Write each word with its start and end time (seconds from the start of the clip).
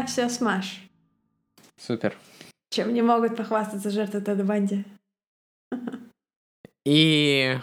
меня 0.00 0.06
все 0.06 0.28
смаш. 0.28 0.80
Супер. 1.76 2.14
Чем 2.70 2.94
не 2.94 3.02
могут 3.02 3.36
похвастаться 3.36 3.90
жертвы 3.90 4.20
Теда 4.20 4.44
Банди. 4.44 4.84
И 6.86 7.58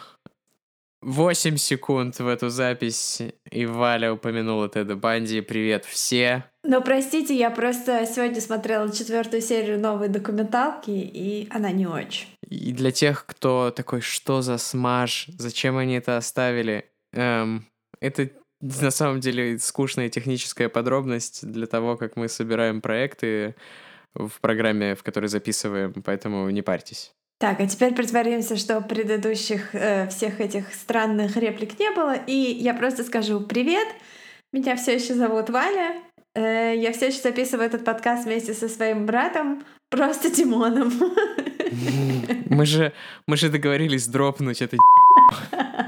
8 1.01 1.57
секунд 1.57 2.19
в 2.19 2.27
эту 2.27 2.49
запись, 2.49 3.21
и 3.49 3.65
Валя 3.65 4.13
упомянула 4.13 4.69
Теда 4.69 4.95
Банди. 4.95 5.41
Привет 5.41 5.85
все. 5.85 6.43
Ну, 6.63 6.81
простите, 6.81 7.35
я 7.35 7.49
просто 7.49 8.05
сегодня 8.05 8.41
смотрела 8.41 8.91
четвертую 8.91 9.41
серию 9.41 9.79
новой 9.79 10.09
документалки, 10.09 10.91
и 10.91 11.47
она 11.49 11.71
не 11.71 11.87
очень. 11.87 12.27
И 12.47 12.71
для 12.73 12.91
тех, 12.91 13.25
кто 13.25 13.71
такой, 13.71 14.01
что 14.01 14.41
за 14.41 14.57
смаж, 14.57 15.27
зачем 15.37 15.77
они 15.77 15.95
это 15.95 16.17
оставили, 16.17 16.91
эм, 17.13 17.65
это 18.01 18.29
на 18.61 18.91
самом 18.91 19.19
деле 19.19 19.59
скучная 19.59 20.09
техническая 20.09 20.69
подробность 20.69 21.47
для 21.49 21.67
того, 21.67 21.95
как 21.95 22.15
мы 22.15 22.27
собираем 22.27 22.81
проекты 22.81 23.55
в 24.15 24.41
программе, 24.41 24.95
в 24.95 25.03
которой 25.03 25.27
записываем, 25.27 25.93
поэтому 26.03 26.49
не 26.49 26.61
парьтесь. 26.61 27.13
Так, 27.39 27.59
а 27.59 27.67
теперь 27.67 27.93
притворимся, 27.93 28.55
что 28.57 28.81
предыдущих 28.81 29.75
э, 29.75 30.07
всех 30.07 30.41
этих 30.41 30.73
странных 30.73 31.37
реплик 31.37 31.77
не 31.79 31.91
было, 31.91 32.15
и 32.15 32.33
я 32.33 32.73
просто 32.73 33.03
скажу 33.03 33.41
привет. 33.41 33.87
Меня 34.51 34.75
все 34.75 34.95
еще 34.95 35.13
зовут 35.13 35.51
Валя. 35.51 36.01
Э, 36.33 36.73
я 36.75 36.91
все 36.93 37.07
еще 37.07 37.21
записываю 37.21 37.67
этот 37.67 37.85
подкаст 37.85 38.25
вместе 38.25 38.55
со 38.55 38.67
своим 38.67 39.05
братом, 39.05 39.63
просто 39.91 40.31
Тимоном. 40.31 40.91
Мы 42.49 42.65
же, 42.65 42.93
мы 43.27 43.37
же 43.37 43.49
договорились 43.49 44.07
дропнуть 44.07 44.61
это. 44.61 44.77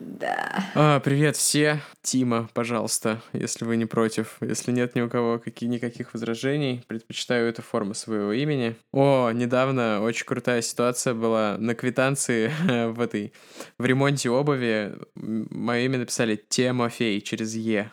Да. 0.00 0.64
А, 0.74 1.00
привет 1.00 1.36
все. 1.36 1.80
Тима, 2.02 2.48
пожалуйста, 2.54 3.20
если 3.32 3.64
вы 3.64 3.76
не 3.76 3.86
против. 3.86 4.36
Если 4.40 4.72
нет 4.72 4.94
ни 4.94 5.00
у 5.00 5.08
кого 5.08 5.38
каких, 5.38 5.68
никаких 5.68 6.12
возражений, 6.12 6.84
предпочитаю 6.86 7.48
эту 7.48 7.62
форму 7.62 7.94
своего 7.94 8.32
имени. 8.32 8.76
О, 8.92 9.30
недавно 9.30 10.02
очень 10.02 10.26
крутая 10.26 10.62
ситуация 10.62 11.14
была 11.14 11.56
на 11.58 11.74
квитанции 11.74 12.50
в 12.88 13.00
этой, 13.00 13.32
в 13.78 13.84
ремонте 13.84 14.30
обуви. 14.30 14.94
Мое 15.14 15.84
имя 15.86 15.98
написали 15.98 16.36
Тимофей 16.48 17.20
через 17.20 17.54
Е. 17.54 17.90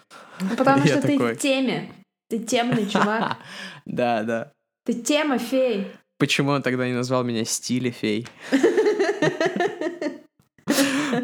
Потому 0.57 0.83
Я 0.85 0.97
что 0.97 1.01
ты 1.01 1.17
в 1.17 1.35
теме. 1.37 1.91
Ты 2.29 2.39
темный 2.39 2.87
чувак. 2.87 3.37
Да, 3.85 4.23
да. 4.23 4.53
Ты 4.85 4.93
тема 4.93 5.37
фей. 5.37 5.87
Почему 6.17 6.51
он 6.51 6.61
тогда 6.61 6.87
не 6.87 6.93
назвал 6.93 7.23
меня 7.23 7.43
Стилефей? 7.43 8.27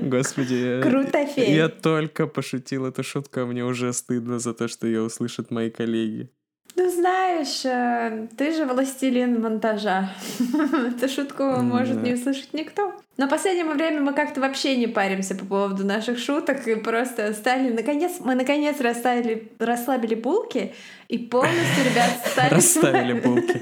Господи. 0.02 0.82
Круто, 0.82 1.26
фей. 1.26 1.56
Я 1.56 1.70
только 1.70 2.28
пошутил 2.28 2.86
эту 2.86 3.04
шутку, 3.04 3.42
а 3.42 3.46
мне 3.46 3.64
уже 3.64 3.94
стыдно 3.94 4.40
за 4.40 4.54
то, 4.54 4.68
что 4.68 4.88
ее 4.88 5.02
услышат 5.02 5.52
мои 5.52 5.70
коллеги. 5.70 6.30
Ну, 6.76 6.90
знаешь, 6.90 7.66
э, 7.66 8.28
ты 8.38 8.56
же 8.56 8.66
властелин 8.66 9.42
монтажа. 9.42 10.12
Эту 10.96 11.10
шутку 11.10 11.44
может 11.44 12.02
не 12.04 12.14
услышать 12.14 12.54
никто. 12.54 12.94
Но 13.18 13.28
в 13.28 13.30
последнее 13.30 13.66
время 13.66 14.00
мы 14.00 14.14
как-то 14.14 14.40
вообще 14.40 14.78
не 14.78 14.88
паримся 14.88 15.36
по 15.36 15.46
поводу 15.46 15.86
наших 15.86 16.20
шуток 16.20 16.66
и 16.68 16.76
просто 16.76 17.34
стали, 17.34 17.70
наконец, 17.74 18.14
мы 18.22 18.36
наконец 18.36 18.80
расставили, 18.80 19.52
расслабили 19.60 20.16
булки 20.16 20.74
и 21.10 21.18
полностью, 21.18 21.84
ребят, 21.84 22.12
стали... 22.26 22.54
Расставили 22.54 23.14
булки. 23.14 23.62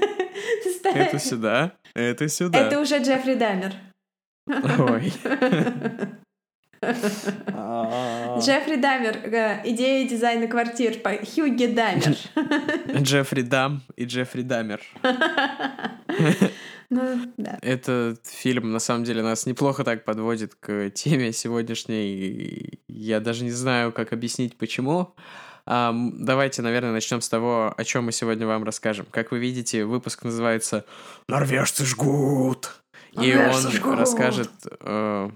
Это 0.84 1.18
сюда, 1.18 1.72
это 1.94 2.28
сюда. 2.28 2.58
Это 2.58 2.80
уже 2.80 2.98
Джеффри 2.98 3.34
Дамер. 3.34 3.72
Ой. 4.48 5.12
Джеффри 8.40 8.76
Дамер. 8.76 9.16
э, 9.24 9.60
Идея 9.70 10.08
дизайна 10.08 10.46
квартир 10.46 10.98
по 11.00 11.10
Хьюги 11.10 11.66
Дамер. 11.66 12.16
Джеффри 13.02 13.42
Дам 13.42 13.82
и 13.96 14.04
Джеффри 14.04 14.42
Дамер. 14.42 14.80
Ну, 16.90 17.32
да. 17.36 17.58
Этот 17.60 18.26
фильм, 18.26 18.72
на 18.72 18.78
самом 18.78 19.04
деле, 19.04 19.22
нас 19.22 19.44
неплохо 19.44 19.84
так 19.84 20.04
подводит 20.04 20.54
к 20.54 20.90
теме 20.90 21.32
сегодняшней. 21.32 22.80
Я 22.88 23.20
даже 23.20 23.44
не 23.44 23.50
знаю, 23.50 23.92
как 23.92 24.12
объяснить, 24.12 24.56
почему. 24.56 25.14
Давайте, 25.66 26.62
наверное, 26.62 26.92
начнем 26.92 27.20
с 27.20 27.28
того, 27.28 27.74
о 27.76 27.84
чем 27.84 28.04
мы 28.04 28.12
сегодня 28.12 28.46
вам 28.46 28.64
расскажем. 28.64 29.04
Как 29.10 29.32
вы 29.32 29.38
видите, 29.38 29.84
выпуск 29.84 30.24
называется 30.24 30.86
«Норвежцы 31.28 31.84
жгут». 31.84 32.77
И 33.12 33.36
он 33.36 33.96
расскажет... 33.96 34.50
э, 34.80 35.30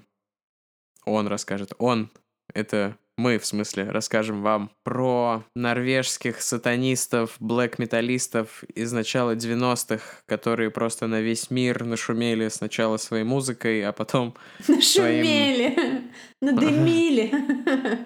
он 1.05 1.27
расскажет. 1.27 1.73
Он, 1.79 2.11
это 2.55 2.97
мы, 3.19 3.39
в 3.39 3.45
смысле, 3.45 3.91
расскажем 3.91 4.43
вам 4.43 4.71
про 4.85 5.45
норвежских 5.55 6.41
сатанистов, 6.41 7.37
блэк-металлистов 7.41 8.65
из 8.65 8.93
начала 8.93 9.35
90-х, 9.37 10.23
которые 10.27 10.71
просто 10.71 11.07
на 11.07 11.21
весь 11.21 11.51
мир 11.51 11.85
нашумели 11.85 12.49
сначала 12.49 12.97
своей 12.97 13.25
музыкой, 13.25 13.85
а 13.87 13.93
потом 13.93 14.35
Нашумели, 14.69 16.11
надымили. 16.41 17.33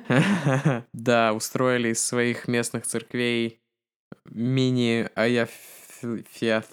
Да, 0.93 1.33
устроили 1.33 1.91
из 1.91 2.05
своих 2.05 2.49
местных 2.49 2.87
церквей 2.87 3.61
мини 4.25 5.09
аяфят 5.15 6.67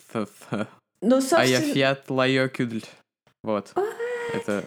Ну, 1.03 1.21
собственно, 1.21 1.43
аяфят 1.43 2.09
лайокюдль. 2.09 2.83
Вот. 3.43 3.73
Это 4.33 4.63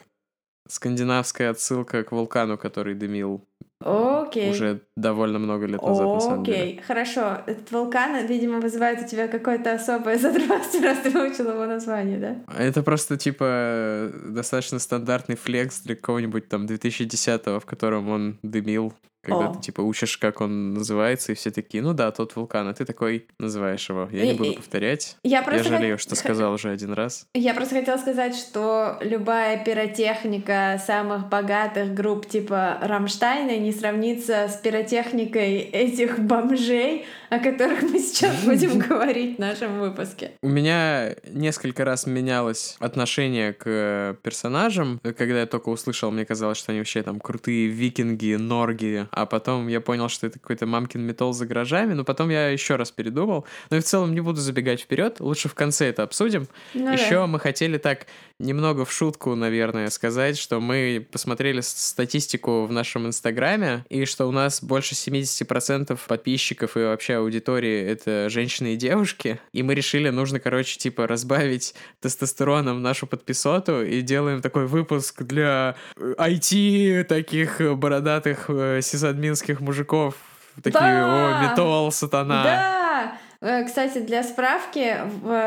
скандинавская 0.69 1.51
отсылка 1.51 2.05
к 2.05 2.13
вулкану, 2.13 2.59
который 2.59 2.95
дымил 2.95 3.43
окей. 3.81 4.51
уже 4.51 4.81
довольно 4.97 5.39
много 5.39 5.67
лет 5.67 5.83
назад, 5.83 6.07
на 6.07 6.21
самом 6.21 6.45
деле. 6.45 6.59
Окей, 6.59 6.83
хорошо. 6.87 7.39
Этот 7.47 7.71
вулкан, 7.71 8.27
видимо, 8.27 8.61
вызывает 8.61 9.03
у 9.03 9.09
тебя 9.09 9.29
какое-то 9.29 9.73
особое 9.73 10.19
задротство, 10.19 10.83
раз 10.83 10.99
ты 10.99 11.11
выучил 11.11 11.51
его 11.51 11.67
название, 11.67 12.19
да? 12.19 12.37
Это 12.59 12.83
просто, 12.83 13.17
типа, 13.17 14.11
достаточно 14.27 14.79
стандартный 14.79 15.37
флекс 15.37 15.81
для 15.81 15.97
какого-нибудь 15.97 16.49
там 16.49 16.67
2010-го, 16.67 17.61
в 17.61 17.67
котором 17.67 18.09
он 18.11 18.39
дымил, 18.43 18.93
когда 19.27 19.49
О. 19.51 19.55
ты, 19.55 19.61
типа, 19.61 19.81
учишь, 19.81 20.17
как 20.19 20.41
он 20.41 20.73
называется, 20.75 21.33
и 21.33 21.35
все 21.35 21.51
такие, 21.51 21.83
ну 21.83 21.93
да, 21.93 22.11
тот 22.13 22.35
вулкан, 22.37 22.69
а 22.69 22.73
ты 22.73 22.85
такой 22.85 23.27
называешь 23.39 23.89
его. 23.89 24.09
Я 24.13 24.25
не 24.25 24.33
И- 24.33 24.37
буду 24.37 24.51
и- 24.53 24.57
повторять. 24.57 25.17
Я 25.25 25.41
Я 25.43 25.63
жалею, 25.63 25.97
хот- 25.97 26.01
что 26.01 26.15
сказал 26.15 26.53
уже 26.53 26.71
один 26.71 26.93
раз. 26.93 27.27
Я 27.35 27.53
просто 27.55 27.75
хотела 27.75 27.97
сказать, 27.99 28.37
что 28.37 28.99
любая 29.03 29.63
пиротехника 29.65 30.81
самых 30.85 31.29
богатых 31.29 31.95
групп 31.95 32.27
типа 32.29 32.79
Рамштайна 32.83 33.59
не 33.59 33.73
сравнится 33.73 34.49
с 34.49 34.57
пиротехникой 34.57 35.57
этих 35.59 36.19
бомжей, 36.21 37.05
о 37.31 37.39
которых 37.41 37.83
мы 37.83 37.99
сейчас 37.99 38.37
будем 38.45 38.79
говорить 38.79 39.37
в 39.37 39.41
нашем 39.41 39.81
выпуске. 39.81 40.33
У 40.43 40.49
меня 40.49 41.15
несколько 41.29 41.85
раз 41.85 42.07
менялось 42.07 42.77
отношение 42.79 43.53
к 43.53 44.17
персонажам. 44.23 45.01
Когда 45.03 45.41
я 45.41 45.47
только 45.47 45.71
услышал, 45.71 46.11
мне 46.11 46.25
казалось, 46.25 46.59
что 46.59 46.73
они 46.73 46.81
вообще 46.81 47.03
там 47.03 47.19
крутые 47.19 47.67
викинги, 47.69 48.35
норги, 48.37 49.07
а 49.17 49.25
потом 49.25 49.69
я 49.69 49.81
понял, 49.81 50.11
что 50.11 50.27
это 50.27 50.39
какой-то 50.39 50.67
мамкин 50.67 51.01
металл 51.01 51.33
за 51.33 51.47
гаражами, 51.47 51.95
но 51.95 52.05
потом 52.05 52.29
я 52.29 52.51
еще 52.51 52.77
раз 52.77 52.91
передумал. 52.91 53.47
Но 53.71 53.79
и 53.79 53.81
в 53.81 53.85
целом 53.85 54.15
не 54.15 54.21
буду 54.21 54.43
забегать 54.43 54.83
вперед, 54.83 55.21
лучше 55.21 55.49
в 55.49 55.55
конце 55.55 55.89
это 55.89 56.03
обсудим. 56.03 56.49
Ну 56.75 56.85
да. 56.85 56.93
Еще 56.93 57.25
мы 57.25 57.41
хотели 57.41 57.79
так 57.79 58.07
немного 58.39 58.85
в 58.85 58.93
шутку, 58.93 59.35
наверное, 59.35 59.89
сказать, 59.91 60.37
что 60.39 60.61
мы 60.61 61.07
посмотрели 61.11 61.61
статистику 61.63 62.67
в 62.67 62.73
нашем 62.73 63.07
инстаграме, 63.07 63.85
и 63.89 64.05
что 64.05 64.27
у 64.27 64.33
нас 64.33 64.63
больше 64.63 64.95
70% 64.95 65.99
подписчиков 66.07 66.77
и 66.77 66.81
вообще 66.81 67.15
аудитории— 67.15 67.83
это 67.87 68.29
женщины 68.29 68.75
и 68.75 68.77
девушки, 68.77 69.41
и 69.53 69.63
мы 69.63 69.75
решили, 69.75 70.11
нужно, 70.11 70.39
короче, 70.39 70.79
типа 70.79 71.07
разбавить 71.07 71.75
тестостероном 72.01 72.83
нашу 72.83 73.07
подписоту 73.07 73.83
и 73.83 74.03
делаем 74.03 74.43
такой 74.43 74.67
выпуск 74.67 75.23
для 75.23 75.77
э, 75.97 76.15
IT, 76.19 77.05
таких 77.05 77.61
э, 77.61 77.75
бородатых 77.75 78.47
э, 78.49 78.81
сисадминских 78.83 79.61
мужиков, 79.61 80.15
такие, 80.57 80.81
Да! 80.81 81.41
о, 81.41 81.51
металл, 81.51 81.91
сатана. 81.91 82.45
Да! 82.45 83.19
Э, 83.41 83.65
Кстати, 83.65 83.99
для 83.99 84.23
справки, 84.23 84.97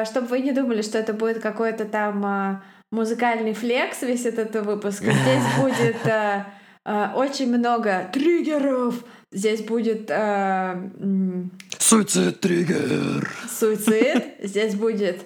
чтобы 0.06 0.28
вы 0.28 0.40
не 0.42 0.52
думали, 0.52 0.82
что 0.82 0.98
это 0.98 1.14
будет 1.14 1.42
какой-то 1.42 1.86
там 1.86 2.26
а, 2.26 2.64
музыкальный 2.92 3.54
флекс 3.54 4.02
весь 4.02 4.26
этот 4.26 4.56
выпуск, 4.66 5.04
здесь 5.04 5.44
будет 5.60 6.06
а, 6.08 6.48
а, 6.86 7.14
очень 7.16 7.50
много 7.56 8.10
триггеров, 8.14 9.04
здесь 9.32 9.62
будет 9.62 10.10
а, 10.12 10.74
м, 11.00 11.52
Суицид 11.78 12.40
триггер. 12.40 13.30
суицид, 13.50 14.24
здесь 14.42 14.76
будет 14.76 15.26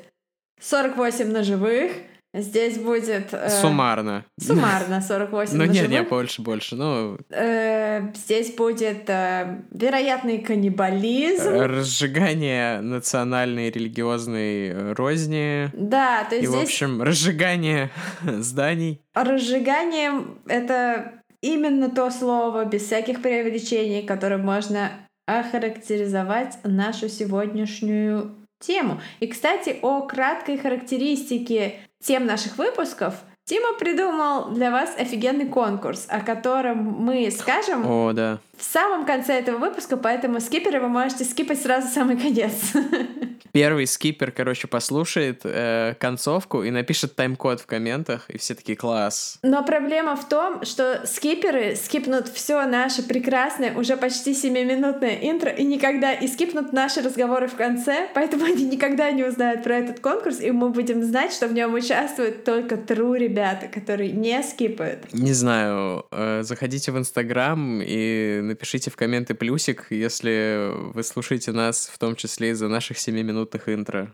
48 0.62 1.28
ножевых, 1.32 1.92
здесь 2.34 2.78
будет... 2.78 3.34
э, 3.34 3.50
Суммарно. 3.50 4.26
Суммарно 4.40 5.02
48 5.08 5.58
Ну, 5.58 5.66
нет, 5.66 5.90
нет, 5.90 6.10
больше, 6.10 6.42
больше. 6.42 6.76
Ну, 6.76 7.18
Э, 7.30 8.12
Здесь 8.16 8.54
будет 8.56 9.10
э, 9.10 9.62
вероятный 9.72 10.40
каннибализм. 10.40 11.50
разжигание 11.50 12.82
национальной 12.82 13.70
религиозной 13.70 14.94
розни. 14.94 15.70
Да, 15.74 16.24
то 16.30 16.36
И, 16.36 16.40
есть 16.40 16.50
в 16.52 16.56
здесь 16.56 16.64
общем, 16.70 17.02
разжигание 17.02 17.90
зданий. 18.24 19.02
разжиганием 19.14 20.40
это 20.48 21.14
именно 21.42 21.90
то 21.90 22.10
слово, 22.10 22.66
без 22.66 22.84
всяких 22.84 23.22
преувеличений, 23.22 24.04
которым 24.04 24.42
можно 24.42 24.92
охарактеризовать 25.28 26.58
нашу 26.64 27.10
сегодняшнюю 27.10 28.36
тему. 28.66 29.02
И, 29.20 29.28
кстати, 29.28 29.78
о 29.82 30.02
краткой 30.02 30.58
характеристике 30.58 31.80
тем 32.02 32.26
наших 32.26 32.58
выпусков— 32.58 33.16
Тима 33.46 33.74
придумал 33.78 34.52
для 34.52 34.72
вас 34.72 34.96
офигенный 34.98 35.48
конкурс, 35.48 36.06
о 36.08 36.22
котором 36.22 36.78
мы 36.78 37.30
скажем 37.30 37.86
О, 37.86 38.14
да. 38.14 38.40
В 38.58 38.64
самом 38.64 39.06
конце 39.06 39.40
этого 39.40 39.58
выпуска, 39.58 39.98
поэтому 39.98 40.40
скиперы 40.40 40.80
вы 40.80 40.88
можете 40.88 41.26
скипать 41.26 41.62
сразу 41.62 41.88
самый 41.88 42.18
конец. 42.18 42.74
Первый 43.52 43.86
скипер, 43.86 44.32
короче, 44.32 44.68
послушает 44.68 45.42
э, 45.44 45.94
концовку 46.00 46.64
и 46.64 46.72
напишет 46.72 47.16
тайм-код 47.16 47.62
в 47.62 47.66
комментах, 47.68 48.28
и 48.30 48.40
все 48.40 48.56
такие 48.56 48.76
класс. 48.76 49.38
Но 49.44 49.64
проблема 49.64 50.16
в 50.16 50.28
том, 50.28 50.66
что 50.66 51.06
скиперы 51.06 51.76
скипнут 51.76 52.30
все 52.30 52.66
наше 52.66 53.04
прекрасное, 53.04 53.78
уже 53.78 53.96
почти 53.96 54.32
7-минутное 54.32 55.20
интро 55.22 55.52
и 55.52 55.64
никогда 55.64 56.14
и 56.14 56.28
скипнут 56.28 56.74
наши 56.74 57.02
разговоры 57.02 57.48
в 57.48 57.56
конце, 57.56 58.10
поэтому 58.16 58.46
они 58.46 58.66
никогда 58.66 59.12
не 59.12 59.24
узнают 59.24 59.64
про 59.64 59.78
этот 59.78 60.00
конкурс, 60.00 60.40
и 60.40 60.50
мы 60.50 60.70
будем 60.70 61.04
знать, 61.04 61.32
что 61.32 61.48
в 61.48 61.54
нем 61.54 61.76
участвуют 61.76 62.46
только 62.46 62.76
true 62.76 63.18
ребята, 63.18 63.68
которые 63.68 64.12
не 64.14 64.42
скипают. 64.42 65.14
Не 65.14 65.34
знаю, 65.34 66.06
э, 66.12 66.42
заходите 66.42 66.92
в 66.92 66.98
Инстаграм 66.98 67.82
и 67.84 68.42
напишите 68.54 68.92
в 68.92 68.96
комменты 68.96 69.34
плюсик, 69.34 69.88
если 69.90 70.70
вы 70.94 71.04
слушаете 71.04 71.52
нас 71.52 71.90
в 71.92 71.98
том 71.98 72.16
числе 72.16 72.50
из-за 72.52 72.68
наших 72.68 72.98
7-минутных 72.98 73.68
интро. 73.68 74.14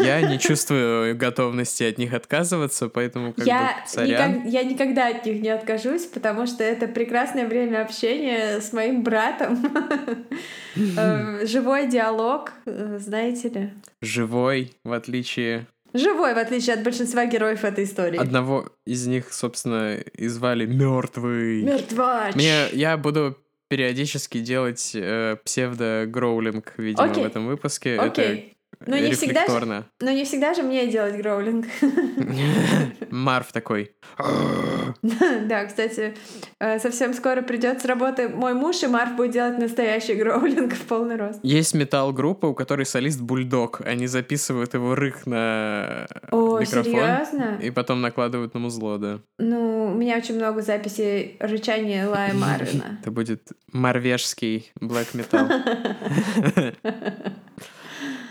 Я 0.00 0.22
не 0.22 0.38
чувствую 0.38 1.16
готовности 1.16 1.84
от 1.84 1.98
них 1.98 2.14
отказываться, 2.14 2.88
поэтому 2.88 3.32
как 3.34 3.46
Я, 3.46 3.60
бы 3.84 3.88
сорян. 3.90 4.32
никак- 4.40 4.52
я 4.52 4.62
никогда 4.64 5.08
от 5.08 5.26
них 5.26 5.40
не 5.42 5.50
откажусь, 5.50 6.06
потому 6.06 6.46
что 6.46 6.64
это 6.64 6.88
прекрасное 6.88 7.46
время 7.46 7.82
общения 7.82 8.60
с 8.60 8.72
моим 8.72 9.02
братом. 9.02 9.58
Э, 10.98 11.46
Живой 11.46 11.86
диалог, 11.88 12.52
э, 12.66 12.98
знаете 13.00 13.48
ли. 13.48 13.70
Живой, 14.02 14.72
в 14.84 14.92
отличие 14.92 15.66
Живой, 15.94 16.34
в 16.34 16.38
отличие 16.38 16.74
от 16.74 16.82
большинства 16.82 17.24
героев 17.24 17.64
этой 17.64 17.84
истории. 17.84 18.18
одного 18.18 18.68
из 18.84 19.06
них, 19.06 19.32
собственно, 19.32 19.96
и 19.96 20.28
звали 20.28 20.66
Мертвый. 20.66 21.62
Мертвач. 21.62 22.34
Мне 22.34 22.66
я 22.72 22.98
буду 22.98 23.38
периодически 23.68 24.40
делать 24.40 24.92
э, 24.94 25.36
псевдо-гроулинг, 25.44 26.74
видимо, 26.78 27.10
Окей. 27.10 27.24
в 27.24 27.26
этом 27.26 27.46
выпуске. 27.46 27.98
Окей. 27.98 28.24
Это 28.24 28.55
Но 28.86 28.98
не 28.98 29.12
всегда 29.12 29.46
же-. 29.46 29.84
Но 30.00 30.10
не 30.10 30.24
всегда 30.24 30.54
же 30.54 30.62
мне 30.62 30.86
делать 30.86 31.16
гроулинг. 31.16 31.66
Марв 33.10 33.52
такой. 33.52 33.92
Да, 35.46 35.64
кстати, 35.66 36.14
э, 36.58 36.78
совсем 36.78 37.12
скоро 37.14 37.42
придет 37.42 37.82
с 37.82 37.84
работы 37.84 38.28
мой 38.28 38.54
муж, 38.54 38.82
и 38.82 38.86
Марф 38.86 39.16
будет 39.16 39.32
делать 39.32 39.58
настоящий 39.58 40.14
гроулинг 40.14 40.74
в 40.74 40.82
полный 40.82 41.16
рост. 41.16 41.38
Есть 41.42 41.74
металл-группа, 41.74 42.46
у 42.46 42.54
которой 42.54 42.86
солист 42.86 43.20
бульдог. 43.20 43.80
Они 43.84 44.06
записывают 44.06 44.74
его 44.74 44.94
рык 44.94 45.26
на 45.26 46.06
О, 46.30 46.58
микрофон. 46.58 46.92
серьезно? 46.92 47.58
И 47.62 47.70
потом 47.70 48.00
накладывают 48.00 48.54
на 48.54 48.60
музло, 48.60 48.98
да. 48.98 49.20
Ну, 49.38 49.92
у 49.92 49.94
меня 49.94 50.16
очень 50.16 50.36
много 50.36 50.62
записей 50.62 51.36
рычания 51.40 52.08
Лая 52.08 52.34
Марвина. 52.34 52.98
Это 53.00 53.10
будет 53.10 53.48
марвежский 53.72 54.70
блэк 54.80 55.14
металл. 55.14 55.48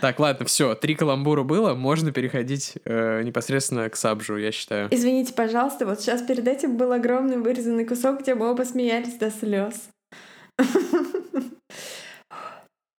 Так, 0.00 0.18
ладно, 0.18 0.44
все, 0.46 0.74
три 0.74 0.94
каламбура 0.94 1.42
было, 1.42 1.74
можно 1.74 2.12
переходить 2.12 2.74
э, 2.84 3.22
непосредственно 3.22 3.88
к 3.88 3.96
сабжу, 3.96 4.36
я 4.36 4.52
считаю. 4.52 4.88
Извините, 4.90 5.32
пожалуйста, 5.32 5.86
вот 5.86 6.00
сейчас 6.00 6.22
перед 6.22 6.46
этим 6.46 6.76
был 6.76 6.92
огромный 6.92 7.38
вырезанный 7.38 7.84
кусок, 7.84 8.20
где 8.20 8.34
мы 8.34 8.50
оба 8.50 8.62
смеялись 8.62 9.14
до 9.14 9.30
слез. 9.30 9.88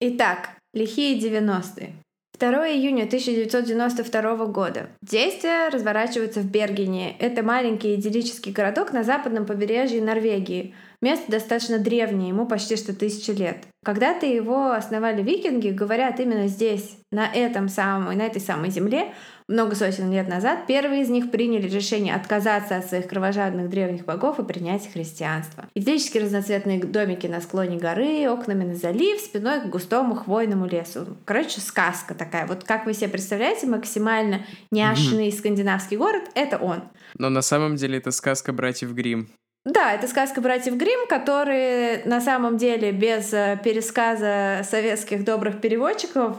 Итак, 0.01 0.51
лихие 0.75 1.19
90-е. 1.19 1.95
2 2.39 2.69
июня 2.69 3.05
1992 3.05 4.47
года. 4.47 4.91
Действия 5.01 5.69
разворачиваются 5.71 6.41
в 6.41 6.51
Бергене. 6.51 7.17
Это 7.19 7.43
маленький 7.43 7.95
идиллический 7.95 8.53
городок 8.53 8.93
на 8.93 9.05
западном 9.05 9.47
побережье 9.47 10.03
Норвегии. 10.03 10.75
Место 11.01 11.31
достаточно 11.31 11.79
древнее, 11.79 12.31
ему 12.31 12.47
почти 12.47 12.77
что 12.77 12.95
тысячи 12.95 13.31
лет. 13.31 13.59
Когда-то 13.85 14.27
его 14.27 14.73
основали 14.73 15.23
викинги, 15.23 15.69
говорят, 15.69 16.19
именно 16.19 16.49
здесь, 16.49 16.99
на 17.13 17.27
этом 17.27 17.69
самом, 17.69 18.17
на 18.17 18.23
этой 18.23 18.41
самой 18.41 18.71
земле, 18.71 19.13
много 19.49 19.77
сотен 19.77 20.11
лет 20.11 20.27
назад, 20.29 20.67
первые 20.67 21.03
из 21.03 21.09
них 21.09 21.31
приняли 21.31 21.69
решение 21.69 22.17
отказаться 22.17 22.77
от 22.79 22.87
своих 22.87 23.07
кровожадных 23.07 23.71
древних 23.71 24.05
богов 24.05 24.41
и 24.41 24.45
принять 24.45 24.91
христианство. 24.93 25.67
Идиллические 25.75 26.25
разноцветные 26.25 26.83
домики 26.83 27.29
на 27.29 27.41
склоне 27.41 27.77
горы, 27.77 28.29
окнами 28.29 28.65
на 28.65 28.75
залив, 28.75 29.21
спиной 29.21 29.61
к 29.61 29.67
густому 29.67 30.17
хвойному 30.17 30.67
лесу. 30.67 31.07
Короче, 31.25 31.61
сказка 31.61 32.15
такая. 32.15 32.47
Вот 32.47 32.65
как 32.65 32.87
вы 32.87 32.95
себе 32.95 33.09
представляете, 33.09 33.69
максимально 33.69 34.45
няшный 34.73 35.31
скандинавский 35.31 35.97
город— 35.97 36.25
это 36.35 36.59
он. 36.59 36.83
Но 37.17 37.29
на 37.31 37.43
самом 37.43 37.77
деле 37.77 37.99
это 37.99 38.11
сказка 38.11 38.53
братьев 38.53 38.93
Грим. 38.95 39.29
Да, 39.67 39.93
это 39.93 40.07
сказка 40.07 40.41
братьев 40.41 40.75
Грим, 40.77 41.09
которые 41.09 42.03
на 42.05 42.21
самом 42.21 42.57
деле 42.57 42.93
без 42.93 43.33
э, 43.33 43.59
пересказа 43.63 44.61
советских 44.63 45.25
добрых 45.25 45.61
переводчиков... 45.61 46.37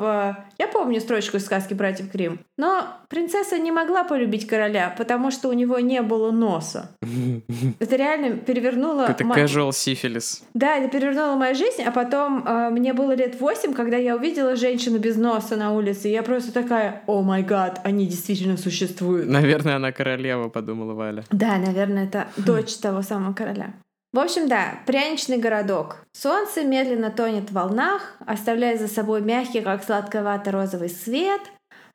Я 0.59 0.68
помню 0.68 1.00
строчку 1.00 1.38
из 1.38 1.45
сказки 1.45 1.74
братьев 1.74 2.12
Грим. 2.12 2.39
Но 2.57 2.88
принцесса 3.09 3.57
не 3.59 3.71
могла 3.71 4.04
полюбить 4.04 4.48
короля, 4.48 4.94
потому 4.98 5.31
что 5.31 5.50
у 5.50 5.54
него 5.54 5.80
не 5.80 6.01
было 6.01 6.31
носа. 6.31 6.92
Это 7.80 7.95
реально 7.95 8.38
перевернуло... 8.38 9.06
Это 9.07 9.24
мо- 9.24 9.36
casual 9.36 9.71
сифилис. 9.71 10.44
Да, 10.54 10.77
это 10.77 10.89
перевернуло 10.89 11.36
мою 11.36 11.56
жизнь, 11.56 11.83
а 11.83 11.92
потом 11.92 12.44
э, 12.45 12.69
мне 12.71 12.94
было 12.94 13.13
лет 13.13 13.39
восемь, 13.39 13.74
когда 13.74 13.98
я 13.98 14.15
увидела 14.15 14.56
женщину 14.56 14.98
без 15.00 15.15
носа 15.15 15.56
на 15.56 15.74
улице, 15.74 16.09
и 16.09 16.12
я 16.12 16.24
просто 16.24 16.51
такая, 16.51 17.04
о 17.07 17.21
май 17.21 17.44
гад, 17.44 17.81
они 17.83 18.07
действительно 18.07 18.57
существуют. 18.57 19.30
Наверное, 19.30 19.75
она 19.75 19.92
королева, 19.92 20.50
подумала 20.50 20.94
Валя. 20.94 21.24
Да, 21.31 21.57
наверное, 21.57 22.06
это 22.06 22.27
дочь 22.38 22.75
того 22.77 23.01
самого 23.01 23.33
короля. 23.33 23.74
В 24.13 24.19
общем, 24.19 24.48
да, 24.48 24.80
пряничный 24.86 25.38
городок. 25.38 26.06
Солнце 26.13 26.64
медленно 26.64 27.11
тонет 27.11 27.49
в 27.49 27.54
волнах, 27.54 28.16
оставляя 28.26 28.78
за 28.78 28.87
собой 28.87 29.21
мягкий, 29.21 29.61
как 29.61 29.83
сладковато-розовый 29.83 30.90
свет. 30.90 31.42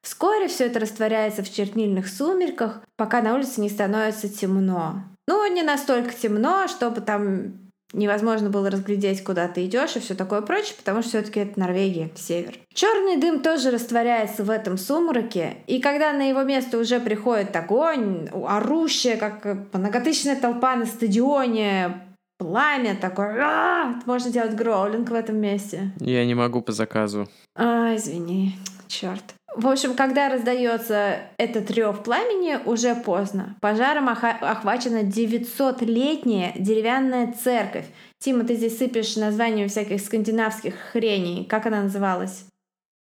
Вскоре 0.02 0.49
все 0.49 0.66
это 0.66 0.81
растворяется 0.81 1.42
в 1.42 1.50
чернильных 1.50 2.09
сумерках, 2.09 2.83
пока 2.97 3.23
на 3.23 3.35
улице 3.35 3.61
не 3.61 3.71
становится 3.71 4.28
темно. 4.28 5.04
Ну, 5.28 5.52
не 5.52 5.62
настолько 5.62 6.12
темно, 6.12 6.66
чтобы 6.69 7.00
там 7.00 7.62
невозможно 7.92 8.50
было 8.50 8.70
разглядеть, 8.70 9.22
куда 9.25 9.49
ты 9.49 9.66
идешь 9.66 9.96
и 9.96 10.00
все 10.00 10.14
такое 10.14 10.40
прочее, 10.42 10.75
потому 10.76 11.02
что 11.02 11.11
все-таки 11.11 11.40
это 11.40 11.58
Норвегия, 11.58 12.11
север. 12.14 12.58
Черный 12.72 13.16
дым 13.16 13.40
тоже 13.40 13.70
растворяется 13.70 14.44
в 14.44 14.50
этом 14.50 14.78
сумраке, 14.78 15.58
и 15.66 15.80
когда 15.80 16.12
на 16.12 16.28
его 16.28 16.42
место 16.42 16.78
уже 16.78 17.00
приходит 17.00 17.54
огонь, 17.54 18.28
орущая, 18.32 19.16
как 19.16 19.44
многотысячная 19.72 20.37
толпа 20.37 20.76
на 20.76 20.87
стадионе, 20.87 22.02
пламя 22.38 22.96
такое, 22.96 23.38
«А!» 23.40 24.00
можно 24.06 24.30
делать 24.30 24.54
гроулинг 24.54 25.11
в 25.11 25.14
этом 25.14 25.37
месте. 25.37 25.92
Я 26.00 26.25
не 26.25 26.34
могу 26.34 26.61
по 26.61 26.72
заказу. 26.72 27.28
А, 27.54 27.94
извини, 27.94 28.56
черт. 28.88 29.34
В 29.54 29.68
общем, 29.68 29.94
когда 29.94 30.28
раздается 30.30 31.16
этот 31.37 31.71
рев 31.71 32.02
пламени, 32.02 32.59
уже 32.64 32.94
поздно. 32.94 33.56
Пожаром 33.61 34.09
охвачена 34.09 35.02
900-летняя 35.02 36.52
деревянная 36.56 37.32
церковь. 37.32 37.85
Тима, 38.18 38.44
ты 38.44 38.54
здесь 38.54 38.78
сыпешь 38.78 39.16
названием 39.16 39.68
всяких 39.68 40.00
скандинавских 40.00 40.75
хреней. 40.92 41.44
Как 41.44 41.66
она 41.66 41.82
называлась? 41.82 42.47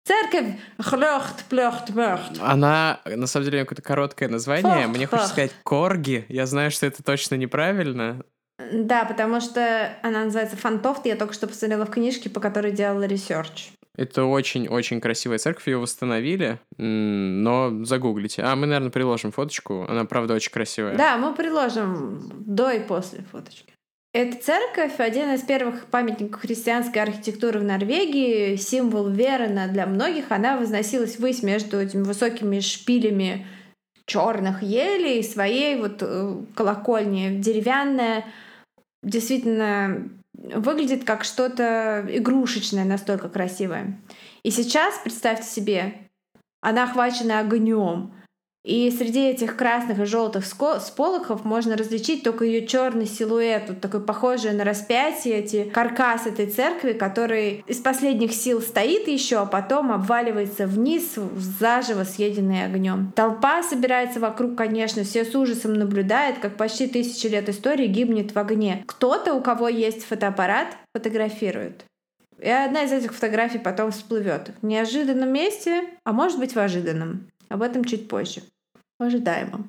Церковь 0.05 0.55
Хлёхт, 0.79 1.45
плёхт, 1.45 1.89
мёхт. 1.89 2.39
Она, 2.39 2.99
на 3.05 3.25
самом 3.27 3.45
деле, 3.45 3.63
какое-то 3.63 3.81
короткое 3.81 4.29
название. 4.29 4.83
Фах, 4.83 4.87
Мне 4.95 5.07
хочется 5.07 5.27
фах. 5.29 5.33
сказать 5.33 5.51
корги. 5.63 6.25
Я 6.29 6.45
знаю, 6.45 6.69
что 6.69 6.85
это 6.85 7.01
точно 7.01 7.35
неправильно. 7.35 8.23
Да, 8.71 9.05
потому 9.05 9.41
что 9.41 9.89
она 10.03 10.25
называется 10.25 10.57
Фантофт. 10.57 11.05
Я 11.05 11.15
только 11.15 11.33
что 11.33 11.47
посмотрела 11.47 11.85
в 11.85 11.91
книжке, 11.91 12.29
по 12.29 12.39
которой 12.39 12.71
делала 12.71 13.03
research. 13.03 13.71
Это 13.97 14.25
очень-очень 14.25 14.99
красивая 14.99 15.37
церковь, 15.37 15.67
ее 15.67 15.77
восстановили, 15.77 16.59
но 16.77 17.83
загуглите. 17.85 18.41
А, 18.41 18.55
мы, 18.55 18.65
наверное, 18.65 18.91
приложим 18.91 19.31
фоточку. 19.31 19.85
Она, 19.87 20.05
правда, 20.05 20.33
очень 20.33 20.51
красивая. 20.51 20.95
Да, 20.97 21.17
мы 21.17 21.33
приложим 21.33 22.19
до 22.45 22.71
и 22.71 22.79
после 22.79 23.23
фоточки. 23.31 23.73
Эта 24.13 24.41
церковь— 24.41 24.93
один 24.99 25.33
из 25.33 25.41
первых 25.41 25.87
памятников 25.87 26.41
христианской 26.41 27.01
архитектуры 27.01 27.59
в 27.59 27.65
Норвегии, 27.65 28.55
символ 28.55 29.09
веры 29.09 29.47
для 29.47 29.85
многих. 29.85 30.31
Она 30.31 30.57
возносилась 30.57 31.19
ввысь 31.19 31.43
между 31.43 31.81
этими 31.81 32.03
высокими 32.03 32.61
шпилями 32.61 33.45
черных 34.05 34.61
елей, 34.63 35.23
своей 35.23 35.77
вот 35.77 35.97
э, 36.01 36.35
колокольни, 36.55 37.39
деревянная, 37.39 38.23
действительно 39.03 40.09
выглядит 40.37 41.03
как 41.03 41.23
что-то 41.23 42.05
игрушечное, 42.09 42.85
настолько 42.85 43.29
красивое. 43.29 44.01
И 44.43 44.51
сейчас, 44.51 44.99
представьте 45.03 45.47
себе, 45.47 46.09
она 46.61 46.83
охвачена 46.83 47.39
огнем. 47.39 48.13
И 48.65 48.89
среди 48.89 49.29
этих 49.29 49.55
красных 49.57 49.99
и 49.99 50.05
желтых 50.05 50.43
сполохов 50.43 51.45
можно 51.45 51.77
различить 51.77 52.23
только 52.23 52.45
ее 52.45 52.65
черный 52.65 53.05
силуэт, 53.05 53.69
вот 53.69 53.79
такой 53.79 54.01
похожий 54.01 54.53
на 54.53 54.63
распятие, 54.63 55.35
эти 55.35 55.65
каркас 55.65 56.25
этой 56.25 56.47
церкви, 56.47 56.93
который 56.93 57.63
из 57.67 57.77
последних 57.77 58.33
сил 58.33 58.61
стоит 58.61 59.07
еще, 59.07 59.37
а 59.37 59.45
потом 59.45 59.91
обваливается 59.91 60.65
вниз, 60.65 61.13
заживо 61.59 62.05
съеденный 62.05 62.65
огнем. 62.65 63.13
Толпа 63.15 63.61
собирается 63.61 64.19
вокруг, 64.19 64.55
конечно, 64.55 65.03
все 65.03 65.25
с 65.25 65.35
ужасом 65.35 65.75
наблюдают, 65.75 66.39
как 66.39 66.57
почти 66.57 66.87
тысячи 66.87 67.27
лет 67.27 67.47
истории 67.47 67.85
гибнет 67.85 68.33
в 68.33 68.39
огне. 68.39 68.83
Кто-то, 68.87 69.35
у 69.35 69.41
кого 69.41 69.69
есть 69.69 70.03
фотоаппарат, 70.05 70.69
фотографирует. 70.91 71.85
И 72.39 72.49
одна 72.49 72.81
из 72.81 72.91
этих 72.91 73.13
фотографий 73.13 73.59
потом 73.59 73.91
всплывет 73.91 74.49
в 74.59 74.65
неожиданном 74.65 75.29
месте, 75.29 75.83
а 76.03 76.13
может 76.13 76.39
быть 76.39 76.55
в 76.55 76.57
ожиданном. 76.57 77.27
Об 77.47 77.61
этом 77.61 77.85
чуть 77.85 78.07
позже. 78.07 78.41
Ожидаемо. 78.97 79.65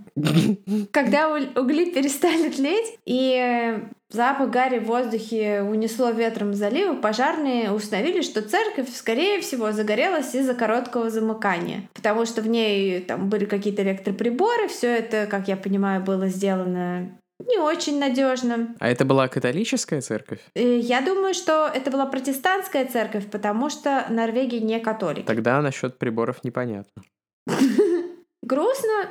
Когда 0.92 1.28
угли 1.28 1.90
перестали 1.90 2.48
тлеть 2.48 2.98
и 3.04 3.80
запах 4.08 4.50
гари 4.50 4.78
в 4.78 4.84
воздухе 4.84 5.62
унесло 5.62 6.10
ветром 6.10 6.54
залива, 6.54 6.94
пожарные 6.94 7.72
установили, 7.72 8.22
что 8.22 8.40
церковь, 8.40 8.88
скорее 8.94 9.40
всего, 9.40 9.72
загорелась 9.72 10.32
из-за 10.34 10.54
короткого 10.54 11.10
замыкания, 11.10 11.88
потому 11.92 12.24
что 12.24 12.40
в 12.40 12.46
ней 12.46 13.00
там 13.00 13.28
были 13.28 13.46
какие-то 13.46 13.82
электроприборы, 13.82 14.68
все 14.68 14.96
это, 14.96 15.26
как 15.26 15.48
я 15.48 15.56
понимаю, 15.56 16.04
было 16.04 16.28
сделано 16.28 17.10
не 17.44 17.58
очень 17.58 17.98
надежно. 17.98 18.74
А 18.78 18.88
это 18.88 19.04
была 19.04 19.28
католическая 19.28 20.00
церковь? 20.00 20.40
Э, 20.54 20.78
я 20.78 21.00
думаю, 21.02 21.34
что 21.34 21.70
это 21.72 21.90
была 21.90 22.06
протестантская 22.06 22.86
церковь, 22.86 23.26
потому 23.30 23.68
что 23.70 24.06
Норвегия 24.08 24.60
не 24.60 24.80
католик. 24.80 25.26
Тогда 25.26 25.60
насчет 25.60 25.98
приборов 25.98 26.44
непонятно. 26.44 27.02
Грустно, 28.46 29.08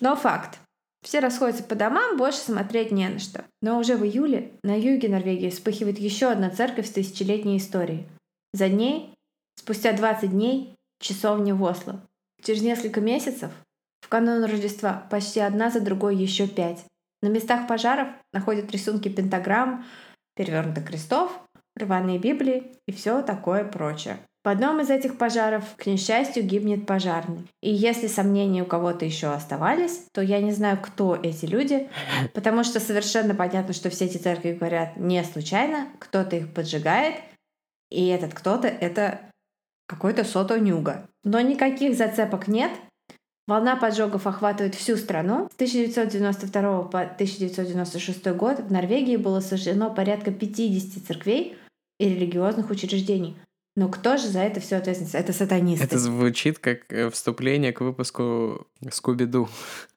но 0.00 0.16
факт. 0.16 0.58
Все 1.02 1.20
расходятся 1.20 1.62
по 1.62 1.74
домам, 1.74 2.16
больше 2.16 2.38
смотреть 2.38 2.90
не 2.90 3.06
на 3.06 3.18
что. 3.18 3.44
Но 3.60 3.78
уже 3.78 3.96
в 3.96 4.02
июле 4.02 4.52
на 4.62 4.74
юге 4.74 5.10
Норвегии 5.10 5.50
вспыхивает 5.50 5.98
еще 5.98 6.28
одна 6.28 6.48
церковь 6.48 6.86
с 6.86 6.92
тысячелетней 6.92 7.58
историей. 7.58 8.08
За 8.54 8.70
ней, 8.70 9.14
спустя 9.56 9.92
20 9.92 10.30
дней, 10.30 10.74
часовня 11.00 11.54
в 11.54 11.62
Осло. 11.62 12.00
Через 12.42 12.62
несколько 12.62 13.02
месяцев, 13.02 13.50
в 14.00 14.08
канун 14.08 14.42
Рождества, 14.42 15.06
почти 15.10 15.40
одна 15.40 15.70
за 15.70 15.82
другой 15.82 16.16
еще 16.16 16.48
пять. 16.48 16.82
На 17.20 17.28
местах 17.28 17.68
пожаров 17.68 18.08
находят 18.32 18.72
рисунки 18.72 19.10
пентаграмм, 19.10 19.84
перевернутых 20.34 20.86
крестов, 20.86 21.30
рваные 21.76 22.18
Библии 22.18 22.72
и 22.88 22.92
все 22.92 23.20
такое 23.20 23.64
прочее. 23.64 24.18
В 24.46 24.48
одном 24.48 24.80
из 24.80 24.90
этих 24.90 25.18
пожаров, 25.18 25.64
к 25.76 25.86
несчастью, 25.86 26.44
гибнет 26.44 26.86
пожарный. 26.86 27.48
И 27.62 27.74
если 27.74 28.06
сомнения 28.06 28.62
у 28.62 28.64
кого-то 28.64 29.04
еще 29.04 29.32
оставались, 29.32 30.04
то 30.12 30.20
я 30.20 30.40
не 30.40 30.52
знаю, 30.52 30.78
кто 30.80 31.16
эти 31.16 31.46
люди, 31.46 31.88
потому 32.32 32.62
что 32.62 32.78
совершенно 32.78 33.34
понятно, 33.34 33.74
что 33.74 33.90
все 33.90 34.04
эти 34.04 34.18
церкви 34.18 34.52
говорят 34.52 34.96
не 34.98 35.24
случайно, 35.24 35.88
кто-то 35.98 36.36
их 36.36 36.54
поджигает, 36.54 37.16
и 37.90 38.06
этот 38.06 38.34
кто-то— 38.34 38.68
это 38.80 39.18
какой-то 39.88 40.22
Сото 40.22 40.60
Нюга. 40.60 41.08
Но 41.24 41.40
никаких 41.40 41.96
зацепок 41.96 42.46
нет, 42.46 42.70
Волна 43.48 43.74
поджогов 43.74 44.28
охватывает 44.28 44.76
всю 44.76 44.96
страну. 44.96 45.48
С 45.50 45.54
1992 45.56 46.82
по 46.82 47.00
1996 47.00 48.26
год 48.36 48.60
в 48.60 48.70
Норвегии 48.70 49.16
было 49.16 49.40
сожжено 49.40 49.90
порядка 49.90 50.30
50 50.30 51.04
церквей 51.04 51.58
и 51.98 52.08
религиозных 52.08 52.70
учреждений. 52.70 53.36
Но 53.76 53.90
кто 53.90 54.16
же 54.16 54.28
за 54.28 54.40
это 54.40 54.58
все 54.58 54.76
ответственность? 54.76 55.14
Это 55.14 55.34
сатанисты. 55.34 55.84
Это 55.84 55.98
звучит 55.98 56.58
как 56.58 56.90
э, 56.90 57.10
вступление 57.10 57.74
к 57.74 57.82
выпуску 57.82 58.66
Скуби-Ду. 58.90 59.50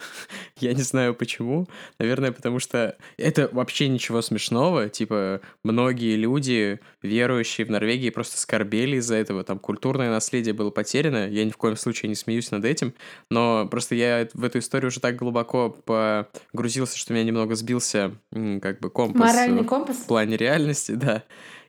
Я 0.58 0.74
не 0.74 0.82
знаю 0.82 1.16
почему. 1.16 1.66
Наверное, 1.98 2.34
потому 2.34 2.60
что 2.60 2.98
это 3.16 3.48
вообще 3.54 3.88
ничего 3.88 4.22
смешного. 4.22 4.90
Типа, 4.90 5.40
многие 5.64 6.18
люди, 6.18 6.82
верующие 7.02 7.66
в 7.66 7.72
Норвегии, 7.72 8.10
просто 8.10 8.38
скорбели 8.38 8.98
из-за 8.98 9.16
этого. 9.16 9.46
Там 9.46 9.60
культурное 9.60 10.10
наследие 10.10 10.54
было 10.54 10.72
потеряно. 10.72 11.30
Я 11.30 11.46
ни 11.46 11.52
в 11.52 11.58
коем 11.58 11.78
случае 11.78 12.10
не 12.10 12.16
смеюсь 12.16 12.52
над 12.52 12.66
этим. 12.66 12.94
Но 13.30 13.66
просто 13.66 13.96
я 13.96 14.28
в 14.34 14.44
эту 14.44 14.60
историю 14.60 14.90
уже 14.90 15.00
так 15.00 15.16
глубоко 15.16 15.70
погрузился, 15.70 16.98
что 16.98 17.14
меня 17.14 17.24
немного 17.24 17.56
сбился 17.56 18.12
как 18.62 18.82
бы 18.82 18.90
компас. 18.90 19.34
Моральный 19.34 19.64
компас? 19.64 19.96
В 19.96 20.06
плане 20.06 20.36
реальности, 20.36 20.92
да. 20.96 21.24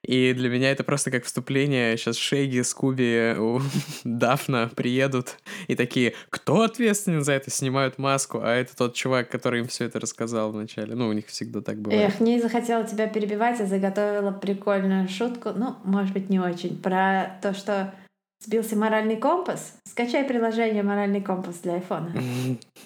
И 0.07 0.33
для 0.33 0.49
меня 0.49 0.71
это 0.71 0.83
просто 0.83 1.11
как 1.11 1.25
вступление. 1.25 1.97
Сейчас 1.97 2.17
Шейги, 2.17 2.63
Скуби, 2.63 3.37
Дафна 4.05 4.71
приедут 4.75 5.37
и 5.69 5.75
такие, 5.75 6.15
кто 6.31 6.63
ответственен 6.63 7.23
за 7.23 7.33
это? 7.33 7.51
Снимают 7.51 7.99
маску, 7.99 8.41
а 8.43 8.55
это 8.55 8.75
тот 8.77 8.95
чувак, 8.95 9.29
который 9.29 9.61
им 9.61 9.69
все 9.69 9.85
это 9.85 10.01
рассказал 10.01 10.53
вначале. 10.53 10.95
Ну, 10.95 11.09
у 11.09 11.13
них 11.13 11.27
всегда 11.27 11.61
так 11.61 11.79
бывает. 11.79 12.09
Эх, 12.09 12.21
не 12.21 12.41
захотела 12.41 12.85
тебя 12.85 13.07
перебивать, 13.07 13.61
я 13.61 13.67
заготовила 13.67 14.33
прикольную 14.33 15.09
шутку, 15.09 15.51
ну, 15.55 15.77
может 15.85 16.13
быть, 16.13 16.31
не 16.31 16.41
очень, 16.41 16.81
про 16.81 17.39
то, 17.43 17.53
что 17.53 17.93
сбился 18.41 18.77
моральный 18.77 19.17
компас. 19.17 19.75
Скачай 19.85 20.25
приложение 20.25 20.83
«Моральный 20.83 21.21
компас» 21.21 21.57
для 21.57 21.75
айфона. 21.75 22.13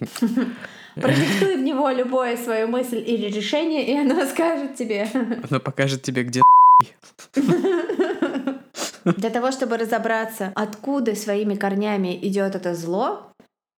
Продиктуй 0.94 1.56
в 1.56 1.62
него 1.62 1.90
любое 1.90 2.36
свою 2.36 2.68
мысль 2.68 3.02
или 3.04 3.26
решение, 3.26 3.86
и 3.86 3.96
оно 3.96 4.24
скажет 4.26 4.74
тебе. 4.74 5.08
Оно 5.48 5.60
покажет 5.60 6.02
тебе, 6.02 6.24
где 6.24 6.40
Для 9.04 9.30
того, 9.30 9.50
чтобы 9.52 9.76
разобраться, 9.76 10.52
откуда 10.54 11.14
своими 11.14 11.54
корнями 11.54 12.18
идет 12.22 12.54
это 12.54 12.74
зло, 12.74 13.34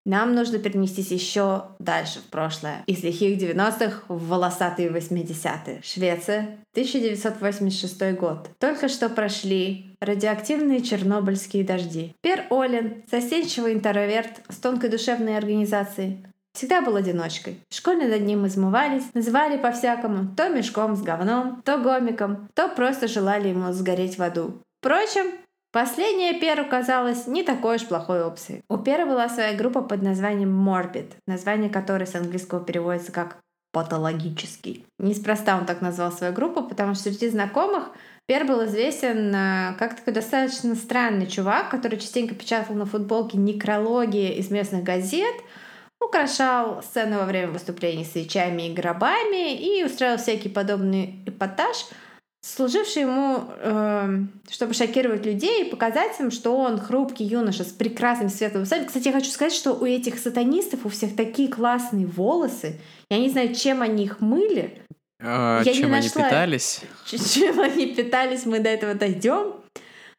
нам 0.07 0.37
нужно 0.37 0.61
перенестись 0.61 1.11
еще 1.11 1.65
дальше 1.81 2.21
в 2.21 2.31
прошлое. 2.31 2.85
Из 2.87 3.03
лихих 3.03 3.43
90-х 3.43 4.05
в 4.07 4.29
волосатые 4.29 4.89
80-е. 4.89 5.81
Швеция, 5.83 6.59
1986 6.75 8.13
год. 8.13 8.49
Только 8.61 8.89
что 8.89 9.09
прошли 9.09 9.97
радиоактивные 10.01 10.81
чернобыльские 10.81 11.65
дожди. 11.65 12.15
Пер 12.23 12.45
Олен, 12.51 13.03
застенчивый 13.11 13.75
интроверт 13.75 14.43
с 14.49 14.59
тонкой 14.59 14.91
душевной 14.91 15.37
организацией, 15.37 16.25
Всегда 16.57 16.81
был 16.81 16.97
одиночкой. 16.97 17.61
В 17.69 17.75
школе 17.75 18.09
над 18.09 18.23
ним 18.23 18.47
измывались, 18.47 19.13
называли 19.13 19.59
по-всякому, 19.59 20.35
то 20.35 20.49
мешком 20.49 20.97
с 20.97 21.03
говном, 21.03 21.61
то 21.67 21.77
гомиком, 21.77 22.49
то 22.55 22.69
просто 22.69 23.09
желали 23.09 23.49
ему 23.49 23.71
сгореть 23.73 24.17
в 24.17 24.23
аду. 24.23 24.63
Впрочем, 24.81 25.33
Последняя 25.71 26.33
Перу 26.41 26.65
казалась 26.65 27.27
не 27.27 27.43
такой 27.43 27.77
уж 27.77 27.85
плохой 27.85 28.25
опцией. 28.25 28.63
У 28.71 28.79
Пера 28.79 29.05
была 29.05 29.29
своя 29.29 29.55
группа 29.55 29.83
под 29.83 30.01
названием 30.01 30.67
Morbid, 30.67 31.13
название 31.27 31.69
которой 31.69 32.07
с 32.07 32.15
английского 32.15 32.65
переводится 32.65 33.13
как 33.13 33.37
патологический. 33.73 34.87
Неспроста 34.99 35.59
он 35.59 35.67
так 35.67 35.83
назвал 35.83 36.11
свою 36.13 36.33
группу, 36.33 36.63
потому 36.63 36.95
что 36.95 37.11
среди 37.11 37.29
знакомых 37.29 37.91
Пер 38.25 38.47
был 38.47 38.65
известен 38.65 39.35
э, 39.35 39.75
как 39.79 39.97
такой 39.97 40.15
достаточно 40.15 40.75
странный 40.75 41.27
чувак, 41.27 41.69
который 41.69 41.99
частенько 41.99 42.35
печатал 42.35 42.75
на 42.75 42.87
футболке 42.87 43.37
некрологии 43.37 44.35
из 44.37 44.51
местных 44.51 44.83
газет— 44.83 45.35
украшал 46.01 46.83
сцены 46.83 47.19
во 47.19 47.25
время 47.25 47.49
выступлений 47.49 48.05
свечами 48.05 48.69
и 48.69 48.75
гробами 48.75 49.55
и 49.55 49.85
устраивал 49.85 50.19
всякий 50.19 50.49
подобный 50.49 51.23
эпатаж, 51.27 51.87
служивший 52.43 53.03
ему, 53.03 53.45
э, 53.59 54.19
чтобы 54.51 54.75
шокировать 54.75 55.27
людей 55.27 55.65
и 55.65 55.71
показать 55.71 56.19
им, 56.21 56.31
что 56.31 56.57
он 56.57 56.79
хрупкий 56.79 57.25
юноша 57.25 57.65
с 57.65 57.73
прекрасным 57.73 58.29
светлым 58.29 58.63
волосами. 58.63 58.87
Кстати, 58.87 59.09
я 59.09 59.13
хочу 59.13 59.31
сказать, 59.31 59.53
что 59.53 59.73
у 59.73 59.85
этих 59.85 60.19
сатанистов 60.19 60.87
у 60.87 60.89
всех 60.89 61.17
такие 61.17 61.49
классные 61.49 62.07
волосы. 62.07 62.81
Я 63.11 63.19
не 63.19 63.31
знаю, 63.31 63.55
чем 63.55 63.83
они 63.83 64.05
их 64.05 64.21
мыли. 64.21 64.83
А, 65.21 65.63
я 65.65 65.73
чем 65.73 65.87
не 65.87 65.91
нашла, 65.91 66.23
они 66.23 66.31
питались? 66.31 66.81
Чем 67.07 67.61
они 67.61 67.87
питались, 67.87 68.47
мы 68.47 68.61
до 68.61 68.69
этого 68.69 68.95
дойдем. 68.95 69.55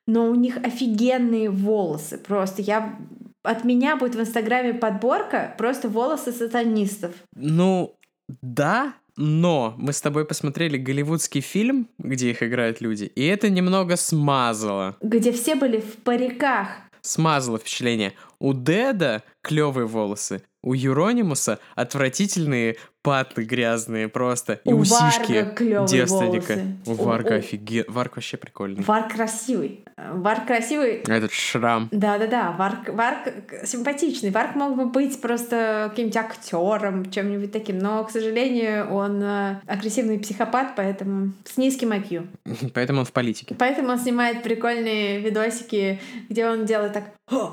Но 0.06 0.28
у 0.28 0.36
них 0.36 0.58
офигенные 0.58 1.50
волосы. 1.50 2.18
Просто 2.18 2.62
я 2.62 2.98
от 3.44 3.64
меня 3.64 3.96
будет 3.96 4.16
в 4.16 4.20
Инстаграме 4.22 4.74
подборка 4.74 5.56
просто 5.58 5.90
волосы 5.90 6.32
сатанистов. 6.32 7.14
Ну, 7.36 7.98
да, 8.42 8.94
но 9.16 9.74
мы 9.78 9.94
с 9.94 10.02
тобой 10.02 10.26
посмотрели 10.26 10.78
голливудский 10.78 11.42
фильм, 11.42 11.90
где 11.98 12.32
их 12.32 12.44
играют 12.44 12.82
люди, 12.82 13.06
и 13.06 13.26
это 13.26 13.50
немного 13.50 13.96
смазало. 13.96 14.96
Где 15.02 15.32
все 15.32 15.56
были 15.56 15.80
в 15.80 15.98
париках. 16.04 16.68
Смазало 17.02 17.58
впечатление. 17.58 18.14
У 18.40 18.54
Деда 18.54 19.24
клевые 19.42 19.88
волосы, 19.88 20.44
у 20.62 20.74
Юронимуса 20.74 21.60
отвратительные 21.76 22.78
паты 23.08 23.44
грязные 23.44 24.10
просто. 24.10 24.60
И 24.66 24.74
у 24.74 24.80
усишки 24.80 25.48
девственника. 25.88 26.60
У 26.86 26.94
Варга 26.94 27.36
офиген. 27.36 27.86
Варг 27.88 28.18
вообще 28.18 28.36
прикольный. 28.36 28.84
Варг 28.84 29.14
красивый. 29.14 29.86
Варг 29.96 30.46
красивый. 30.46 31.04
Этот 31.08 31.32
шрам. 31.32 31.88
Да-да-да. 31.92 32.52
Варг, 32.52 32.90
Варг 32.90 33.34
симпатичный. 33.64 34.32
Варг 34.32 34.56
мог 34.56 34.76
бы 34.76 34.88
быть 34.88 35.22
просто 35.22 35.88
каким-нибудь 35.90 36.18
актером, 36.18 37.10
чем-нибудь 37.10 37.54
таким. 37.54 37.78
Но, 37.78 38.04
к 38.04 38.12
сожалению, 38.12 38.94
он 38.94 39.24
э, 39.24 39.62
агрессивный 39.68 40.20
психопат, 40.20 40.74
поэтому 40.76 41.32
с 41.46 41.56
низким 41.56 41.94
IQ. 41.94 42.28
Поэтому 42.74 43.00
он 43.00 43.06
в 43.06 43.14
политике. 43.14 43.56
Поэтому 43.58 43.92
он 43.92 44.00
снимает 44.00 44.44
прикольные 44.44 45.22
видосики, 45.22 46.02
где 46.28 46.46
он 46.46 46.66
делает 46.66 46.92
так 46.92 47.06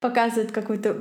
показывает 0.00 0.50
какую-то 0.50 0.96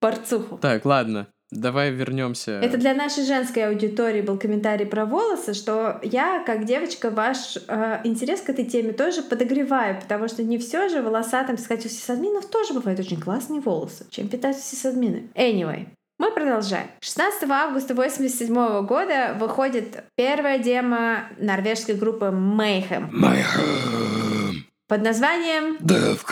борцуху. 0.00 0.58
Так, 0.58 0.84
ладно. 0.84 1.28
Давай 1.50 1.90
вернемся. 1.90 2.52
Это 2.52 2.78
для 2.78 2.94
нашей 2.94 3.24
женской 3.24 3.66
аудитории 3.68 4.20
был 4.22 4.38
комментарий 4.38 4.86
про 4.86 5.04
волосы, 5.04 5.52
что 5.52 5.98
я, 6.02 6.44
как 6.44 6.64
девочка, 6.64 7.10
ваш 7.10 7.56
э, 7.66 8.00
интерес 8.04 8.40
к 8.40 8.50
этой 8.50 8.64
теме 8.64 8.92
тоже 8.92 9.22
подогреваю, 9.22 10.00
потому 10.00 10.28
что 10.28 10.44
не 10.44 10.58
все 10.58 10.88
же 10.88 11.02
волосатым 11.02 11.58
сказать, 11.58 11.84
у 11.86 11.88
сисадминов 11.88 12.46
тоже 12.46 12.72
бывают 12.72 13.00
очень 13.00 13.20
классные 13.20 13.60
волосы. 13.60 14.06
Чем 14.10 14.28
питаются 14.28 14.62
сисадмины? 14.62 15.28
Anyway, 15.34 15.88
мы 16.20 16.30
продолжаем. 16.32 16.86
16 17.00 17.50
августа 17.50 17.94
1987 17.94 18.86
года 18.86 19.36
выходит 19.40 20.04
первая 20.16 20.60
демо 20.60 21.24
норвежской 21.38 21.96
группы 21.96 22.26
Mayhem. 22.26 23.10
Mayhem. 23.10 24.54
Под 24.86 25.02
названием 25.02 25.76
Death 25.78 26.24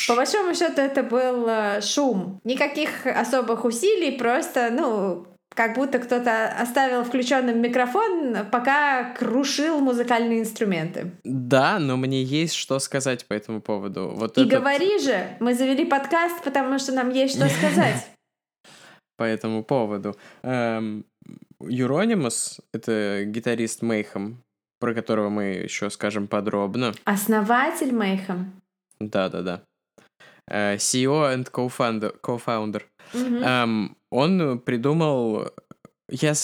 Crush. 0.00 0.08
По 0.08 0.16
большому 0.16 0.54
счету 0.54 0.80
это 0.80 1.02
был 1.02 1.46
э, 1.48 1.80
шум. 1.80 2.40
Никаких 2.44 3.06
особых 3.06 3.64
усилий, 3.64 4.12
просто, 4.12 4.70
ну, 4.70 5.26
как 5.54 5.74
будто 5.74 5.98
кто-то 5.98 6.48
оставил 6.60 7.04
включенным 7.04 7.60
микрофон, 7.60 8.36
пока 8.50 9.12
крушил 9.14 9.80
музыкальные 9.80 10.40
инструменты. 10.40 11.10
Да, 11.24 11.78
но 11.78 11.96
мне 11.96 12.22
есть 12.22 12.54
что 12.54 12.78
сказать 12.78 13.26
по 13.26 13.34
этому 13.34 13.60
поводу. 13.60 14.12
Вот 14.14 14.38
И 14.38 14.42
этот... 14.42 14.60
говори 14.60 14.98
же, 15.00 15.36
мы 15.40 15.54
завели 15.54 15.84
подкаст, 15.84 16.42
потому 16.44 16.78
что 16.78 16.92
нам 16.92 17.10
есть 17.10 17.36
что 17.36 17.48
сказать. 17.48 18.06
По 19.16 19.24
этому 19.24 19.62
поводу. 19.62 20.16
Эм, 20.42 21.04
Юронимус, 21.60 22.58
это 22.72 23.24
гитарист 23.26 23.82
Мейхам, 23.82 24.42
про 24.78 24.94
которого 24.94 25.28
мы 25.28 25.42
еще 25.64 25.90
скажем 25.90 26.26
подробно. 26.26 26.94
Основатель 27.04 27.92
Мейхам. 27.92 28.62
Да-да-да. 28.98 29.60
Uh, 30.50 30.76
CEO 30.76 31.32
and 31.32 31.50
co-founder. 31.50 32.12
co-founder. 32.20 32.82
Mm-hmm. 33.12 33.42
Um, 33.44 33.96
он 34.10 34.58
придумал... 34.58 35.48
Я 36.08 36.34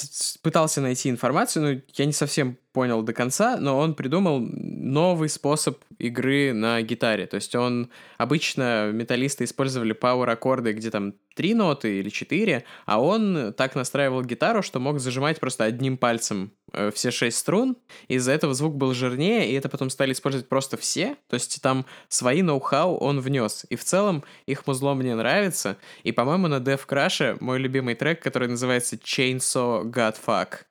пытался 0.43 0.81
найти 0.81 1.11
информацию, 1.11 1.63
но 1.63 1.83
я 1.95 2.07
не 2.07 2.13
совсем 2.13 2.57
понял 2.77 3.01
до 3.01 3.15
конца, 3.15 3.57
но 3.57 3.79
он 3.79 3.95
придумал 3.95 4.39
новый 4.39 5.31
способ 5.31 5.83
игры 5.99 6.53
на 6.53 6.83
гитаре. 6.83 7.27
То 7.27 7.37
есть 7.37 7.55
он... 7.55 7.89
Обычно 8.19 8.91
металлисты 8.93 9.45
использовали 9.45 9.95
пауэр-аккорды, 9.95 10.75
где 10.75 10.91
там 10.91 11.15
три 11.35 11.55
ноты 11.55 12.01
или 12.01 12.11
четыре, 12.11 12.65
а 12.85 13.01
он 13.01 13.55
так 13.57 13.77
настраивал 13.77 14.23
гитару, 14.23 14.61
что 14.61 14.79
мог 14.79 15.01
зажимать 15.01 15.41
просто 15.41 15.65
одним 15.65 15.97
пальцем 15.97 16.53
э, 16.75 16.91
все 16.95 17.11
шесть 17.11 17.39
струн. 17.39 17.79
Из-за 18.09 18.33
этого 18.33 18.53
звук 18.53 18.75
был 18.77 18.93
жирнее, 18.93 19.51
и 19.51 19.55
это 19.55 19.71
потом 19.71 19.89
стали 19.89 20.13
использовать 20.13 20.47
просто 20.47 20.77
все. 20.77 21.17
То 21.29 21.35
есть 21.35 21.63
там 21.63 21.87
свои 22.09 22.43
ноу-хау 22.43 22.99
он 22.99 23.21
внес. 23.21 23.65
И 23.71 23.77
в 23.77 23.85
целом 23.85 24.23
их 24.45 24.67
музло 24.67 24.93
мне 24.93 25.15
нравится. 25.15 25.79
И, 26.03 26.13
по-моему, 26.13 26.49
на 26.49 26.57
Death 26.57 26.87
Crash 26.87 27.39
мой 27.41 27.59
любимый 27.59 27.95
трек, 27.95 28.23
который 28.23 28.49
называется 28.49 28.97
Chainsaw 28.97 29.85
Godfuck. 29.85 30.67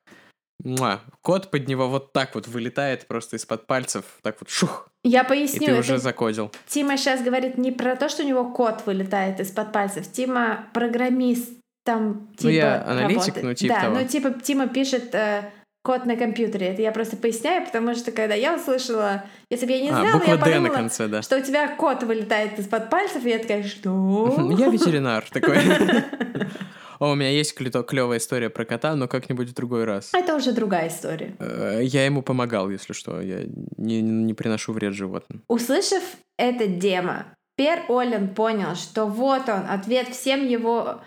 Муа. 0.64 1.00
Код 1.22 1.50
под 1.50 1.68
него 1.68 1.88
вот 1.88 2.12
так 2.12 2.34
вот 2.34 2.48
вылетает 2.48 3.06
просто 3.06 3.36
из-под 3.36 3.66
пальцев, 3.66 4.04
так 4.22 4.36
вот 4.40 4.48
шух. 4.50 4.88
Я 5.04 5.22
поясню. 5.22 5.62
И 5.62 5.66
ты 5.66 5.78
уже 5.78 5.98
закодил. 5.98 6.50
Тима 6.66 6.96
сейчас 6.96 7.22
говорит 7.22 7.58
не 7.58 7.72
про 7.72 7.94
то, 7.96 8.08
что 8.08 8.22
у 8.22 8.26
него 8.26 8.50
код 8.50 8.82
вылетает 8.86 9.38
из-под 9.40 9.72
пальцев. 9.72 10.10
Тима 10.10 10.66
программист 10.72 11.52
там 11.84 12.28
типа 12.36 12.42
Ну 12.42 12.50
я 12.50 12.84
аналитик, 12.84 13.18
работает. 13.20 13.44
ну 13.44 13.54
типа 13.54 13.74
Да, 13.74 13.80
того. 13.82 13.98
ну 13.98 14.06
типа 14.06 14.30
Тима 14.42 14.66
пишет 14.66 15.14
э, 15.14 15.50
код 15.84 16.04
на 16.04 16.16
компьютере. 16.16 16.66
Это 16.66 16.82
я 16.82 16.90
просто 16.90 17.16
поясняю, 17.16 17.64
потому 17.64 17.94
что 17.94 18.10
когда 18.10 18.34
я 18.34 18.56
услышала, 18.56 19.24
если 19.50 19.66
бы 19.66 19.72
я 19.72 19.80
не 19.82 19.88
знала, 19.90 20.08
а, 20.08 20.12
буква 20.14 20.30
я 20.30 20.36
«Д» 20.36 20.42
подумала, 20.42 20.62
на 20.68 20.74
конце, 20.74 21.06
да. 21.06 21.22
что 21.22 21.38
у 21.38 21.40
тебя 21.40 21.68
код 21.68 22.02
вылетает 22.02 22.58
из-под 22.58 22.90
пальцев, 22.90 23.24
и 23.24 23.28
я 23.28 23.38
такая, 23.38 23.62
что? 23.62 24.52
Я 24.58 24.68
ветеринар 24.68 25.24
такой. 25.30 25.58
О, 26.98 27.12
у 27.12 27.14
меня 27.14 27.30
есть 27.30 27.54
клевая 27.54 28.18
история 28.18 28.50
про 28.50 28.64
кота, 28.64 28.94
но 28.94 29.08
как-нибудь 29.08 29.50
в 29.50 29.54
другой 29.54 29.84
раз. 29.84 30.10
Это 30.12 30.34
уже 30.34 30.52
другая 30.52 30.88
история. 30.88 31.36
Э, 31.38 31.80
Я 31.82 32.06
ему 32.06 32.22
помогал, 32.22 32.70
если 32.70 32.92
что. 32.92 33.20
Я 33.20 33.44
не, 33.76 34.00
не 34.00 34.34
приношу 34.34 34.72
вред 34.72 34.94
животным. 34.94 35.42
Услышав 35.48 36.02
это 36.38 36.66
демо, 36.66 37.26
Пер 37.56 37.84
Олен 37.88 38.34
понял, 38.34 38.74
что 38.74 39.06
вот 39.06 39.48
он, 39.48 39.66
ответ 39.68 40.08
всем 40.08 40.46
его 40.46 41.00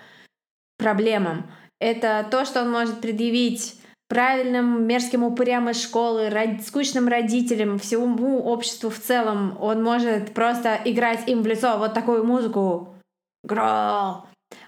проблемам. 0.78 1.52
Это 1.80 2.26
то, 2.30 2.46
что 2.46 2.62
он 2.62 2.72
может 2.72 3.02
предъявить 3.02 3.76
правильным 4.08 4.88
мерзким 4.88 5.24
упырям 5.24 5.70
из 5.70 5.82
школы, 5.82 6.30
род... 6.30 6.62
скучным 6.66 7.08
родителям, 7.08 7.78
всему 7.78 8.40
обществу 8.44 8.90
в 8.90 8.98
целом. 8.98 9.56
Он 9.62 9.84
может 9.84 10.34
просто 10.34 10.80
играть 10.84 11.30
им 11.30 11.44
в 11.44 11.48
лицо 11.48 11.78
вот 11.78 11.94
такую 11.94 12.26
музыку. 12.26 12.96
Грол. 13.44 14.24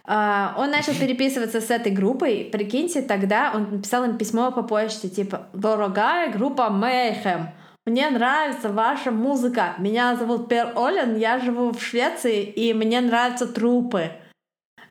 Uh, 0.08 0.54
он 0.58 0.72
начал 0.72 0.94
переписываться 0.94 1.62
с 1.62 1.70
этой 1.70 1.92
группой. 1.92 2.50
Прикиньте, 2.52 3.02
тогда 3.02 3.52
он 3.54 3.72
написал 3.72 4.04
им 4.04 4.18
письмо 4.18 4.52
по 4.52 4.64
почте, 4.64 5.10
типа 5.10 5.48
«Дорогая 5.54 6.32
группа 6.32 6.70
Mayhem, 6.72 7.48
мне 7.86 8.10
нравится 8.10 8.70
ваша 8.70 9.12
музыка. 9.12 9.76
Меня 9.78 10.16
зовут 10.16 10.50
Пер 10.50 10.74
Олен, 10.76 11.18
я 11.18 11.40
живу 11.40 11.72
в 11.72 11.82
Швеции, 11.82 12.44
и 12.44 12.74
мне 12.74 13.02
нравятся 13.02 13.48
трупы». 13.48 14.12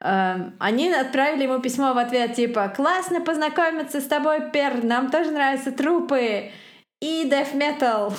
Uh, 0.01 0.53
они 0.59 0.91
отправили 0.91 1.43
ему 1.43 1.61
письмо 1.61 1.93
в 1.93 1.99
ответ, 1.99 2.35
типа 2.35 2.73
«Классно 2.75 3.21
познакомиться 3.21 4.01
с 4.01 4.07
тобой, 4.07 4.51
Пер, 4.51 4.83
нам 4.83 5.11
тоже 5.11 5.31
нравятся 5.31 5.73
трупы» 5.73 6.51
и 7.01 7.25
death 7.25 7.55
metal. 7.55 8.13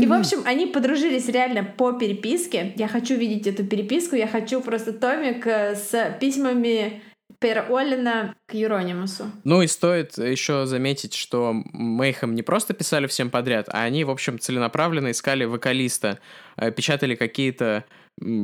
и, 0.00 0.06
в 0.06 0.12
общем, 0.12 0.42
они 0.44 0.66
подружились 0.66 1.28
реально 1.28 1.64
по 1.64 1.92
переписке. 1.92 2.72
Я 2.76 2.88
хочу 2.88 3.16
видеть 3.16 3.46
эту 3.46 3.64
переписку, 3.64 4.16
я 4.16 4.26
хочу 4.26 4.60
просто 4.60 4.92
томик 4.92 5.46
э, 5.46 5.74
с 5.74 6.16
письмами 6.20 7.02
Пера 7.40 7.66
Оллина 7.68 8.36
к 8.46 8.54
Юронимусу. 8.54 9.24
Ну 9.42 9.62
и 9.62 9.66
стоит 9.66 10.16
еще 10.16 10.64
заметить, 10.66 11.14
что 11.14 11.52
Мейхем 11.72 12.34
не 12.36 12.42
просто 12.42 12.72
писали 12.72 13.08
всем 13.08 13.30
подряд, 13.30 13.68
а 13.68 13.82
они, 13.82 14.04
в 14.04 14.10
общем, 14.10 14.38
целенаправленно 14.38 15.10
искали 15.10 15.44
вокалиста, 15.44 16.20
э, 16.56 16.70
печатали 16.70 17.16
какие-то 17.16 17.84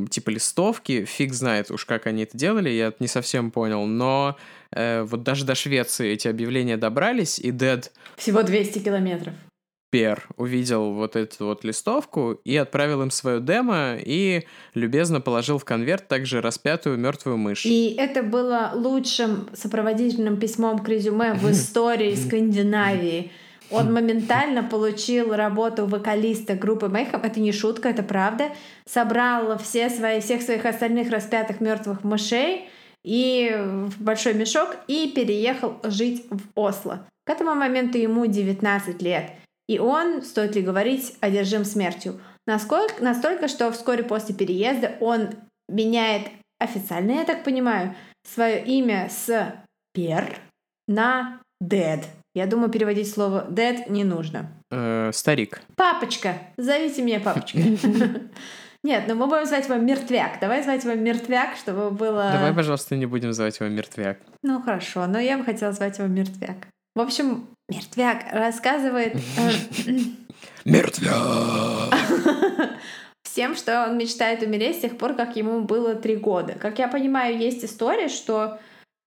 типа 0.09 0.31
листовки, 0.31 1.05
фиг 1.05 1.33
знает 1.33 1.71
уж 1.71 1.85
как 1.85 2.07
они 2.07 2.23
это 2.23 2.35
делали, 2.35 2.69
я 2.69 2.91
не 2.99 3.07
совсем 3.07 3.51
понял, 3.51 3.85
но 3.85 4.35
э, 4.71 5.03
вот 5.03 5.23
даже 5.23 5.45
до 5.45 5.55
Швеции 5.55 6.11
эти 6.11 6.27
объявления 6.27 6.77
добрались, 6.77 7.39
и 7.39 7.51
Дед... 7.51 7.91
Всего 8.17 8.43
200 8.43 8.79
километров. 8.79 9.33
Пер 9.91 10.27
увидел 10.37 10.93
вот 10.93 11.15
эту 11.15 11.47
вот 11.47 11.63
листовку 11.63 12.33
и 12.43 12.55
отправил 12.55 13.01
им 13.01 13.09
свою 13.09 13.39
демо 13.39 13.95
и 13.97 14.43
любезно 14.75 15.19
положил 15.19 15.57
в 15.57 15.65
конверт 15.65 16.07
также 16.07 16.41
распятую 16.41 16.97
мертвую 16.97 17.37
мышь. 17.37 17.65
И 17.65 17.95
это 17.97 18.21
было 18.21 18.71
лучшим 18.75 19.49
сопроводительным 19.53 20.37
письмом 20.37 20.79
к 20.79 20.87
резюме 20.87 21.33
в 21.33 21.49
истории 21.51 22.13
Скандинавии. 22.13 23.31
Он 23.71 23.93
моментально 23.93 24.63
получил 24.63 25.33
работу 25.35 25.85
вокалиста 25.85 26.55
группы 26.55 26.87
Mayhem. 26.87 27.19
Это 27.23 27.39
не 27.39 27.51
шутка, 27.51 27.89
это 27.89 28.03
правда. 28.03 28.49
Собрал 28.85 29.57
все 29.59 29.89
свои, 29.89 30.21
всех 30.21 30.41
своих 30.41 30.65
остальных 30.65 31.11
распятых 31.11 31.61
мертвых 31.61 32.03
мышей 32.03 32.69
и 33.03 33.55
в 33.57 34.01
большой 34.01 34.33
мешок 34.33 34.77
и 34.87 35.11
переехал 35.15 35.79
жить 35.83 36.25
в 36.29 36.41
Осло. 36.55 37.07
К 37.25 37.31
этому 37.31 37.55
моменту 37.55 37.97
ему 37.97 38.25
19 38.25 39.01
лет. 39.01 39.31
И 39.67 39.77
он, 39.77 40.23
стоит 40.23 40.55
ли 40.55 40.61
говорить, 40.61 41.15
одержим 41.21 41.63
смертью. 41.63 42.19
Насколько, 42.47 43.03
настолько, 43.03 43.47
что 43.47 43.71
вскоре 43.71 44.03
после 44.03 44.33
переезда 44.33 44.95
он 44.99 45.29
меняет 45.67 46.23
официально, 46.59 47.11
я 47.11 47.25
так 47.25 47.43
понимаю, 47.43 47.95
свое 48.23 48.63
имя 48.65 49.09
с 49.09 49.53
Пер 49.93 50.39
на 50.87 51.39
Дед. 51.61 52.07
Я 52.33 52.47
думаю, 52.47 52.71
переводить 52.71 53.11
слово 53.11 53.47
dead 53.49 53.89
не 53.91 54.03
нужно. 54.03 54.51
Э, 54.71 55.11
старик. 55.13 55.61
Папочка. 55.75 56.37
Зовите 56.57 57.01
меня 57.01 57.19
папочка. 57.19 57.59
Нет, 58.83 59.03
ну 59.07 59.15
мы 59.15 59.27
будем 59.27 59.45
звать 59.45 59.65
его 59.65 59.75
Мертвяк. 59.75 60.39
Давай 60.39 60.63
звать 60.63 60.83
его 60.85 60.93
Мертвяк, 60.95 61.57
чтобы 61.57 61.91
было... 61.91 62.31
Давай, 62.31 62.53
пожалуйста, 62.53 62.95
не 62.95 63.05
будем 63.05 63.33
звать 63.33 63.59
его 63.59 63.69
Мертвяк. 63.69 64.19
Ну 64.41 64.61
хорошо, 64.61 65.05
но 65.05 65.19
я 65.19 65.37
бы 65.37 65.43
хотела 65.43 65.73
звать 65.73 65.97
его 65.97 66.07
Мертвяк. 66.07 66.67
В 66.95 67.01
общем, 67.01 67.47
Мертвяк 67.67 68.31
рассказывает... 68.31 69.15
э, 69.15 69.51
Мертвяк! 70.65 71.93
Всем, 73.23 73.55
что 73.55 73.85
он 73.85 73.97
мечтает 73.97 74.43
умереть 74.43 74.77
с 74.77 74.81
тех 74.81 74.97
пор, 74.97 75.13
как 75.13 75.35
ему 75.35 75.61
было 75.61 75.93
три 75.95 76.15
года. 76.15 76.53
Как 76.53 76.79
я 76.79 76.87
понимаю, 76.87 77.37
есть 77.37 77.63
история, 77.63 78.07
что 78.07 78.59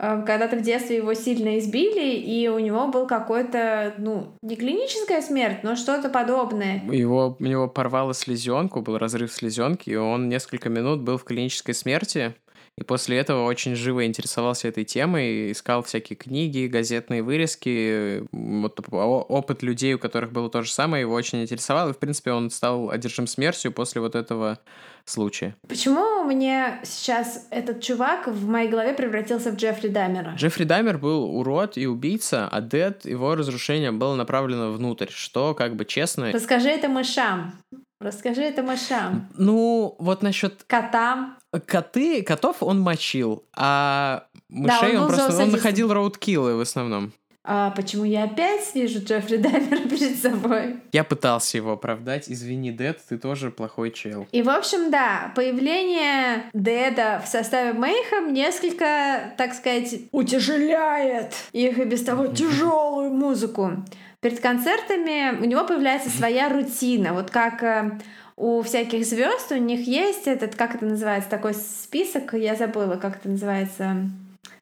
когда-то 0.03 0.57
в 0.57 0.63
детстве 0.63 0.97
его 0.97 1.15
сильно 1.15 1.61
избили, 1.61 2.17
и 2.17 2.49
у 2.49 2.59
него 2.59 2.89
был 2.89 3.07
какой-то, 3.07 3.95
ну, 3.99 4.35
не 4.43 4.57
клиническая 4.57 5.23
смерть, 5.23 5.63
но 5.63 5.77
что-то 5.77 6.09
подобное. 6.09 6.83
Его, 6.91 7.37
у 7.39 7.43
него 7.45 7.69
порвало 7.69 8.13
слезенку, 8.13 8.83
был 8.83 8.99
разрыв 8.99 9.33
слезенки, 9.33 9.91
и 9.91 9.97
он 9.97 10.29
несколько 10.29 10.69
минут 10.69 11.03
был 11.03 11.19
в 11.19 11.25
клинической 11.25 11.75
смерти. 11.75 12.35
И 12.79 12.83
после 12.83 13.19
этого 13.19 13.45
очень 13.45 13.77
живо 13.77 14.05
интересовался 14.07 14.67
этой 14.67 14.85
темой, 14.85 15.53
искал 15.53 15.83
всякие 15.83 16.17
книги, 16.17 16.67
газетные 16.67 17.23
вырезки. 17.23 18.25
Вот 18.33 18.81
опыт 18.91 19.63
людей, 19.63 19.95
у 19.95 19.99
которых 19.99 20.33
было 20.33 20.49
то 20.49 20.63
же 20.63 20.73
самое, 20.73 21.03
его 21.03 21.13
очень 21.15 21.43
интересовал. 21.43 21.91
И, 21.91 21.93
в 21.93 21.99
принципе, 21.99 22.33
он 22.33 22.51
стал 22.51 22.91
одержим 22.91 23.27
смертью 23.27 23.73
после 23.73 24.01
вот 24.01 24.15
этого 24.15 24.59
случая. 25.05 25.57
Почему 25.69 26.25
мне 26.25 26.81
сейчас 26.85 27.47
этот 27.51 27.81
чувак 27.81 28.27
в 28.27 28.49
моей 28.49 28.69
голове 28.69 28.95
превратился 28.95 29.51
в 29.51 29.57
Джеффри 29.57 29.89
Дамера? 29.89 30.35
Джеффри 30.37 30.65
Дамер 30.65 30.99
был 30.99 31.25
урод 31.37 31.77
и 31.77 31.87
убийца, 31.87 32.49
а 32.51 32.61
Дед, 32.61 33.05
его 33.05 33.35
разрушение 33.35 33.93
было 33.93 34.15
направлено 34.15 34.73
внутрь, 34.73 35.09
что, 35.11 35.55
как 35.55 35.77
бы, 35.77 35.85
честно... 35.85 36.33
Расскажи 36.33 36.69
это 36.69 36.89
мышам. 36.89 37.53
Расскажи 38.01 38.43
это 38.43 38.63
мышам. 38.63 39.29
Ну, 39.37 39.95
вот 39.99 40.23
насчет... 40.23 40.65
Котам. 40.67 41.37
Коты, 41.67 42.23
котов 42.23 42.63
он 42.63 42.81
мочил, 42.81 43.45
а 43.55 44.25
мышей 44.49 44.93
да, 44.93 44.99
он, 44.99 45.05
он 45.05 45.09
просто... 45.09 45.43
Он 45.43 45.51
находил 45.51 45.93
роудкиллы 45.93 46.57
в 46.57 46.61
основном. 46.61 47.13
А 47.45 47.71
почему 47.71 48.05
я 48.05 48.25
опять 48.25 48.73
вижу 48.75 49.01
Джеффри 49.01 49.39
Даммера 49.39 49.89
перед 49.89 50.17
собой? 50.17 50.77
Я 50.93 51.03
пытался 51.03 51.57
его 51.57 51.73
оправдать. 51.73 52.31
Извини, 52.31 52.71
Дед, 52.71 53.01
ты 53.09 53.19
тоже 53.19 53.51
плохой 53.51 53.91
чел. 53.91 54.29
И, 54.31 54.43
в 54.43 54.49
общем, 54.49 54.91
да, 54.91 55.33
появление 55.35 56.45
Деда 56.55 57.21
в 57.25 57.29
составе 57.29 57.73
Мейхам 57.73 58.33
несколько, 58.33 59.35
так 59.37 59.55
сказать, 59.55 60.03
утяжеляет 60.13 61.35
их 61.53 61.79
и 61.79 61.85
без 61.85 62.05
того 62.05 62.27
тяжелую 62.35 63.11
музыку. 63.11 63.73
Перед 64.21 64.39
концертами 64.39 65.37
у 65.41 65.45
него 65.45 65.65
появляется 65.65 66.11
своя 66.11 66.49
рутина. 66.49 67.13
Вот 67.13 67.33
как 67.33 67.61
э, 67.65 67.99
у 68.37 68.63
всяких 68.63 69.05
звезд 69.05 69.51
у 69.51 69.57
них 69.57 69.89
есть 69.89 70.29
этот, 70.29 70.55
как 70.55 70.77
это 70.77 70.87
называется, 70.87 71.29
такой 71.29 71.55
список, 71.55 72.35
я 72.35 72.55
забыла, 72.55 72.95
как 72.97 73.17
это 73.17 73.29
называется 73.29 73.97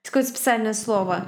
какое-то 0.09 0.31
специальное 0.31 0.73
слово, 0.73 1.27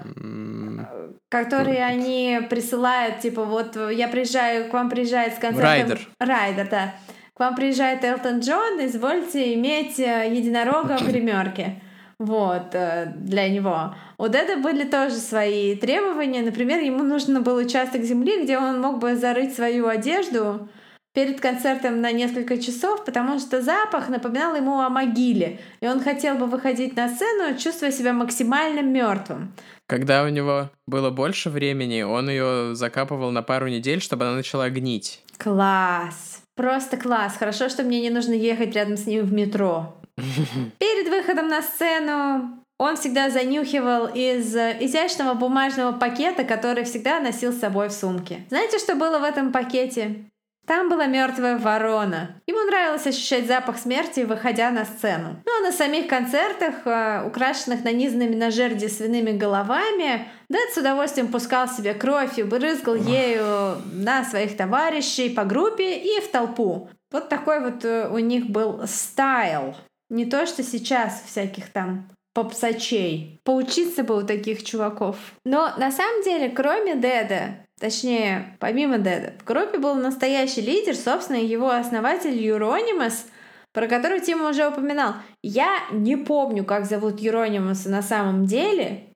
которые 1.28 1.84
они 1.84 2.40
присылают, 2.48 3.20
типа, 3.20 3.44
вот 3.44 3.76
я 3.90 4.08
приезжаю, 4.08 4.70
к 4.70 4.72
вам 4.72 4.88
приезжает 4.88 5.34
с 5.34 5.38
концертом... 5.38 5.62
Райдер. 5.64 6.00
Райдер, 6.18 6.68
да. 6.68 6.94
К 7.34 7.40
вам 7.40 7.54
приезжает 7.54 8.04
Элтон 8.04 8.40
Джон, 8.40 8.84
извольте 8.84 9.54
иметь 9.54 9.98
э, 9.98 10.30
единорога 10.30 10.98
в 10.98 11.08
гримерке. 11.08 11.80
Вот, 12.18 12.74
э, 12.74 13.12
для 13.16 13.48
него. 13.48 13.94
Вот 14.18 14.34
это 14.34 14.58
были 14.58 14.84
тоже 14.84 15.14
свои 15.14 15.74
требования. 15.74 16.42
Например, 16.42 16.78
ему 16.80 17.02
нужно 17.02 17.40
был 17.40 17.56
участок 17.56 18.02
земли, 18.02 18.44
где 18.44 18.58
он 18.58 18.80
мог 18.80 18.98
бы 18.98 19.16
зарыть 19.16 19.54
свою 19.54 19.88
одежду, 19.88 20.68
перед 21.14 21.40
концертом 21.40 22.00
на 22.00 22.12
несколько 22.12 22.58
часов, 22.58 23.04
потому 23.04 23.38
что 23.38 23.60
запах 23.62 24.08
напоминал 24.08 24.56
ему 24.56 24.80
о 24.80 24.88
могиле, 24.88 25.60
и 25.80 25.86
он 25.86 26.00
хотел 26.00 26.36
бы 26.36 26.46
выходить 26.46 26.96
на 26.96 27.08
сцену, 27.08 27.56
чувствуя 27.58 27.90
себя 27.90 28.12
максимально 28.12 28.80
мертвым. 28.80 29.52
Когда 29.86 30.24
у 30.24 30.28
него 30.28 30.70
было 30.86 31.10
больше 31.10 31.50
времени, 31.50 32.02
он 32.02 32.30
ее 32.30 32.74
закапывал 32.74 33.30
на 33.30 33.42
пару 33.42 33.68
недель, 33.68 34.00
чтобы 34.00 34.24
она 34.24 34.36
начала 34.36 34.70
гнить. 34.70 35.22
Класс! 35.36 36.42
Просто 36.54 36.96
класс. 36.96 37.36
Хорошо, 37.38 37.68
что 37.68 37.82
мне 37.82 38.00
не 38.00 38.10
нужно 38.10 38.32
ехать 38.32 38.74
рядом 38.74 38.96
с 38.96 39.06
ним 39.06 39.24
в 39.24 39.32
метро. 39.32 39.96
Перед 40.78 41.08
выходом 41.08 41.48
на 41.48 41.62
сцену 41.62 42.62
он 42.78 42.96
всегда 42.96 43.30
занюхивал 43.30 44.06
из 44.06 44.54
изящного 44.54 45.34
бумажного 45.34 45.92
пакета, 45.92 46.44
который 46.44 46.84
всегда 46.84 47.20
носил 47.20 47.52
с 47.52 47.60
собой 47.60 47.88
в 47.88 47.92
сумке. 47.92 48.44
Знаете, 48.48 48.78
что 48.78 48.94
было 48.96 49.18
в 49.18 49.24
этом 49.24 49.52
пакете? 49.52 50.26
Там 50.72 50.88
была 50.88 51.04
мертвая 51.04 51.58
ворона. 51.58 52.40
Ему 52.46 52.60
нравилось 52.64 53.06
ощущать 53.06 53.46
запах 53.46 53.76
смерти, 53.76 54.20
выходя 54.20 54.70
на 54.70 54.86
сцену. 54.86 55.36
Ну 55.44 55.52
а 55.58 55.62
на 55.66 55.70
самих 55.70 56.08
концертах, 56.08 56.86
э, 56.86 57.26
украшенных 57.26 57.84
нанизанными 57.84 58.34
на 58.34 58.50
жерди 58.50 58.88
свиными 58.88 59.32
головами, 59.32 60.28
Дэд 60.48 60.72
с 60.72 60.78
удовольствием 60.78 61.28
пускал 61.28 61.68
себе 61.68 61.92
кровь 61.92 62.38
и 62.38 62.42
брызгал 62.42 62.94
ею 62.94 63.82
на 63.92 64.24
своих 64.24 64.56
товарищей 64.56 65.28
по 65.28 65.44
группе 65.44 65.98
и 65.98 66.22
в 66.22 66.30
толпу. 66.30 66.88
Вот 67.10 67.28
такой 67.28 67.60
вот 67.60 67.84
э, 67.84 68.08
у 68.08 68.16
них 68.16 68.46
был 68.46 68.86
стайл. 68.86 69.76
Не 70.08 70.24
то, 70.24 70.46
что 70.46 70.62
сейчас 70.62 71.22
всяких 71.26 71.68
там 71.68 72.08
попсачей. 72.32 73.40
Поучиться 73.44 74.04
бы 74.04 74.16
у 74.16 74.26
таких 74.26 74.64
чуваков. 74.64 75.16
Но 75.44 75.74
на 75.76 75.92
самом 75.92 76.22
деле, 76.22 76.48
кроме 76.48 76.94
Деда, 76.94 77.66
Точнее, 77.82 78.56
помимо 78.60 78.98
Деда, 78.98 79.34
в 79.40 79.44
группе 79.44 79.76
был 79.76 79.96
настоящий 79.96 80.60
лидер, 80.60 80.94
собственно, 80.94 81.38
его 81.38 81.68
основатель 81.68 82.40
Юронимас, 82.40 83.26
про 83.72 83.88
которого 83.88 84.20
Тима 84.20 84.50
уже 84.50 84.68
упоминал. 84.68 85.14
Я 85.42 85.80
не 85.90 86.14
помню, 86.14 86.64
как 86.64 86.84
зовут 86.84 87.18
Юронимаса 87.18 87.88
на 87.88 88.00
самом 88.00 88.46
деле. 88.46 89.08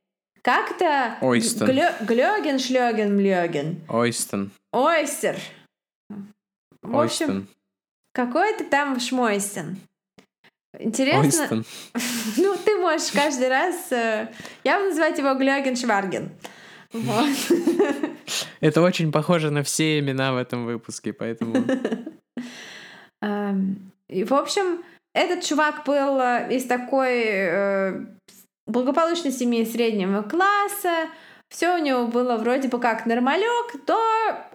Как-то... 0.42 1.16
Ойстон. 1.20 1.68
Глё... 1.68 1.92
Глёген, 2.00 2.58
Шлёген, 2.58 3.14
Млёген. 3.14 3.82
Ойстон. 3.88 4.50
Ойстер. 4.72 5.36
В 6.82 6.98
общем, 6.98 7.46
какой-то 8.14 8.64
там 8.64 8.98
Шмойстен. 8.98 9.76
Интересно. 10.76 11.22
Ойстон. 11.22 11.64
ну, 12.36 12.56
ты 12.64 12.76
можешь 12.78 13.12
каждый 13.12 13.48
раз... 13.48 13.92
Э, 13.92 14.26
я 14.64 14.78
буду 14.78 14.88
называть 14.88 15.16
его 15.18 15.34
Глёген 15.34 15.76
Шварген. 15.76 16.32
Это 18.60 18.82
очень 18.82 19.12
похоже 19.12 19.50
на 19.50 19.62
все 19.62 19.98
имена 19.98 20.32
в 20.32 20.36
этом 20.36 20.66
выпуске, 20.66 21.12
поэтому... 21.12 21.64
Эм, 23.22 23.92
и, 24.08 24.24
в 24.24 24.32
общем, 24.34 24.82
этот 25.14 25.42
чувак 25.42 25.84
был 25.86 26.20
э, 26.20 26.54
из 26.54 26.64
такой 26.66 27.22
э, 27.24 28.06
благополучной 28.66 29.32
семьи 29.32 29.64
среднего 29.64 30.22
класса, 30.22 31.08
все 31.48 31.74
у 31.74 31.78
него 31.78 32.06
было 32.06 32.36
вроде 32.36 32.68
бы 32.68 32.78
как 32.78 33.06
нормалек, 33.06 33.84
то 33.86 33.98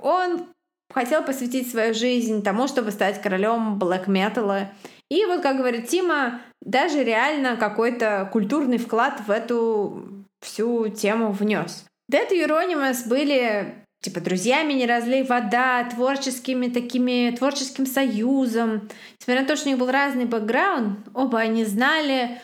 он 0.01 0.45
хотел 0.93 1.23
посвятить 1.23 1.71
свою 1.71 1.93
жизнь 1.93 2.43
тому, 2.43 2.67
чтобы 2.67 2.91
стать 2.91 3.21
королем 3.21 3.79
блэк 3.79 4.07
металла. 4.07 4.69
И 5.09 5.25
вот, 5.25 5.41
как 5.41 5.57
говорит 5.57 5.87
Тима, 5.87 6.41
даже 6.61 7.03
реально 7.03 7.57
какой-то 7.57 8.29
культурный 8.31 8.77
вклад 8.77 9.21
в 9.25 9.31
эту 9.31 10.25
всю 10.41 10.89
тему 10.89 11.31
внес. 11.31 11.85
Дэд 12.11 12.33
и 12.33 12.39
Юронимас 12.39 13.07
были 13.07 13.73
типа 14.01 14.19
друзьями 14.19 14.73
не 14.73 14.85
разлей 14.85 15.23
вода, 15.23 15.85
творческими 15.85 16.67
такими, 16.67 17.33
творческим 17.33 17.85
союзом. 17.85 18.89
Несмотря 19.17 19.43
на 19.43 19.47
то, 19.47 19.55
что 19.55 19.67
у 19.67 19.69
них 19.69 19.79
был 19.79 19.89
разный 19.89 20.25
бэкграунд, 20.25 21.07
оба 21.13 21.39
они 21.39 21.63
знали 21.63 22.41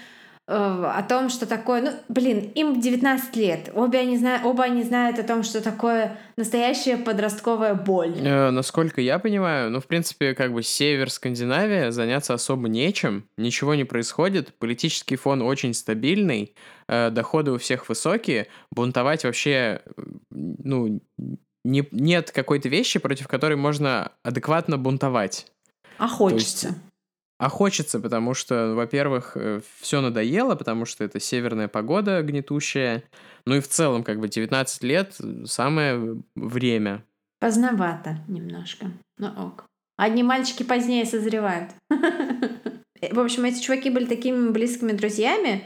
о 0.48 1.04
том, 1.04 1.30
что 1.30 1.46
такое... 1.46 1.82
Ну, 1.82 1.92
блин, 2.08 2.52
им 2.56 2.80
19 2.80 3.36
лет. 3.36 3.70
Обе 3.74 4.00
они, 4.00 4.18
знают, 4.18 4.46
оба 4.46 4.64
они 4.64 4.82
знают 4.84 5.20
о 5.20 5.24
том, 5.24 5.44
что 5.44 5.62
такое 5.62 6.18
настоящая 6.38 6.96
подростковая 6.96 7.74
боль. 7.74 8.16
Э, 8.18 8.50
насколько 8.50 9.02
я 9.02 9.20
понимаю, 9.20 9.70
ну, 9.70 9.82
в 9.82 9.88
принципе, 9.88 10.34
как 10.34 10.54
бы 10.54 10.64
север 10.64 11.10
Скандинавия 11.10 11.92
заняться 11.92 12.34
особо 12.34 12.70
нечем. 12.70 13.26
Ничего 13.38 13.76
не 13.76 13.84
происходит. 13.84 14.54
Политический 14.54 15.18
фон 15.18 15.42
очень 15.42 15.74
стабильный. 15.74 16.56
Э, 16.88 17.10
доходы 17.10 17.52
у 17.52 17.58
всех 17.58 17.90
высокие. 17.90 18.48
Бунтовать 18.72 19.26
вообще, 19.26 19.82
ну, 20.30 21.02
не, 21.66 21.86
нет 21.92 22.32
какой-то 22.32 22.70
вещи, 22.70 23.00
против 23.00 23.28
которой 23.28 23.56
можно 23.56 24.14
адекватно 24.24 24.78
бунтовать. 24.78 25.48
А 25.98 26.08
хочется. 26.08 26.68
Есть, 26.68 26.78
а 27.40 27.50
хочется, 27.50 28.00
потому 28.00 28.34
что, 28.34 28.74
во-первых, 28.74 29.34
э, 29.36 29.62
все 29.80 30.02
надоело, 30.02 30.56
потому 30.56 30.86
что 30.86 31.04
это 31.04 31.20
северная 31.20 31.68
погода 31.68 32.22
гнетущая. 32.24 33.04
Ну 33.46 33.56
и 33.56 33.60
в 33.60 33.68
целом, 33.68 34.04
как 34.04 34.20
бы 34.20 34.28
19 34.28 34.84
лет— 34.84 35.16
самое 35.46 36.18
время. 36.36 37.04
Поздновато 37.40 38.18
немножко, 38.28 38.88
но 39.18 39.28
ок. 39.38 39.66
Одни 39.98 40.24
мальчики 40.24 40.64
позднее 40.64 41.06
созревают. 41.06 41.72
В 41.90 43.20
общем, 43.20 43.46
эти 43.46 43.62
чуваки 43.62 43.92
были 43.92 44.06
такими 44.06 44.50
близкими 44.50 44.92
друзьями, 44.92 45.64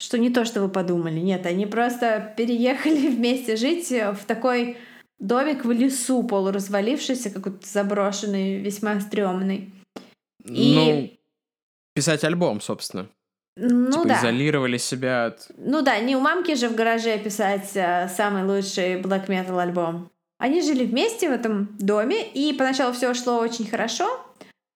что 0.00 0.16
не 0.18 0.30
то, 0.30 0.44
что 0.44 0.60
вы 0.60 0.68
подумали. 0.68 1.18
Нет, 1.18 1.44
они 1.46 1.66
просто 1.66 2.32
переехали 2.36 3.08
вместе 3.16 3.56
жить 3.56 3.90
в 3.90 4.24
такой 4.26 4.76
домик 5.18 5.64
в 5.64 5.72
лесу, 5.72 6.22
полуразвалившийся, 6.22 7.30
какой-то 7.30 7.66
заброшенный, 7.66 8.60
весьма 8.60 9.00
стрёмный. 9.00 9.72
И... 10.44 10.74
Ну, 10.74 11.10
писать 11.94 12.24
альбом, 12.24 12.60
собственно. 12.60 13.08
Ну 13.56 13.90
типа 13.90 14.08
да. 14.08 14.20
изолировали 14.20 14.76
себя 14.76 15.26
от... 15.26 15.50
Ну 15.56 15.82
да, 15.82 15.98
не 15.98 16.14
у 16.14 16.20
мамки 16.20 16.54
же 16.54 16.68
в 16.68 16.76
гараже 16.76 17.18
писать 17.18 17.76
а, 17.76 18.08
самый 18.08 18.44
лучший 18.44 19.00
black 19.00 19.26
metal 19.26 19.60
альбом. 19.60 20.10
Они 20.38 20.62
жили 20.62 20.84
вместе 20.84 21.28
в 21.28 21.32
этом 21.32 21.76
доме, 21.80 22.24
и 22.28 22.52
поначалу 22.52 22.92
все 22.92 23.12
шло 23.14 23.38
очень 23.38 23.68
хорошо, 23.68 24.06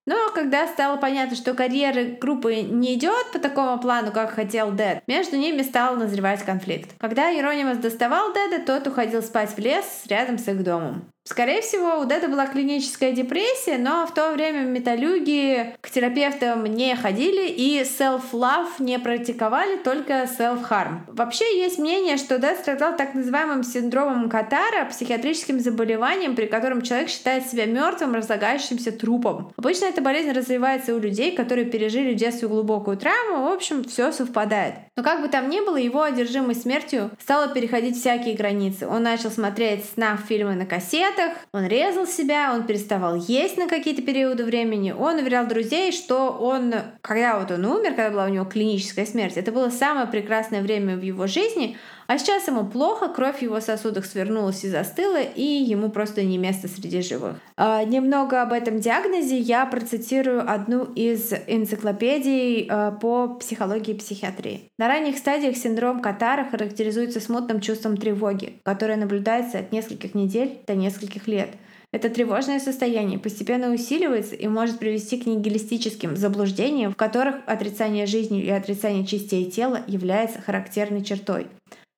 но 0.05 0.31
когда 0.35 0.66
стало 0.66 0.96
понятно, 0.96 1.37
что 1.37 1.55
карьера 1.55 2.16
группы 2.20 2.62
не 2.62 2.94
идет 2.94 3.31
по 3.33 3.38
такому 3.38 3.79
плану, 3.81 4.11
как 4.11 4.33
хотел 4.33 4.72
Дед, 4.72 5.05
между 5.07 5.37
ними 5.37 5.62
стал 5.62 5.96
назревать 5.96 6.42
конфликт. 6.42 6.90
Когда 6.98 7.29
Еронимас 7.29 7.79
доставал 7.79 8.33
Деда, 8.35 8.64
тот 8.64 8.87
уходил 8.88 9.22
спать 9.22 9.55
в 9.55 9.59
лес 9.59 10.03
рядом 10.09 10.38
с 10.38 10.48
их 10.48 10.64
домом. 10.64 11.05
Скорее 11.24 11.62
всего, 11.62 12.00
у 12.00 12.04
Деда 12.04 12.26
была 12.26 12.46
клиническая 12.46 13.12
депрессия, 13.12 13.78
но 13.78 14.06
в 14.08 14.12
то 14.12 14.32
время 14.32 14.62
металюги 14.62 15.76
к 15.80 15.88
терапевтам 15.88 16.64
не 16.64 16.96
ходили 16.96 17.48
и 17.48 17.80
self-love 17.82 18.70
не 18.80 18.98
практиковали, 18.98 19.76
только 19.76 20.24
self-harm. 20.24 21.02
Вообще 21.06 21.61
есть 21.61 21.78
мнение, 21.78 22.16
что 22.16 22.38
Дед 22.38 22.58
страдал 22.58 22.96
так 22.96 23.14
называемым 23.14 23.62
синдромом 23.62 24.28
Катара, 24.28 24.85
психиатрическим 24.87 25.61
заболеванием, 25.61 26.35
при 26.35 26.46
котором 26.46 26.82
человек 26.82 27.08
считает 27.08 27.46
себя 27.46 27.66
мертвым, 27.66 28.14
разлагающимся 28.14 28.90
трупом. 28.90 29.52
Обычно 29.56 29.85
эта 29.85 30.02
болезнь 30.02 30.32
развивается 30.32 30.92
у 30.92 30.98
людей, 30.98 31.37
которые 31.37 31.66
пережили 31.66 32.14
в 32.14 32.16
детстве 32.16 32.48
глубокую 32.48 32.96
травму. 32.96 33.44
В 33.44 33.52
общем, 33.52 33.85
все 33.85 34.11
совпадает. 34.11 34.74
Но 34.96 35.04
как 35.04 35.22
бы 35.22 35.28
там 35.28 35.48
ни 35.48 35.61
было, 35.61 35.76
его 35.76 36.02
одержимость 36.02 36.62
смертью 36.62 37.11
стала 37.20 37.46
переходить 37.46 37.96
всякие 37.96 38.35
границы. 38.35 38.88
Он 38.88 39.04
начал 39.04 39.30
смотреть 39.30 39.85
сна 39.94 40.16
фильмы 40.16 40.54
на 40.54 40.66
кассет, 40.66 41.12
диетах, 41.12 41.38
он 41.53 41.66
резал 41.66 42.07
себя, 42.07 42.53
он 42.55 42.64
переставал 42.64 43.16
есть 43.16 43.57
на 43.57 43.68
какие-то 43.68 44.03
периоды 44.03 44.44
времени. 44.44 44.92
Он 44.92 45.16
уверял 45.16 45.46
друзей, 45.46 45.92
что 45.92 46.31
он, 46.31 46.75
когда 47.01 47.38
вот 47.38 47.51
он 47.51 47.64
умер, 47.64 47.94
когда 47.94 48.11
была 48.11 48.25
у 48.27 48.29
него 48.29 48.44
клиническая 48.44 49.07
смерть, 49.07 49.37
это 49.37 49.53
было 49.53 49.70
самое 49.70 50.07
прекрасное 50.07 50.62
время 50.62 50.96
в 50.96 51.03
его 51.03 51.27
жизни, 51.27 51.77
а 52.07 52.19
сейчас 52.19 52.47
ему 52.49 52.65
плохо, 52.65 53.09
кровь 53.09 53.38
в 53.38 53.43
его 53.43 53.61
сосудах 53.61 54.07
свернулась 54.07 54.65
и 54.65 54.69
застыла, 54.69 55.21
и 55.21 55.43
ему 55.43 55.91
просто 55.91 56.23
не 56.23 56.38
место 56.38 56.69
среди 56.69 57.03
живых. 57.03 57.37
А, 57.57 57.85
немного 57.85 58.43
об 58.43 58.53
этом 58.53 58.81
диагнозе 58.81 59.38
я 59.38 59.67
процитирую 59.67 60.51
одну 60.51 60.85
из 60.85 61.33
энциклопедий 61.47 62.67
а, 62.69 62.93
по 62.93 63.29
психологии 63.29 63.95
и 63.95 63.99
психиатрии. 63.99 64.71
На 64.79 64.88
ранних 64.88 65.19
стадиях 65.19 65.57
синдром 65.57 66.01
Катара 66.01 66.45
характеризуется 66.45 67.21
смутным 67.21 67.61
чувством 67.61 67.97
тревоги, 67.97 68.61
которое 68.65 68.97
наблюдается 68.97 69.59
от 69.59 69.73
нескольких 69.73 70.15
недель 70.15 70.61
до 70.67 70.75
нескольких 70.75 71.27
лет. 71.27 71.51
Это 71.93 72.09
тревожное 72.09 72.59
состояние 72.59 73.19
постепенно 73.19 73.71
усиливается 73.71 74.35
и 74.35 74.49
может 74.49 74.79
привести 74.79 75.19
к 75.19 75.27
нигилистическим 75.27 76.17
заблуждениям, 76.17 76.93
в 76.93 76.97
которых 76.97 77.37
отрицание 77.47 78.07
жизни 78.07 78.41
и 78.41 78.49
отрицание 78.49 79.05
частей 79.05 79.51
тела 79.51 79.81
является 79.87 80.41
характерной 80.41 81.05
чертой. 81.05 81.49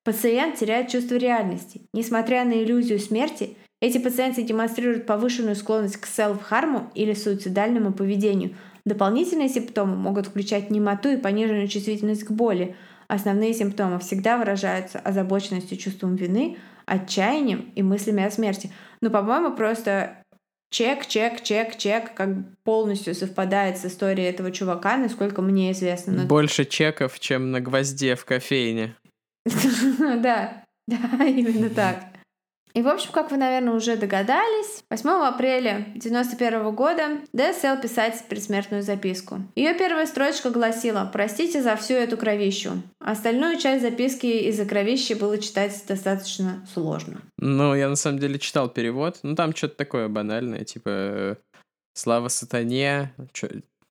Пациент 0.04 0.56
теряет 0.56 0.88
чувство 0.88 1.14
реальности. 1.14 1.80
Несмотря 1.94 2.44
на 2.44 2.62
иллюзию 2.62 2.98
смерти, 2.98 3.56
эти 3.80 3.96
пациенты 3.98 4.42
демонстрируют 4.42 5.06
повышенную 5.06 5.56
склонность 5.56 5.96
к 5.96 6.06
селф-харму 6.06 6.90
или 6.94 7.14
суицидальному 7.14 7.92
поведению. 7.92 8.54
Дополнительные 8.84 9.48
симптомы 9.48 9.96
могут 9.96 10.26
включать 10.26 10.70
немоту 10.70 11.08
и 11.08 11.16
пониженную 11.16 11.68
чувствительность 11.68 12.24
к 12.24 12.30
боли. 12.30 12.76
Основные 13.08 13.54
симптомы 13.54 13.98
всегда 13.98 14.36
выражаются 14.36 14.98
озабоченностью 14.98 15.78
чувством 15.78 16.16
вины, 16.16 16.58
отчаянием 16.84 17.72
и 17.74 17.82
мыслями 17.82 18.24
о 18.24 18.30
смерти. 18.30 18.70
Но, 19.00 19.08
по-моему, 19.08 19.56
просто 19.56 20.18
чек, 20.70 21.06
чек, 21.06 21.42
чек, 21.42 21.76
чек, 21.76 22.12
как 22.14 22.28
полностью 22.62 23.14
совпадает 23.14 23.78
с 23.78 23.86
историей 23.86 24.28
этого 24.28 24.50
чувака, 24.50 24.98
насколько 24.98 25.40
мне 25.40 25.72
известно. 25.72 26.12
Но... 26.12 26.24
Больше 26.24 26.66
чеков, 26.66 27.18
чем 27.20 27.52
на 27.52 27.60
гвозде 27.60 28.16
в 28.16 28.26
кофейне. 28.26 28.94
Да, 29.98 30.64
да, 30.86 31.24
именно 31.24 31.70
так. 31.70 32.14
И, 32.74 32.82
в 32.82 32.88
общем, 32.88 33.12
как 33.12 33.30
вы, 33.30 33.36
наверное, 33.36 33.74
уже 33.74 33.96
догадались, 33.96 34.82
8 34.90 35.08
апреля 35.08 35.86
91 35.94 36.74
года 36.74 37.20
Дэ 37.32 37.52
сел 37.52 37.80
писать 37.80 38.24
предсмертную 38.28 38.82
записку. 38.82 39.42
Ее 39.54 39.74
первая 39.74 40.06
строчка 40.06 40.50
гласила 40.50 41.08
«Простите 41.12 41.62
за 41.62 41.76
всю 41.76 41.94
эту 41.94 42.16
кровищу». 42.16 42.82
Остальную 42.98 43.60
часть 43.60 43.82
записки 43.82 44.26
из-за 44.26 44.64
кровищи 44.66 45.12
было 45.12 45.38
читать 45.38 45.84
достаточно 45.86 46.66
сложно. 46.74 47.20
Ну, 47.38 47.76
я 47.76 47.88
на 47.88 47.94
самом 47.94 48.18
деле 48.18 48.40
читал 48.40 48.68
перевод. 48.68 49.20
Ну, 49.22 49.36
там 49.36 49.54
что-то 49.54 49.76
такое 49.76 50.08
банальное, 50.08 50.64
типа 50.64 51.38
«Слава 51.92 52.26
сатане», 52.26 53.14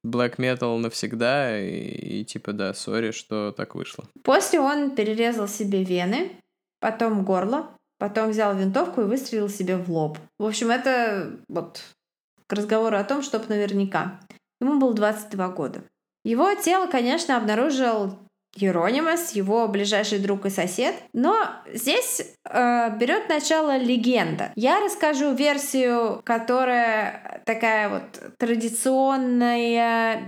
black 0.06 0.38
metal 0.38 0.78
навсегда, 0.78 1.60
и, 1.60 2.22
и 2.22 2.26
типа, 2.26 2.54
да, 2.54 2.74
сори, 2.74 3.12
что 3.12 3.52
так 3.52 3.76
вышло. 3.76 4.06
После 4.24 4.60
он 4.60 4.96
перерезал 4.96 5.48
себе 5.48 5.84
вены, 5.84 6.32
потом 6.80 7.24
горло, 7.24 7.70
потом 7.98 8.30
взял 8.30 8.56
винтовку 8.56 9.02
и 9.02 9.06
выстрелил 9.06 9.50
себе 9.50 9.78
в 9.78 9.90
лоб. 9.90 10.18
В 10.38 10.46
общем, 10.46 10.72
это 10.72 11.40
вот 11.48 11.82
к 12.48 12.54
разговору 12.54 12.98
о 12.98 13.04
том, 13.04 13.22
чтоб 13.22 13.48
наверняка. 13.50 14.20
Ему 14.60 14.80
было 14.80 14.94
22 14.94 15.50
года. 15.50 15.84
Его 16.24 16.54
тело, 16.56 16.88
конечно, 16.88 17.38
обнаружил 17.38 18.18
Еронимас, 18.56 19.34
его 19.34 19.68
ближайший 19.68 20.20
друг 20.20 20.46
и 20.46 20.50
сосед. 20.50 20.96
Но 21.14 21.36
здесь 21.74 22.22
э, 22.48 22.98
берет 22.98 23.30
начало 23.30 23.78
легенда. 23.78 24.52
Я 24.56 24.80
расскажу 24.80 25.34
версию, 25.34 26.22
которая 26.24 27.42
такая 27.46 27.90
вот 27.90 28.38
традиционная 28.38 30.24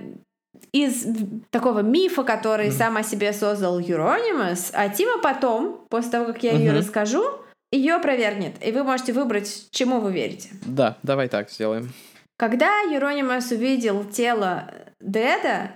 из 0.71 1.05
такого 1.51 1.79
мифа, 1.79 2.23
который 2.23 2.67
mm. 2.67 2.71
сам 2.71 2.97
о 2.97 3.03
себе 3.03 3.31
создал 3.31 3.79
Еронимас, 3.79 4.71
а 4.73 4.89
Тима 4.89 5.21
потом, 5.21 5.85
после 5.89 6.11
того, 6.11 6.25
как 6.25 6.43
я 6.43 6.53
mm-hmm. 6.53 6.59
ее 6.59 6.71
расскажу, 6.73 7.23
ее 7.71 7.95
опровергнет, 7.95 8.55
и 8.65 8.71
вы 8.71 8.83
можете 8.83 9.13
выбрать, 9.13 9.67
чему 9.71 9.99
вы 9.99 10.11
верите. 10.11 10.49
Да, 10.65 10.97
давай 11.03 11.29
так 11.29 11.49
сделаем. 11.49 11.91
Когда 12.37 12.81
Еронимас 12.81 13.51
увидел 13.51 14.03
тело 14.03 14.69
Деда, 14.99 15.71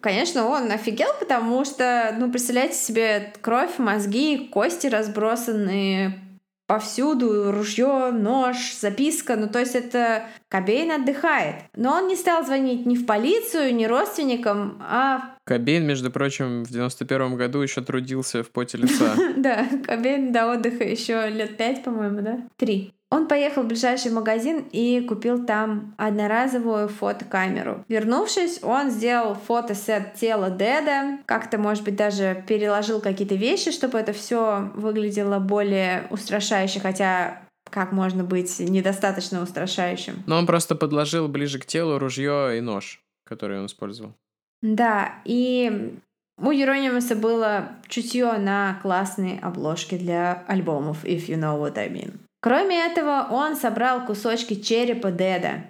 Конечно, 0.00 0.46
он 0.46 0.70
офигел, 0.70 1.10
потому 1.18 1.64
что, 1.64 2.14
ну, 2.18 2.30
представляете 2.30 2.76
себе, 2.76 3.32
кровь, 3.40 3.78
мозги, 3.78 4.48
кости 4.52 4.86
разбросанные 4.86 6.20
повсюду, 6.66 7.52
ружье, 7.52 8.10
нож, 8.10 8.56
записка, 8.80 9.36
ну 9.36 9.48
то 9.48 9.58
есть 9.58 9.74
это 9.74 10.24
Кобейн 10.48 10.92
отдыхает. 10.92 11.56
Но 11.76 11.92
он 11.92 12.08
не 12.08 12.16
стал 12.16 12.44
звонить 12.44 12.86
ни 12.86 12.96
в 12.96 13.06
полицию, 13.06 13.74
ни 13.74 13.84
родственникам, 13.84 14.80
а... 14.80 15.36
Кобейн, 15.44 15.86
между 15.86 16.10
прочим, 16.10 16.64
в 16.64 16.70
91 16.70 17.36
году 17.36 17.60
еще 17.60 17.82
трудился 17.82 18.42
в 18.42 18.50
поте 18.50 18.78
лица. 18.78 19.14
Да, 19.36 19.66
Кобейн 19.84 20.32
до 20.32 20.52
отдыха 20.52 20.84
еще 20.84 21.28
лет 21.28 21.56
пять, 21.56 21.84
по-моему, 21.84 22.22
да? 22.22 22.38
Три. 22.56 22.94
Он 23.14 23.28
поехал 23.28 23.62
в 23.62 23.68
ближайший 23.68 24.10
магазин 24.10 24.64
и 24.72 25.00
купил 25.00 25.46
там 25.46 25.94
одноразовую 25.98 26.88
фотокамеру. 26.88 27.84
Вернувшись, 27.86 28.58
он 28.60 28.90
сделал 28.90 29.36
фотосет 29.36 30.14
тела 30.14 30.50
Деда, 30.50 31.18
как-то, 31.24 31.56
может 31.56 31.84
быть, 31.84 31.94
даже 31.94 32.44
переложил 32.48 33.00
какие-то 33.00 33.36
вещи, 33.36 33.70
чтобы 33.70 33.98
это 34.00 34.12
все 34.12 34.72
выглядело 34.74 35.38
более 35.38 36.08
устрашающе, 36.10 36.80
хотя 36.80 37.40
как 37.70 37.92
можно 37.92 38.24
быть 38.24 38.58
недостаточно 38.58 39.40
устрашающим. 39.42 40.24
Но 40.26 40.36
он 40.36 40.44
просто 40.44 40.74
подложил 40.74 41.28
ближе 41.28 41.60
к 41.60 41.66
телу 41.66 42.00
ружье 42.00 42.58
и 42.58 42.60
нож, 42.60 43.00
который 43.24 43.60
он 43.60 43.66
использовал. 43.66 44.14
Да, 44.60 45.20
и 45.24 45.94
у 46.42 46.50
Еронимуса 46.50 47.14
было 47.14 47.68
чутье 47.86 48.32
на 48.38 48.80
классные 48.82 49.38
обложки 49.38 49.96
для 49.96 50.42
альбомов, 50.48 51.04
if 51.04 51.28
you 51.28 51.38
know 51.38 51.60
what 51.60 51.78
I 51.78 51.88
mean. 51.88 52.18
Кроме 52.44 52.84
этого, 52.84 53.26
он 53.30 53.56
собрал 53.56 54.04
кусочки 54.04 54.60
черепа 54.60 55.10
Деда 55.10 55.64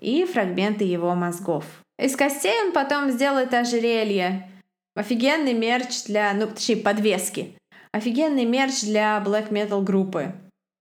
и 0.00 0.24
фрагменты 0.24 0.82
его 0.82 1.14
мозгов. 1.14 1.64
Из 1.96 2.16
костей 2.16 2.60
он 2.66 2.72
потом 2.72 3.12
сделает 3.12 3.54
ожерелье, 3.54 4.50
офигенный 4.96 5.54
мерч 5.54 6.06
для, 6.06 6.32
ну, 6.34 6.48
точнее, 6.48 6.78
подвески, 6.78 7.56
офигенный 7.92 8.46
мерч 8.46 8.80
для 8.82 9.22
black 9.24 9.50
metal 9.50 9.80
группы. 9.80 10.32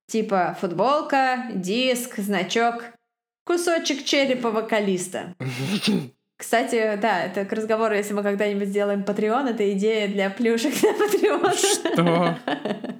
Типа 0.07 0.57
футболка, 0.59 1.51
диск, 1.53 2.17
значок, 2.17 2.85
кусочек 3.45 4.05
черепа 4.05 4.49
вокалиста. 4.49 5.35
Кстати, 6.35 6.97
да, 6.99 7.21
это 7.21 7.45
к 7.45 7.53
разговору, 7.53 7.93
если 7.93 8.13
мы 8.15 8.23
когда-нибудь 8.23 8.69
сделаем 8.69 9.03
Patreon, 9.03 9.51
это 9.51 9.71
идея 9.73 10.07
для 10.07 10.31
плюшек 10.31 10.73
на 10.81 10.93
Patreon. 10.93 11.55
Что? 11.55 12.37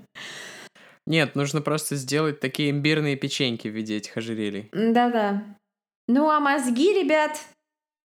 Нет, 1.07 1.35
нужно 1.35 1.61
просто 1.61 1.95
сделать 1.95 2.41
такие 2.41 2.69
имбирные 2.69 3.15
печеньки 3.15 3.69
в 3.69 3.71
виде 3.71 3.95
этих 3.95 4.17
ожерелий. 4.17 4.69
Да-да. 4.73 5.57
Ну 6.09 6.29
а 6.29 6.41
мозги, 6.41 6.93
ребят, 6.93 7.39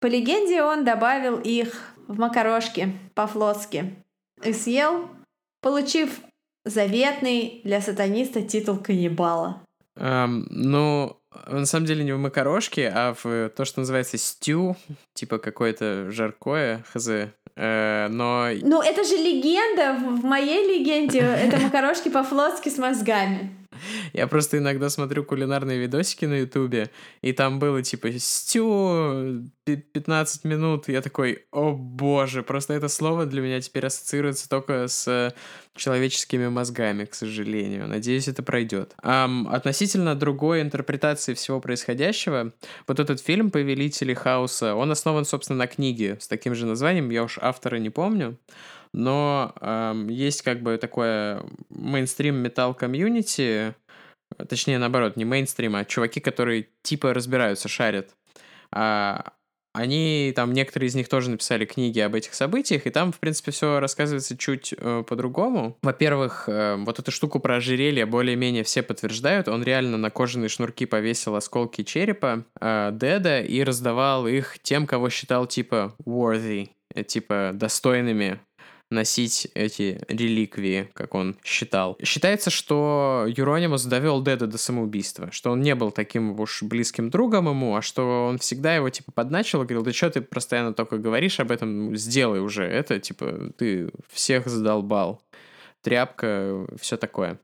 по 0.00 0.06
легенде 0.06 0.62
он 0.62 0.84
добавил 0.84 1.38
их 1.38 1.94
в 2.06 2.18
макарошки 2.18 2.92
по-флотски 3.14 3.96
и 4.44 4.52
съел, 4.52 5.08
получив 5.62 6.20
заветный 6.66 7.62
для 7.64 7.80
сатаниста 7.80 8.42
титул 8.42 8.76
каннибала. 8.76 9.64
Эм, 9.96 10.46
ну, 10.50 11.16
на 11.46 11.66
самом 11.66 11.86
деле 11.86 12.04
не 12.04 12.12
в 12.12 12.18
макарошке, 12.18 12.90
а 12.94 13.14
в 13.22 13.50
то, 13.50 13.64
что 13.64 13.80
называется 13.80 14.18
стю, 14.18 14.76
типа 15.14 15.38
какое-то 15.38 16.10
жаркое, 16.10 16.84
хз. 16.92 17.08
Э, 17.54 18.08
но... 18.08 18.48
Ну, 18.62 18.82
это 18.82 19.04
же 19.04 19.16
легенда. 19.16 19.94
В 19.94 20.24
моей 20.24 20.78
легенде 20.78 21.18
это 21.20 21.58
макарошки 21.58 22.08
по-флотски 22.08 22.68
с 22.68 22.78
мозгами. 22.78 23.61
Я 24.12 24.26
просто 24.26 24.58
иногда 24.58 24.90
смотрю 24.90 25.24
кулинарные 25.24 25.78
видосики 25.78 26.24
на 26.24 26.40
Ютубе, 26.40 26.90
и 27.20 27.32
там 27.32 27.58
было 27.58 27.82
типа 27.82 28.10
стю 28.18 29.44
15 29.64 30.44
минут. 30.44 30.88
Я 30.88 31.02
такой, 31.02 31.44
о 31.52 31.72
боже, 31.72 32.42
просто 32.42 32.74
это 32.74 32.88
слово 32.88 33.26
для 33.26 33.42
меня 33.42 33.60
теперь 33.60 33.86
ассоциируется 33.86 34.48
только 34.48 34.88
с 34.88 35.34
человеческими 35.74 36.48
мозгами, 36.48 37.04
к 37.04 37.14
сожалению. 37.14 37.88
Надеюсь, 37.88 38.28
это 38.28 38.42
пройдет. 38.42 38.94
Um, 39.02 39.48
относительно 39.50 40.14
другой 40.14 40.60
интерпретации 40.60 41.34
всего 41.34 41.60
происходящего, 41.60 42.52
вот 42.86 43.00
этот 43.00 43.20
фильм 43.20 43.50
«Повелители 43.50 44.12
хаоса», 44.12 44.74
он 44.74 44.90
основан, 44.90 45.24
собственно, 45.24 45.60
на 45.60 45.66
книге 45.66 46.18
с 46.20 46.28
таким 46.28 46.54
же 46.54 46.66
названием, 46.66 47.08
я 47.10 47.24
уж 47.24 47.38
автора 47.40 47.76
не 47.76 47.90
помню, 47.90 48.38
но 48.92 49.54
эм, 49.60 50.08
есть 50.08 50.42
как 50.42 50.62
бы 50.62 50.76
такое 50.78 51.44
мейнстрим 51.70 52.36
метал 52.36 52.74
комьюнити, 52.74 53.74
точнее 54.48 54.78
наоборот, 54.78 55.16
не 55.16 55.24
мейнстрим, 55.24 55.76
а 55.76 55.84
чуваки, 55.84 56.20
которые 56.20 56.68
типа 56.82 57.14
разбираются, 57.14 57.68
шарят. 57.68 58.14
А, 58.70 59.32
они 59.74 60.32
там, 60.36 60.52
некоторые 60.52 60.88
из 60.88 60.94
них 60.94 61.08
тоже 61.08 61.30
написали 61.30 61.64
книги 61.64 61.98
об 62.00 62.14
этих 62.14 62.34
событиях, 62.34 62.86
и 62.86 62.90
там, 62.90 63.10
в 63.10 63.18
принципе, 63.18 63.52
все 63.52 63.80
рассказывается 63.80 64.36
чуть 64.36 64.74
э, 64.76 65.04
по-другому. 65.06 65.78
Во-первых, 65.82 66.44
э, 66.46 66.76
вот 66.76 66.98
эту 66.98 67.10
штуку 67.10 67.40
про 67.40 67.56
ожерелье 67.56 68.04
более-менее 68.04 68.64
все 68.64 68.82
подтверждают. 68.82 69.48
Он 69.48 69.62
реально 69.62 69.96
на 69.96 70.10
кожаные 70.10 70.50
шнурки 70.50 70.84
повесил 70.84 71.36
осколки 71.36 71.84
черепа 71.84 72.44
э, 72.60 72.90
Деда 72.92 73.40
и 73.40 73.62
раздавал 73.62 74.26
их 74.26 74.58
тем, 74.62 74.86
кого 74.86 75.08
считал 75.08 75.46
типа 75.46 75.94
worthy, 76.04 76.68
э, 76.94 77.02
типа 77.02 77.52
достойными 77.54 78.40
носить 78.92 79.48
эти 79.54 80.00
реликвии, 80.08 80.88
как 80.94 81.14
он 81.14 81.36
считал. 81.42 81.96
Считается, 82.02 82.50
что 82.50 83.26
Юронимус 83.28 83.84
довел 83.84 84.22
Деда 84.22 84.46
до 84.46 84.58
самоубийства, 84.58 85.30
что 85.32 85.50
он 85.50 85.60
не 85.60 85.74
был 85.74 85.90
таким 85.90 86.38
уж 86.38 86.62
близким 86.62 87.10
другом 87.10 87.48
ему, 87.48 87.74
а 87.76 87.82
что 87.82 88.26
он 88.28 88.38
всегда 88.38 88.74
его, 88.76 88.90
типа, 88.90 89.12
подначил 89.12 89.62
и 89.62 89.64
говорил, 89.64 89.82
да 89.82 89.92
что 89.92 90.10
ты 90.10 90.20
постоянно 90.20 90.74
только 90.74 90.98
говоришь 90.98 91.40
об 91.40 91.50
этом, 91.50 91.96
сделай 91.96 92.40
уже 92.40 92.64
это, 92.64 93.00
типа, 93.00 93.52
ты 93.56 93.90
всех 94.10 94.46
задолбал. 94.46 95.20
Тряпка, 95.82 96.64
все 96.80 96.96
такое. 96.96 97.38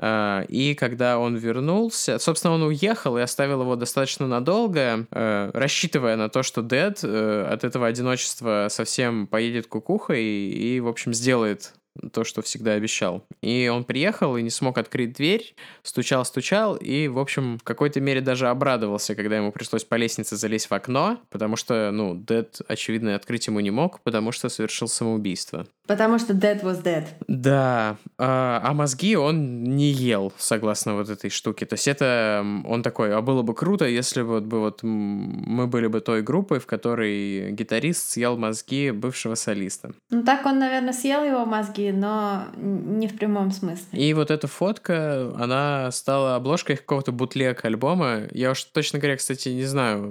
А, 0.00 0.42
и 0.48 0.74
когда 0.74 1.18
он 1.18 1.36
вернулся, 1.36 2.18
собственно, 2.18 2.54
он 2.54 2.62
уехал 2.62 3.18
и 3.18 3.20
оставил 3.20 3.62
его 3.62 3.76
достаточно 3.76 4.26
надолго, 4.26 5.06
э, 5.10 5.50
рассчитывая 5.52 6.16
на 6.16 6.28
то, 6.28 6.42
что 6.42 6.62
Дед 6.62 7.00
э, 7.02 7.48
от 7.50 7.64
этого 7.64 7.86
одиночества 7.86 8.68
совсем 8.70 9.26
поедет 9.26 9.66
кукухой 9.66 10.24
и, 10.24 10.80
в 10.80 10.88
общем, 10.88 11.12
сделает 11.12 11.74
то, 12.12 12.24
что 12.24 12.42
всегда 12.42 12.72
обещал. 12.72 13.26
И 13.42 13.68
он 13.68 13.84
приехал 13.84 14.36
и 14.36 14.42
не 14.42 14.50
смог 14.50 14.78
открыть 14.78 15.14
дверь, 15.14 15.54
стучал-стучал, 15.82 16.76
и, 16.76 17.08
в 17.08 17.18
общем, 17.18 17.58
в 17.58 17.64
какой-то 17.64 18.00
мере 18.00 18.20
даже 18.20 18.48
обрадовался, 18.48 19.14
когда 19.14 19.36
ему 19.36 19.52
пришлось 19.52 19.84
по 19.84 19.96
лестнице 19.96 20.36
залезть 20.36 20.70
в 20.70 20.74
окно, 20.74 21.20
потому 21.30 21.56
что, 21.56 21.90
ну, 21.92 22.14
Дед, 22.14 22.60
очевидно, 22.68 23.14
открыть 23.14 23.46
ему 23.46 23.60
не 23.60 23.70
мог, 23.70 24.00
потому 24.02 24.32
что 24.32 24.48
совершил 24.48 24.88
самоубийство. 24.88 25.66
Потому 25.88 26.18
что 26.18 26.34
Dead 26.34 26.62
was 26.62 26.82
dead. 26.82 27.06
Да, 27.26 27.96
а, 28.18 28.60
а 28.62 28.74
мозги 28.74 29.16
он 29.16 29.64
не 29.64 29.90
ел, 29.90 30.32
согласно 30.36 30.94
вот 30.94 31.08
этой 31.08 31.30
штуке. 31.30 31.64
То 31.64 31.74
есть 31.74 31.88
это 31.88 32.44
он 32.66 32.82
такой, 32.82 33.14
а 33.14 33.22
было 33.22 33.40
бы 33.40 33.54
круто, 33.54 33.86
если 33.86 34.20
вот 34.20 34.44
бы 34.44 34.60
вот 34.60 34.82
мы 34.82 35.66
были 35.66 35.86
бы 35.86 36.00
той 36.02 36.22
группой, 36.22 36.60
в 36.60 36.66
которой 36.66 37.52
гитарист 37.52 38.10
съел 38.10 38.36
мозги 38.36 38.90
бывшего 38.90 39.34
солиста. 39.34 39.92
Ну 40.10 40.22
так 40.22 40.44
он, 40.44 40.58
наверное, 40.58 40.92
съел 40.92 41.24
его 41.24 41.46
мозги, 41.46 41.90
но 41.90 42.44
не 42.54 43.08
в 43.08 43.16
прямом 43.16 43.50
смысле. 43.50 43.98
И 43.98 44.12
вот 44.12 44.30
эта 44.30 44.46
фотка, 44.46 45.32
она 45.38 45.90
стала 45.90 46.36
обложкой 46.36 46.76
какого-то 46.76 47.12
бутлег 47.12 47.64
альбома. 47.64 48.24
Я 48.30 48.50
уж 48.50 48.62
точно 48.64 48.98
говоря, 48.98 49.16
кстати, 49.16 49.48
не 49.48 49.64
знаю, 49.64 50.02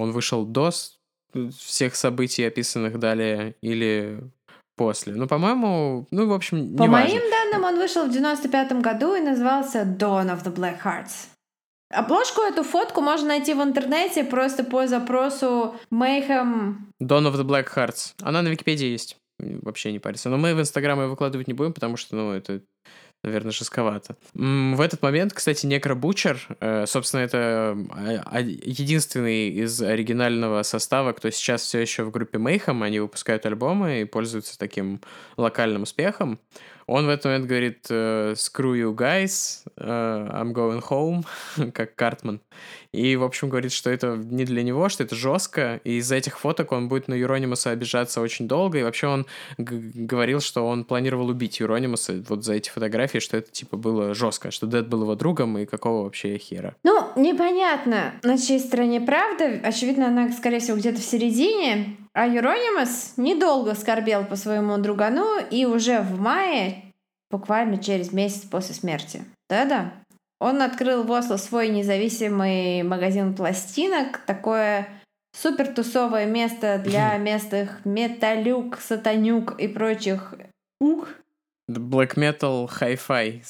он 0.00 0.12
вышел 0.12 0.46
до 0.46 0.70
всех 1.58 1.96
событий, 1.96 2.44
описанных 2.44 2.98
далее, 2.98 3.54
или 3.62 4.20
после. 4.82 5.14
Ну, 5.14 5.28
по-моему, 5.28 6.06
ну, 6.10 6.26
в 6.26 6.32
общем, 6.32 6.76
По 6.76 6.86
моим 6.86 7.22
данным, 7.30 7.64
он 7.64 7.76
вышел 7.76 8.06
в 8.06 8.10
95 8.10 8.72
году 8.80 9.14
и 9.14 9.20
назывался 9.20 9.82
Dawn 9.82 10.26
of 10.26 10.42
the 10.42 10.52
Black 10.52 10.82
Hearts. 10.84 11.28
Обложку 11.92 12.40
эту 12.40 12.64
фотку 12.64 13.00
можно 13.00 13.28
найти 13.28 13.54
в 13.54 13.62
интернете 13.62 14.24
просто 14.24 14.64
по 14.64 14.88
запросу 14.88 15.76
Mayhem. 15.92 16.74
Dawn 17.00 17.30
of 17.30 17.34
the 17.34 17.44
Black 17.44 17.68
Hearts. 17.76 18.14
Она 18.22 18.42
на 18.42 18.48
Википедии 18.48 18.86
есть. 18.86 19.16
Вообще 19.38 19.92
не 19.92 19.98
парится. 20.00 20.30
Но 20.30 20.36
мы 20.36 20.54
в 20.54 20.60
Инстаграм 20.60 21.00
ее 21.00 21.06
выкладывать 21.06 21.46
не 21.48 21.54
будем, 21.54 21.72
потому 21.72 21.96
что, 21.96 22.16
ну, 22.16 22.32
это 22.32 22.62
наверное, 23.22 23.52
жестковато. 23.52 24.16
В 24.34 24.80
этот 24.80 25.02
момент, 25.02 25.32
кстати, 25.32 25.66
Некробучер, 25.66 26.40
э, 26.60 26.86
собственно, 26.86 27.20
это 27.20 27.76
а, 28.26 28.40
единственный 28.40 29.48
из 29.48 29.80
оригинального 29.80 30.62
состава, 30.62 31.12
кто 31.12 31.30
сейчас 31.30 31.62
все 31.62 31.80
еще 31.80 32.02
в 32.02 32.10
группе 32.10 32.38
Mayhem, 32.38 32.84
они 32.84 33.00
выпускают 33.00 33.46
альбомы 33.46 34.02
и 34.02 34.04
пользуются 34.04 34.58
таким 34.58 35.00
локальным 35.36 35.82
успехом. 35.82 36.38
Он 36.92 37.06
в 37.06 37.08
этот 37.08 37.24
момент 37.24 37.46
говорит 37.46 37.86
э, 37.88 38.34
«Screw 38.36 38.74
you 38.74 38.94
guys, 38.94 39.64
uh, 39.78 40.30
I'm 40.30 40.52
going 40.52 40.82
home», 40.86 41.24
как 41.72 41.94
Картман. 41.94 42.42
И, 42.92 43.16
в 43.16 43.24
общем, 43.24 43.48
говорит, 43.48 43.72
что 43.72 43.88
это 43.88 44.14
не 44.16 44.44
для 44.44 44.62
него, 44.62 44.90
что 44.90 45.02
это 45.02 45.14
жестко, 45.14 45.80
и 45.84 45.96
из-за 45.96 46.16
этих 46.16 46.38
фоток 46.38 46.70
он 46.72 46.88
будет 46.88 47.08
на 47.08 47.14
Юронимуса 47.14 47.70
обижаться 47.70 48.20
очень 48.20 48.46
долго, 48.46 48.78
и 48.78 48.82
вообще 48.82 49.06
он 49.06 49.26
говорил, 49.56 50.40
что 50.40 50.66
он 50.66 50.84
планировал 50.84 51.28
убить 51.28 51.60
Юронимуса 51.60 52.22
вот 52.28 52.44
за 52.44 52.52
эти 52.52 52.68
фотографии, 52.68 53.20
что 53.20 53.38
это, 53.38 53.50
типа, 53.50 53.78
было 53.78 54.12
жестко, 54.12 54.50
что 54.50 54.66
Дэд 54.66 54.88
был 54.88 55.04
его 55.04 55.14
другом, 55.14 55.56
и 55.56 55.64
какого 55.64 56.04
вообще 56.04 56.36
хера. 56.36 56.74
Ну, 56.84 57.08
непонятно, 57.16 58.12
на 58.22 58.36
чьей 58.36 58.60
стороне 58.60 59.00
правда. 59.00 59.60
Очевидно, 59.64 60.08
она, 60.08 60.30
скорее 60.32 60.58
всего, 60.58 60.76
где-то 60.76 61.00
в 61.00 61.04
середине. 61.04 61.96
А 62.14 62.26
Юронимус 62.26 63.14
недолго 63.16 63.74
скорбел 63.74 64.24
по 64.24 64.36
своему 64.36 64.76
другану, 64.78 65.38
и 65.50 65.64
уже 65.64 66.00
в 66.00 66.20
мае, 66.20 66.92
буквально 67.30 67.78
через 67.78 68.12
месяц 68.12 68.42
после 68.42 68.74
смерти. 68.74 69.24
Да-да. 69.48 69.94
Он 70.38 70.60
открыл 70.60 71.04
в 71.04 71.12
Осло 71.12 71.36
свой 71.36 71.68
независимый 71.68 72.82
магазин 72.82 73.34
пластинок, 73.34 74.18
такое 74.26 74.88
супер 75.34 75.72
тусовое 75.72 76.26
место 76.26 76.78
для 76.84 77.16
местных 77.18 77.84
металюк, 77.84 78.78
сатанюк 78.80 79.58
и 79.58 79.68
прочих 79.68 80.34
ух, 80.80 81.08
Black 81.78 82.14
Metal 82.16 82.68
Hi-Fi. 82.80 83.42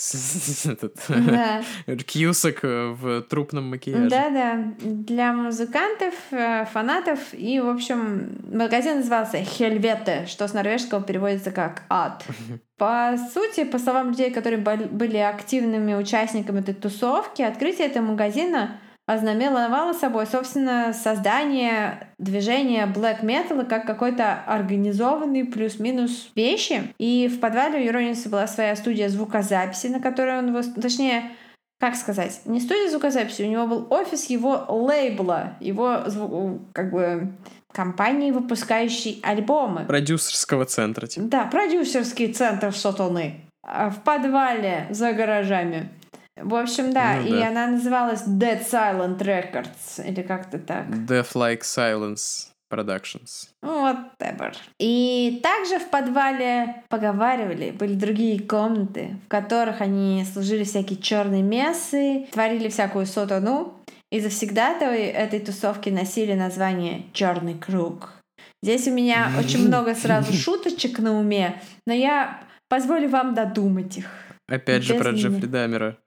Да. 1.09 1.63
Кьюсак 2.07 2.61
э, 2.63 2.89
в 2.91 3.23
трупном 3.23 3.71
макияже. 3.71 4.09
Да-да. 4.09 4.75
Для 4.81 5.33
музыкантов, 5.33 6.15
э, 6.31 6.65
фанатов. 6.67 7.19
И, 7.33 7.61
в 7.61 7.69
общем, 7.69 8.39
магазин 8.53 8.99
назывался 8.99 9.39
Хельвете, 9.39 10.27
что 10.27 10.47
с 10.47 10.53
норвежского 10.53 11.03
переводится 11.03 11.51
как 11.51 11.83
«ад». 11.89 12.25
По 12.79 13.17
сути, 13.33 13.63
по 13.63 13.79
словам 13.79 14.09
людей, 14.09 14.33
которые 14.33 14.59
были 14.61 15.19
активными 15.19 15.95
участниками 15.95 16.59
этой 16.59 16.75
тусовки, 16.75 17.41
открытие 17.41 17.87
этого 17.87 18.05
магазина— 18.05 18.81
ознаменовало 19.07 19.93
собой, 19.93 20.27
собственно, 20.27 20.93
создание 20.93 22.09
движения 22.19 22.87
black 22.87 23.23
metal 23.23 23.67
как 23.67 23.85
какой-то 23.85 24.43
организованный 24.47 25.45
плюс-минус 25.45 26.31
вещи. 26.35 26.95
И 26.99 27.29
в 27.29 27.41
подвале 27.41 27.81
у 27.81 27.85
Юрониса 27.85 28.29
была 28.29 28.47
своя 28.47 28.77
студия 28.77 29.09
звукозаписи, 29.09 29.89
на 29.89 30.01
которой 30.01 30.39
он... 30.39 30.63
Точнее, 30.81 31.33
как 31.81 31.97
сказать, 31.97 32.43
не 32.45 32.61
студия 32.61 32.89
звукозаписи, 32.89 33.43
у 33.43 33.51
него 33.51 33.67
был 33.67 33.87
офис 33.91 34.31
его 34.31 34.67
лейбла, 34.69 35.55
его 35.59 36.61
как 36.73 36.93
бы 36.93 37.33
компании, 37.73 38.31
выпускающей 38.31 39.19
альбомы. 39.23 39.85
Продюсерского 39.87 40.65
центра. 40.65 41.07
Типа. 41.07 41.27
Да, 41.27 41.45
продюсерский 41.47 42.33
центр 42.33 42.73
сатаны. 42.73 43.41
А 43.65 43.91
в 43.91 44.03
подвале 44.03 44.87
за 44.91 45.13
гаражами. 45.13 45.89
В 46.37 46.55
общем, 46.55 46.93
да, 46.93 47.17
ну, 47.21 47.27
и 47.27 47.41
да. 47.41 47.49
она 47.49 47.67
называлась 47.67 48.27
Dead 48.27 48.67
Silent 48.67 49.19
Records, 49.19 50.07
или 50.07 50.23
как-то 50.23 50.59
так. 50.59 50.89
Death 50.89 51.35
Like 51.35 51.61
Silence 51.61 52.49
Productions. 52.73 53.51
Whatever. 53.63 54.55
И 54.79 55.41
также 55.43 55.79
в 55.79 55.91
подвале 55.91 56.83
поговаривали, 56.89 57.71
были 57.71 57.95
другие 57.95 58.41
комнаты, 58.41 59.17
в 59.27 59.29
которых 59.29 59.83
они 59.83 60.25
служили 60.33 60.65
всякие 60.65 60.99
черные 60.99 61.43
мессы, 61.43 62.27
творили 62.33 62.69
всякую 62.69 63.05
сотану, 63.05 63.75
и 64.11 64.21
завсегда-то 64.21 64.87
этой 64.87 65.41
тусовки 65.41 65.91
носили 65.91 66.33
название 66.33 67.05
«Черный 67.13 67.59
круг». 67.59 68.15
Здесь 68.63 68.87
у 68.87 68.93
меня 68.93 69.33
очень 69.39 69.67
много 69.67 69.95
сразу 69.95 70.33
шуточек 70.33 70.99
на 70.99 71.19
уме, 71.19 71.61
но 71.87 71.93
я 71.93 72.41
позволю 72.69 73.11
вам 73.11 73.35
додумать 73.35 73.99
их. 73.99 74.07
Опять 74.49 74.83
же 74.83 74.95
про 74.95 75.11
Джеффри 75.11 75.47
Дамера. 75.47 75.99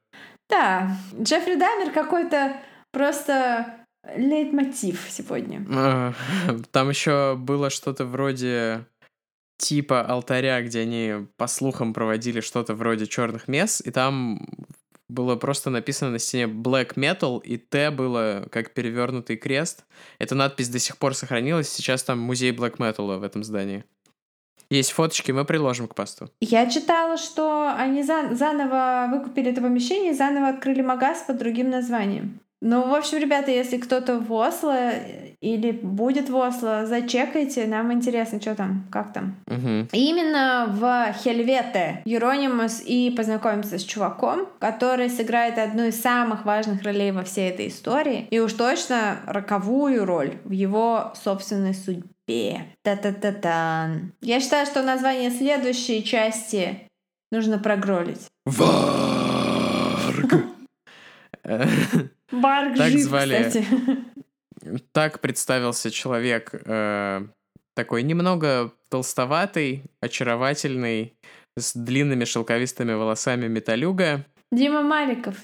Да, 0.50 0.98
Джеффри 1.20 1.56
Дамер 1.56 1.91
какой-то 1.91 2.58
просто 2.91 3.86
лейтмотив 4.16 5.06
сегодня. 5.10 5.66
А, 5.72 6.14
там 6.72 6.89
еще 6.89 7.36
было 7.36 7.70
что-то 7.70 8.06
вроде 8.06 8.86
типа 9.58 10.02
алтаря, 10.02 10.62
где 10.62 10.82
они, 10.82 11.28
по 11.38 11.48
слухам, 11.48 11.93
проводили 11.93 12.41
что-то 12.41 12.76
вроде 12.76 13.08
черных 13.08 13.48
мес, 13.48 13.82
и 13.84 13.91
там 13.91 14.46
было 15.08 15.36
просто 15.36 15.70
написано 15.70 16.12
на 16.12 16.20
стене 16.20 16.46
Black 16.46 16.96
Metal, 16.96 17.41
и 17.41 17.58
Т 17.58 17.91
было 17.91 18.48
как 18.52 18.74
перевернутый 18.74 19.38
крест. 19.38 19.86
Эта 20.20 20.36
надпись 20.36 20.70
до 20.70 20.80
сих 20.80 20.98
пор 20.98 21.16
сохранилась, 21.16 21.70
сейчас 21.70 22.04
там 22.04 22.20
музей 22.20 22.52
Black 22.52 22.78
Metal 22.78 23.18
в 23.18 23.24
этом 23.24 23.43
здании. 23.43 23.86
Есть 24.70 24.91
фоточки, 24.91 25.32
мы 25.32 25.45
приложим 25.45 25.88
к 25.88 25.95
посту. 25.95 26.30
Я 26.39 26.70
читала, 26.70 27.18
что 27.18 27.74
они 27.78 28.03
за- 28.03 28.34
заново 28.34 29.07
выкупили 29.11 29.51
это 29.51 29.61
помещение 29.61 30.11
и 30.11 30.16
заново 30.16 30.49
открыли 30.49 30.82
магаз 30.82 31.24
под 31.28 31.38
другим 31.38 31.70
названием. 31.70 32.39
Ну, 32.61 32.88
в 32.88 32.95
общем, 32.95 33.20
ребята, 33.20 33.51
если 33.51 33.78
кто-то 33.78 34.18
в 34.18 34.32
Осло 34.34 34.89
или 35.41 35.72
будет 35.72 36.30
в 36.30 36.36
Осло, 36.36 36.86
зачекайте, 36.88 37.68
нам 37.68 37.93
интересно, 37.93 38.41
что 38.41 38.55
там, 38.55 38.88
как 38.89 39.13
там. 39.13 39.36
Угу. 39.47 39.89
Именно 39.91 40.68
в 40.70 41.13
Хельвете 41.22 42.01
Юронимус 42.05 42.82
и 42.84 43.13
познакомимся 43.16 43.78
с 43.78 43.84
чуваком, 43.84 44.47
который 44.59 45.09
сыграет 45.09 45.59
одну 45.59 45.84
из 45.84 46.01
самых 46.01 46.45
важных 46.45 46.82
ролей 46.82 47.11
во 47.11 47.24
всей 47.24 47.51
этой 47.51 47.68
истории, 47.68 48.28
и 48.32 48.39
уж 48.39 48.53
точно 48.53 49.18
роковую 49.28 50.05
роль 50.05 50.38
в 50.45 50.51
его 50.51 51.13
собственной 51.22 51.76
судьбе. 51.76 52.09
Та-та-та-та. 52.84 53.91
Я 54.21 54.39
считаю, 54.39 54.65
что 54.65 54.84
название 54.84 55.32
следующей 55.32 56.03
части 56.03 56.88
нужно 57.32 57.59
прогролить. 57.59 58.28
Варг. 58.45 60.34
Барк 62.32 62.78
Так 62.78 62.91
жив, 62.91 63.01
звали- 63.01 63.43
кстати. 63.43 63.65
Так 64.91 65.19
представился 65.21 65.91
человек 65.91 66.51
э, 66.53 67.21
такой 67.76 68.03
немного 68.03 68.71
толстоватый, 68.89 69.84
очаровательный, 70.01 71.13
с 71.57 71.76
длинными 71.76 72.26
шелковистыми 72.26 72.93
волосами 72.93 73.47
металюга. 73.47 74.26
Дима 74.51 74.82
Маликов. 74.82 75.36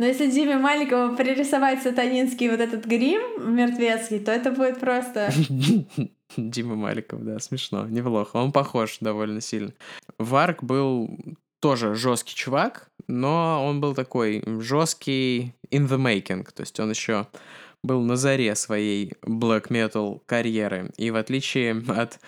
Но 0.00 0.06
если 0.06 0.30
Диме 0.30 0.56
Маликову 0.56 1.14
пририсовать 1.14 1.82
сатанинский 1.82 2.48
вот 2.48 2.58
этот 2.58 2.86
грим 2.86 3.54
мертвецкий, 3.54 4.18
то 4.18 4.32
это 4.32 4.50
будет 4.50 4.80
просто... 4.80 5.30
Дима 6.38 6.74
Маликов, 6.74 7.22
да, 7.22 7.38
смешно, 7.38 7.86
неплохо. 7.86 8.38
Он 8.38 8.50
похож 8.50 8.96
довольно 9.00 9.42
сильно. 9.42 9.74
Варк 10.18 10.64
был 10.64 11.18
тоже 11.60 11.94
жесткий 11.94 12.34
чувак, 12.34 12.88
но 13.08 13.62
он 13.62 13.82
был 13.82 13.94
такой 13.94 14.42
жесткий 14.62 15.52
in 15.70 15.86
the 15.86 15.98
making, 15.98 16.48
то 16.50 16.62
есть 16.62 16.80
он 16.80 16.88
еще 16.88 17.26
был 17.82 18.00
на 18.00 18.16
заре 18.16 18.54
своей 18.54 19.12
black 19.22 19.68
metal 19.68 20.22
карьеры. 20.24 20.92
И 20.96 21.10
в 21.10 21.16
отличие 21.16 21.76
от, 21.88 22.20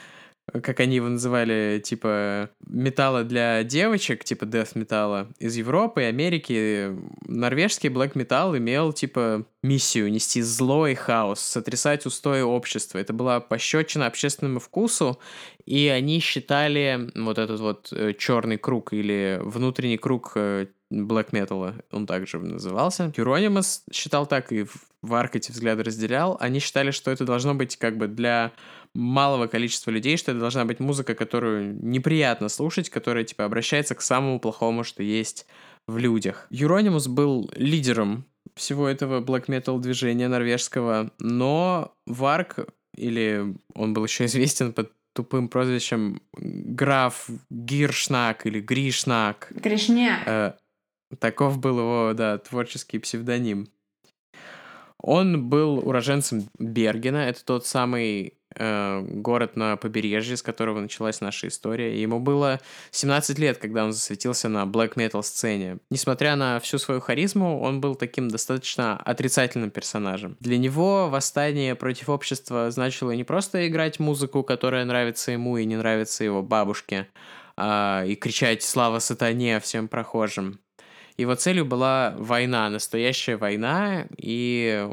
как 0.61 0.81
они 0.81 0.97
его 0.97 1.09
называли, 1.09 1.81
типа 1.83 2.51
металла 2.67 3.25
для 3.25 3.63
девочек, 3.65 4.25
типа 4.25 4.45
death 4.45 4.71
металла 4.75 5.29
из 5.39 5.57
Европы 5.57 6.03
и 6.03 6.07
Америки, 6.07 6.97
норвежский 7.27 7.89
black 7.89 8.13
metal 8.15 8.57
имел 8.59 8.93
типа 8.93 9.47
миссию 9.63 10.11
нести 10.11 10.43
зло 10.43 10.87
и 10.87 10.95
хаос, 10.95 11.41
сотрясать 11.41 12.05
устои 12.07 12.43
общества. 12.43 12.99
Это 12.99 13.13
была 13.13 13.41
пощечина 13.41 14.07
общественному 14.07 14.61
вкусу, 14.61 15.19
и 15.65 15.89
они 15.89 16.21
считали 16.21 17.11
вот 17.15 17.39
этот 17.39 17.61
вот 17.61 17.93
черный 18.19 18.59
круг 18.59 18.93
или 18.93 19.39
внутренний 19.43 19.99
круг 19.99 20.33
э, 20.35 20.67
black 20.93 21.31
metal, 21.31 21.83
он 21.91 22.07
также 22.07 22.39
назывался. 22.39 23.13
Юронимус 23.17 23.85
считал 23.93 24.27
так, 24.27 24.53
и 24.53 24.67
в 25.03 25.15
Арк 25.15 25.37
эти 25.37 25.51
взгляды 25.51 25.83
разделял. 25.83 26.37
Они 26.41 26.61
считали, 26.61 26.91
что 26.91 27.11
это 27.11 27.25
должно 27.25 27.55
быть 27.55 27.77
как 27.77 27.97
бы 27.97 28.07
для 28.07 28.53
малого 28.95 29.47
количества 29.47 29.91
людей, 29.91 30.17
что 30.17 30.33
это 30.33 30.41
должна 30.41 30.65
быть 30.65 30.81
музыка, 30.81 31.15
которую 31.15 31.77
неприятно 31.85 32.49
слушать, 32.49 32.91
которая 32.91 33.25
типа 33.25 33.45
обращается 33.45 33.95
к 33.95 34.03
самому 34.03 34.39
плохому, 34.39 34.85
что 34.85 35.03
есть 35.03 35.47
в 35.87 35.97
людях. 35.99 36.47
Юронимус 36.51 37.09
был 37.09 37.51
лидером 37.57 38.27
всего 38.55 38.89
этого 38.89 39.21
black 39.21 39.47
metal 39.47 39.81
движения 39.81 40.29
норвежского, 40.29 41.11
но 41.19 41.95
Варк, 42.07 42.69
или 42.97 43.55
он 43.75 43.95
был 43.95 44.05
еще 44.05 44.27
известен 44.27 44.73
под 44.73 44.93
тупым 45.15 45.49
прозвищем 45.49 46.21
граф 46.35 47.29
Гиршнак 47.51 48.47
или 48.47 48.61
Гришнак. 48.61 49.49
Гришняк. 49.51 50.27
Э, 50.27 50.53
таков 51.19 51.59
был 51.59 51.79
его, 51.79 52.13
да, 52.15 52.39
творческий 52.39 52.99
псевдоним. 52.99 53.69
Он 54.99 55.49
был 55.49 55.79
уроженцем 55.79 56.49
Бергена, 56.59 57.29
это 57.29 57.45
тот 57.45 57.67
самый 57.67 58.39
город 58.57 59.57
на 59.57 59.77
побережье, 59.77 60.37
с 60.37 60.43
которого 60.43 60.81
началась 60.81 61.21
наша 61.21 61.49
история. 61.49 62.01
Ему 62.01 62.21
было 62.21 62.61
17 62.91 63.39
лет, 63.39 63.59
когда 63.59 63.85
он 63.85 63.93
засветился 63.93 64.49
на 64.49 64.65
black 64.65 64.95
metal 64.95 65.23
сцене. 65.23 65.79
Несмотря 65.91 66.37
на 66.37 66.61
всю 66.61 66.79
свою 66.79 67.01
харизму, 67.01 67.61
он 67.61 67.81
был 67.81 67.95
таким 67.95 68.29
достаточно 68.29 68.97
отрицательным 68.97 69.71
персонажем. 69.71 70.37
Для 70.41 70.59
него 70.59 71.09
восстание 71.09 71.75
против 71.75 72.09
общества 72.09 72.71
значило 72.71 73.13
не 73.13 73.25
просто 73.25 73.67
играть 73.69 73.99
музыку, 73.99 74.43
которая 74.43 74.85
нравится 74.85 75.33
ему 75.33 75.57
и 75.57 75.65
не 75.65 75.77
нравится 75.77 76.25
его 76.25 76.43
бабушке, 76.43 77.09
а, 77.57 78.05
и 78.07 78.15
кричать 78.15 78.63
«Слава 78.63 78.99
сатане!» 78.99 79.61
всем 79.61 79.89
прохожим. 79.89 80.61
Его 81.17 81.35
целью 81.35 81.65
была 81.65 82.15
война, 82.19 82.69
настоящая 82.71 83.37
война 83.37 84.07
и 84.17 84.89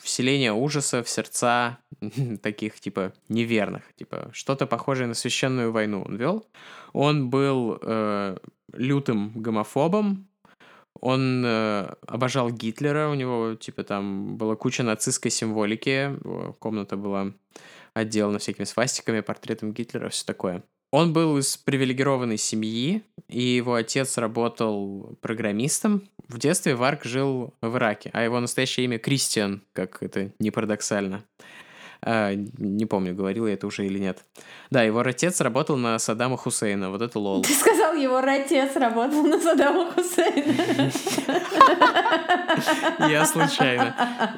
вселение 0.00 0.52
ужаса 0.52 1.02
в 1.02 1.08
сердца 1.08 1.78
таких, 2.42 2.80
типа, 2.80 3.12
неверных. 3.28 3.82
Типа, 3.96 4.30
что-то 4.32 4.66
похожее 4.66 5.06
на 5.06 5.14
священную 5.14 5.72
войну 5.72 6.02
он 6.02 6.16
вел. 6.16 6.46
Он 6.92 7.30
был 7.30 7.78
э, 7.80 8.36
лютым 8.72 9.32
гомофобом, 9.34 10.28
он 11.00 11.42
э, 11.44 11.94
обожал 12.06 12.50
Гитлера, 12.50 13.08
у 13.08 13.14
него, 13.14 13.54
типа, 13.54 13.82
там 13.82 14.36
была 14.36 14.56
куча 14.56 14.82
нацистской 14.82 15.30
символики, 15.30 16.16
комната 16.58 16.96
была 16.96 17.32
отделана 17.94 18.38
всякими 18.38 18.64
свастиками, 18.64 19.20
портретом 19.20 19.72
Гитлера, 19.72 20.08
все 20.10 20.24
такое. 20.24 20.62
Он 20.92 21.14
был 21.14 21.38
из 21.38 21.56
привилегированной 21.56 22.36
семьи, 22.36 23.02
и 23.28 23.42
его 23.42 23.74
отец 23.74 24.18
работал 24.18 25.16
программистом. 25.22 26.06
В 26.28 26.38
детстве 26.38 26.74
Варк 26.74 27.04
жил 27.04 27.54
в 27.62 27.76
Ираке, 27.76 28.10
а 28.12 28.22
его 28.22 28.38
настоящее 28.40 28.84
имя 28.84 28.98
Кристиан, 28.98 29.62
как 29.72 30.02
это 30.02 30.32
не 30.38 30.50
парадоксально. 30.50 31.24
А, 32.04 32.34
не 32.34 32.84
помню, 32.84 33.14
говорил 33.14 33.46
я 33.46 33.54
это 33.54 33.66
уже 33.66 33.86
или 33.86 33.98
нет. 33.98 34.26
Да, 34.70 34.82
его 34.82 35.00
отец 35.00 35.40
работал 35.40 35.78
на 35.78 35.98
Саддама 35.98 36.36
Хусейна, 36.36 36.90
вот 36.90 37.00
это 37.00 37.18
лол. 37.18 37.42
Ты 37.42 37.54
сказал, 37.54 37.94
его 37.94 38.18
отец 38.18 38.76
работал 38.76 39.22
на 39.22 39.40
Саддама 39.40 39.90
Хусейна. 39.92 40.92
Я 43.08 43.24
случайно. 43.24 44.36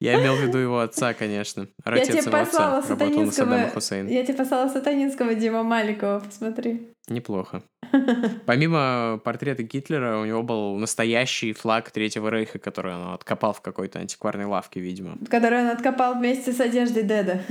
Я 0.00 0.18
имел 0.18 0.34
в 0.34 0.40
виду 0.40 0.56
его 0.56 0.80
отца, 0.80 1.12
конечно. 1.12 1.68
Я 1.84 2.04
тебе 2.04 2.20
отца 2.20 2.30
послала 2.30 2.82
сатанинского... 2.82 3.70
Я 4.08 4.24
тебе 4.24 4.34
послала 4.34 4.68
сатанинского 4.68 5.34
Дима 5.34 5.62
Маликова, 5.62 6.20
посмотри. 6.20 6.94
Неплохо. 7.08 7.62
Помимо 8.46 9.20
портрета 9.22 9.62
Гитлера, 9.62 10.18
у 10.18 10.24
него 10.24 10.42
был 10.42 10.76
настоящий 10.76 11.52
флаг 11.52 11.90
Третьего 11.90 12.30
Рейха, 12.30 12.58
который 12.58 12.94
он 12.94 13.12
откопал 13.12 13.52
в 13.52 13.60
какой-то 13.60 13.98
антикварной 13.98 14.46
лавке, 14.46 14.80
видимо. 14.80 15.18
Который 15.28 15.60
он 15.60 15.68
откопал 15.68 16.14
вместе 16.14 16.52
с 16.52 16.60
одеждой 16.60 17.02
Деда. 17.02 17.42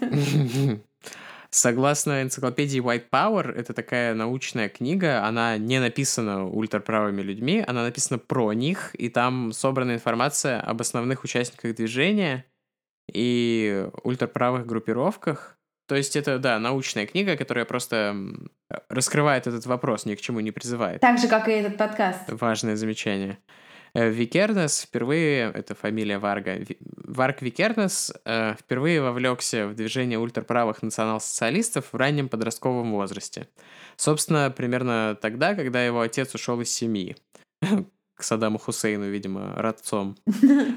Согласно 1.54 2.20
энциклопедии 2.20 2.82
White 2.82 3.10
Power, 3.12 3.48
это 3.52 3.74
такая 3.74 4.12
научная 4.12 4.68
книга, 4.68 5.24
она 5.24 5.56
не 5.56 5.78
написана 5.78 6.48
ультраправыми 6.48 7.22
людьми, 7.22 7.62
она 7.64 7.84
написана 7.84 8.18
про 8.18 8.52
них, 8.52 8.92
и 8.96 9.08
там 9.08 9.52
собрана 9.52 9.94
информация 9.94 10.60
об 10.60 10.80
основных 10.80 11.22
участниках 11.22 11.76
движения 11.76 12.44
и 13.08 13.86
ультраправых 14.02 14.66
группировках. 14.66 15.56
То 15.86 15.94
есть 15.94 16.16
это, 16.16 16.40
да, 16.40 16.58
научная 16.58 17.06
книга, 17.06 17.36
которая 17.36 17.64
просто 17.64 18.16
раскрывает 18.88 19.46
этот 19.46 19.64
вопрос, 19.66 20.06
ни 20.06 20.16
к 20.16 20.20
чему 20.20 20.40
не 20.40 20.50
призывает. 20.50 21.00
Так 21.02 21.20
же, 21.20 21.28
как 21.28 21.48
и 21.48 21.52
этот 21.52 21.76
подкаст. 21.76 22.22
Важное 22.26 22.74
замечание. 22.74 23.38
Э, 23.94 24.10
Викернес 24.10 24.82
впервые, 24.82 25.52
это 25.54 25.74
фамилия 25.76 26.18
Варга, 26.18 26.58
Варг 26.96 27.42
Викернес 27.42 28.12
э, 28.24 28.54
впервые 28.58 29.00
вовлекся 29.00 29.68
в 29.68 29.74
движение 29.74 30.18
ультраправых 30.18 30.82
национал-социалистов 30.82 31.92
в 31.92 31.96
раннем 31.96 32.28
подростковом 32.28 32.90
возрасте. 32.90 33.46
Собственно, 33.96 34.50
примерно 34.50 35.16
тогда, 35.20 35.54
когда 35.54 35.84
его 35.84 36.00
отец 36.00 36.34
ушел 36.34 36.60
из 36.60 36.70
семьи. 36.70 37.16
К 38.16 38.22
Саддаму 38.22 38.58
Хусейну, 38.58 39.10
видимо, 39.10 39.54
родцом. 39.56 40.16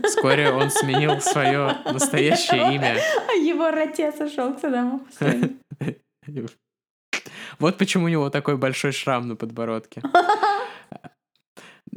Вскоре 0.03 0.51
он 0.51 0.71
сменил 0.71 1.19
свое 1.21 1.77
настоящее 1.85 2.75
имя. 2.75 2.99
А 3.29 3.33
его 3.33 3.65
отец 3.65 4.19
ушел 4.19 4.53
к 4.55 4.59
Саддаму 4.59 5.05
Хусейну. 5.05 5.57
Вот 7.59 7.77
почему 7.77 8.05
у 8.05 8.09
него 8.09 8.29
такой 8.29 8.57
большой 8.57 8.91
шрам 8.91 9.27
на 9.27 9.35
подбородке. 9.35 10.01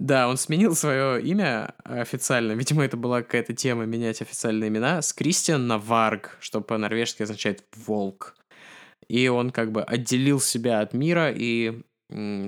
Да, 0.00 0.28
он 0.28 0.38
сменил 0.38 0.74
свое 0.74 1.20
имя 1.20 1.74
официально. 1.84 2.52
Видимо, 2.52 2.82
это 2.82 2.96
была 2.96 3.20
какая-то 3.20 3.52
тема 3.52 3.84
менять 3.84 4.22
официальные 4.22 4.68
имена 4.68 5.02
с 5.02 5.12
Кристиан 5.12 5.66
на 5.66 5.76
Варг, 5.76 6.38
что 6.40 6.62
по-норвежски 6.62 7.22
означает 7.22 7.62
волк. 7.76 8.34
И 9.08 9.28
он 9.28 9.50
как 9.50 9.72
бы 9.72 9.82
отделил 9.82 10.40
себя 10.40 10.80
от 10.80 10.94
мира 10.94 11.30
и 11.30 11.82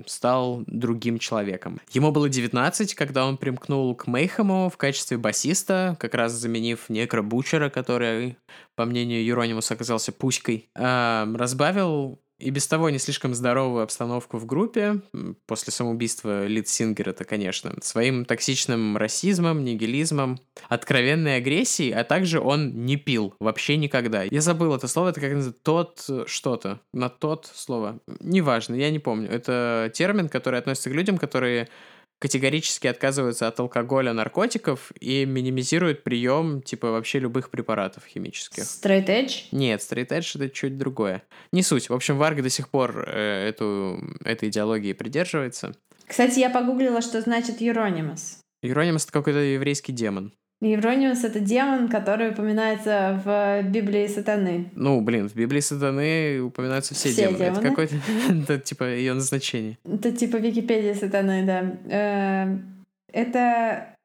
стал 0.07 0.65
другим 0.67 1.19
человеком. 1.19 1.79
Ему 1.91 2.11
было 2.11 2.31
19, 2.31 2.95
когда 2.95 3.27
он 3.27 3.37
примкнул 3.37 3.95
к 3.95 4.07
Мейхему 4.07 4.71
в 4.71 4.79
качестве 4.79 5.19
басиста, 5.19 5.97
как 6.01 6.15
раз 6.15 6.33
заменив 6.33 6.89
Некро 6.89 7.21
Бучера, 7.21 7.69
который, 7.69 8.39
по 8.77 8.87
мнению 8.87 9.25
Юронимуса, 9.25 9.75
оказался 9.75 10.11
пуськой. 10.11 10.71
А, 10.75 11.29
разбавил 11.35 12.19
и 12.43 12.51
без 12.51 12.67
того 12.67 12.91
не 12.91 12.99
слишком 12.99 13.35
здоровую 13.35 13.83
обстановку 13.83 14.39
в 14.39 14.47
группе, 14.47 15.01
после 15.47 15.73
самоубийства 15.73 16.47
Лид 16.47 16.69
Сингера-то, 16.69 17.25
конечно, 17.25 17.75
своим 17.81 18.25
токсичным 18.25 18.97
расизмом, 18.97 19.65
нигилизмом, 19.65 20.41
откровенной 20.69 21.37
агрессией, 21.37 21.93
а 21.93 22.05
также 22.05 22.41
он 22.41 22.85
не 22.85 22.97
пил 22.97 23.35
вообще 23.39 23.77
никогда. 23.77 24.25
Я 24.25 24.41
забыл 24.41 24.75
это 24.75 24.89
слово, 24.89 25.11
это 25.11 25.21
как 25.21 25.33
называется, 25.33 25.63
тот 25.63 26.29
что-то, 26.29 26.81
на 26.93 27.09
тот 27.09 27.51
слово, 27.55 28.01
неважно, 28.21 28.75
я 28.75 28.91
не 28.91 28.99
помню. 28.99 29.31
Это 29.31 29.91
термин, 29.95 30.29
который 30.29 30.59
относится 30.59 30.91
к 30.91 30.95
людям, 30.95 31.19
которые 31.19 31.69
категорически 32.23 32.87
отказываются 32.87 33.49
от 33.49 33.59
алкоголя, 33.59 34.13
наркотиков 34.13 34.93
и 35.01 35.27
минимизируют 35.27 36.05
прием 36.05 36.63
типа 36.63 36.93
вообще 36.93 37.19
любых 37.19 37.51
препаратов 37.51 38.05
химических. 38.07 38.63
Straight 38.63 39.07
edge? 39.07 39.47
Нет, 39.51 39.81
straight 39.81 40.11
edge 40.11 40.31
это 40.37 40.49
чуть 40.49 40.79
другое. 40.79 41.25
Не 41.51 41.65
суть. 41.65 41.89
В 41.89 41.93
общем, 41.93 42.19
Варга 42.19 42.41
до 42.41 42.49
сих 42.49 42.69
пор 42.69 43.09
э, 43.09 43.49
эту, 43.49 44.01
этой 44.25 44.51
идеологии 44.51 44.93
придерживается. 44.93 45.75
Кстати, 46.07 46.39
я 46.39 46.49
погуглила, 46.49 47.03
что 47.03 47.21
значит 47.21 47.61
Euronymous. 47.61 48.39
Euronymous— 48.63 49.03
это 49.03 49.13
какой-то 49.13 49.41
еврейский 49.41 49.91
демон. 49.91 50.33
Еврониус— 50.69 51.25
это 51.25 51.41
демон, 51.41 51.89
который 51.89 52.31
упоминается 52.31 53.21
в 53.25 53.63
Библии 53.65 54.07
сатаны. 54.07 54.71
Ну, 54.77 55.01
блин, 55.01 55.29
в 55.29 55.35
Библии 55.35 55.61
сатаны 55.61 56.41
упоминаются 56.41 56.95
все, 56.95 57.09
все 57.09 57.27
демоны. 57.27 57.39
демоны. 57.39 57.59
Это 57.59 57.69
какой-то, 57.69 57.95
это 58.31 58.59
типа 58.59 58.85
ее 58.85 59.15
назначение. 59.15 59.79
Это 59.85 60.13
типа 60.13 60.37
Википедия 60.37 60.95
сатаны, 60.95 61.45
да. 61.45 61.77
Э, 61.91 62.59
это 63.13 63.97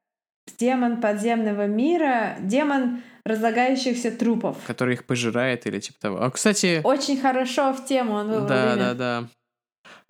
демон 0.58 1.00
подземного 1.00 1.68
мира, 1.68 2.38
демон 2.40 3.02
разлагающихся 3.24 4.12
трупов. 4.12 4.58
Который 4.66 4.96
их 4.96 5.06
пожирает 5.06 5.68
или 5.68 5.80
типа 5.80 6.00
того. 6.00 6.24
А, 6.24 6.32
кстати... 6.32 6.82
Очень 6.84 7.20
хорошо 7.20 7.74
в 7.74 7.86
тему 7.86 8.14
он 8.14 8.28
вывел 8.28 8.48
Да, 8.48 8.76
да, 8.76 8.94
да. 8.94 9.28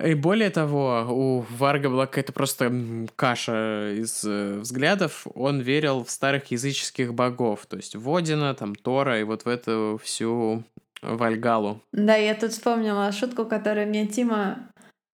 И 0.04 0.14
более 0.14 0.50
того, 0.50 1.06
у 1.10 1.46
Варга 1.58 1.90
была 1.90 2.06
какая-то 2.06 2.34
просто 2.34 2.72
каша 3.16 3.94
из 3.94 4.24
э, 4.24 4.60
взглядов. 4.60 5.26
Он 5.34 5.60
верил 5.60 6.04
в 6.04 6.12
старых 6.12 6.52
языческих 6.52 7.14
богов, 7.14 7.66
то 7.66 7.78
есть 7.78 7.96
Водина, 7.96 8.54
там 8.54 8.76
Тора 8.76 9.20
и 9.20 9.24
вот 9.24 9.46
в 9.46 9.48
эту 9.48 10.00
всю 10.04 10.64
Вальгалу. 11.02 11.82
Да, 11.92 12.16
я 12.16 12.36
тут 12.36 12.52
вспомнила 12.52 13.12
шутку, 13.12 13.46
которую 13.46 13.88
мне 13.88 14.08
Тима 14.08 14.70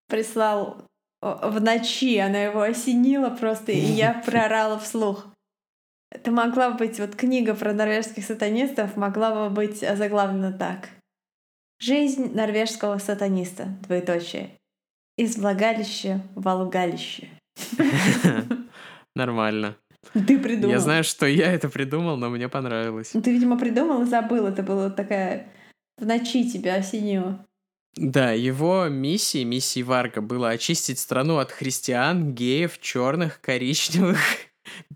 прислал 0.07 0.83
в 1.21 1.61
ночи. 1.61 2.17
Она 2.17 2.43
его 2.43 2.61
осенила 2.61 3.29
просто, 3.29 3.71
и 3.71 3.79
я 3.79 4.13
прорала 4.25 4.77
вслух. 4.79 5.27
Это 6.11 6.29
могла 6.31 6.71
быть, 6.71 6.99
вот 6.99 7.15
книга 7.15 7.55
про 7.55 7.73
норвежских 7.73 8.23
сатанистов 8.23 8.95
могла 8.95 9.33
бы 9.33 9.53
быть 9.53 9.79
заглавлена 9.79 10.53
так. 10.53 10.89
Жизнь 11.85 12.33
норвежского 12.33 12.97
сатаниста, 12.97 13.67
двоеточие. 13.85 14.51
Из 15.17 15.35
влагалища 15.35 16.21
в 16.33 16.47
алгалище. 16.47 17.27
Нормально. 19.17 19.75
Ты 20.13 20.39
придумал. 20.39 20.71
Я 20.71 20.79
знаю, 20.79 21.03
что 21.03 21.25
я 21.25 21.51
это 21.51 21.67
придумал, 21.67 22.15
но 22.15 22.29
мне 22.29 22.47
понравилось. 22.47 23.13
Ну, 23.13 23.21
ты, 23.21 23.33
видимо, 23.33 23.59
придумал 23.59 24.03
и 24.03 24.05
забыл. 24.05 24.47
Это 24.47 24.63
было 24.63 24.89
такая... 24.89 25.51
В 25.97 26.05
ночи 26.05 26.49
тебя 26.49 26.75
осенило. 26.75 27.45
Да, 27.97 28.31
его 28.31 28.87
миссией, 28.87 29.43
миссией 29.43 29.83
Варга 29.83 30.21
было 30.21 30.51
очистить 30.51 30.99
страну 30.99 31.37
от 31.37 31.51
христиан, 31.51 32.33
геев, 32.33 32.79
черных, 32.79 33.41
коричневых 33.41 34.19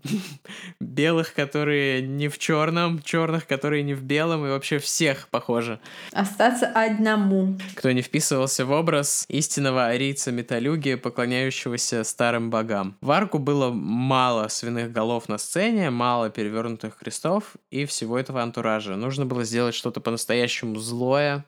белых, 0.80 1.34
которые 1.34 2.02
не 2.02 2.28
в 2.28 2.38
черном, 2.38 3.02
черных, 3.02 3.46
которые 3.46 3.82
не 3.82 3.94
в 3.94 4.02
белом, 4.02 4.46
и 4.46 4.50
вообще 4.50 4.78
всех, 4.78 5.28
похоже. 5.28 5.80
Остаться 6.12 6.66
одному. 6.66 7.58
Кто 7.74 7.90
не 7.92 8.02
вписывался 8.02 8.64
в 8.64 8.70
образ 8.70 9.24
истинного 9.28 9.86
арийца 9.86 10.32
металюги, 10.32 10.94
поклоняющегося 10.94 12.04
старым 12.04 12.50
богам. 12.50 12.96
В 13.00 13.10
арку 13.10 13.38
было 13.38 13.70
мало 13.70 14.48
свиных 14.48 14.92
голов 14.92 15.28
на 15.28 15.38
сцене, 15.38 15.90
мало 15.90 16.30
перевернутых 16.30 16.96
крестов 16.96 17.56
и 17.70 17.84
всего 17.84 18.18
этого 18.18 18.42
антуража. 18.42 18.96
Нужно 18.96 19.26
было 19.26 19.44
сделать 19.44 19.74
что-то 19.74 20.00
по-настоящему 20.00 20.76
злое, 20.76 21.44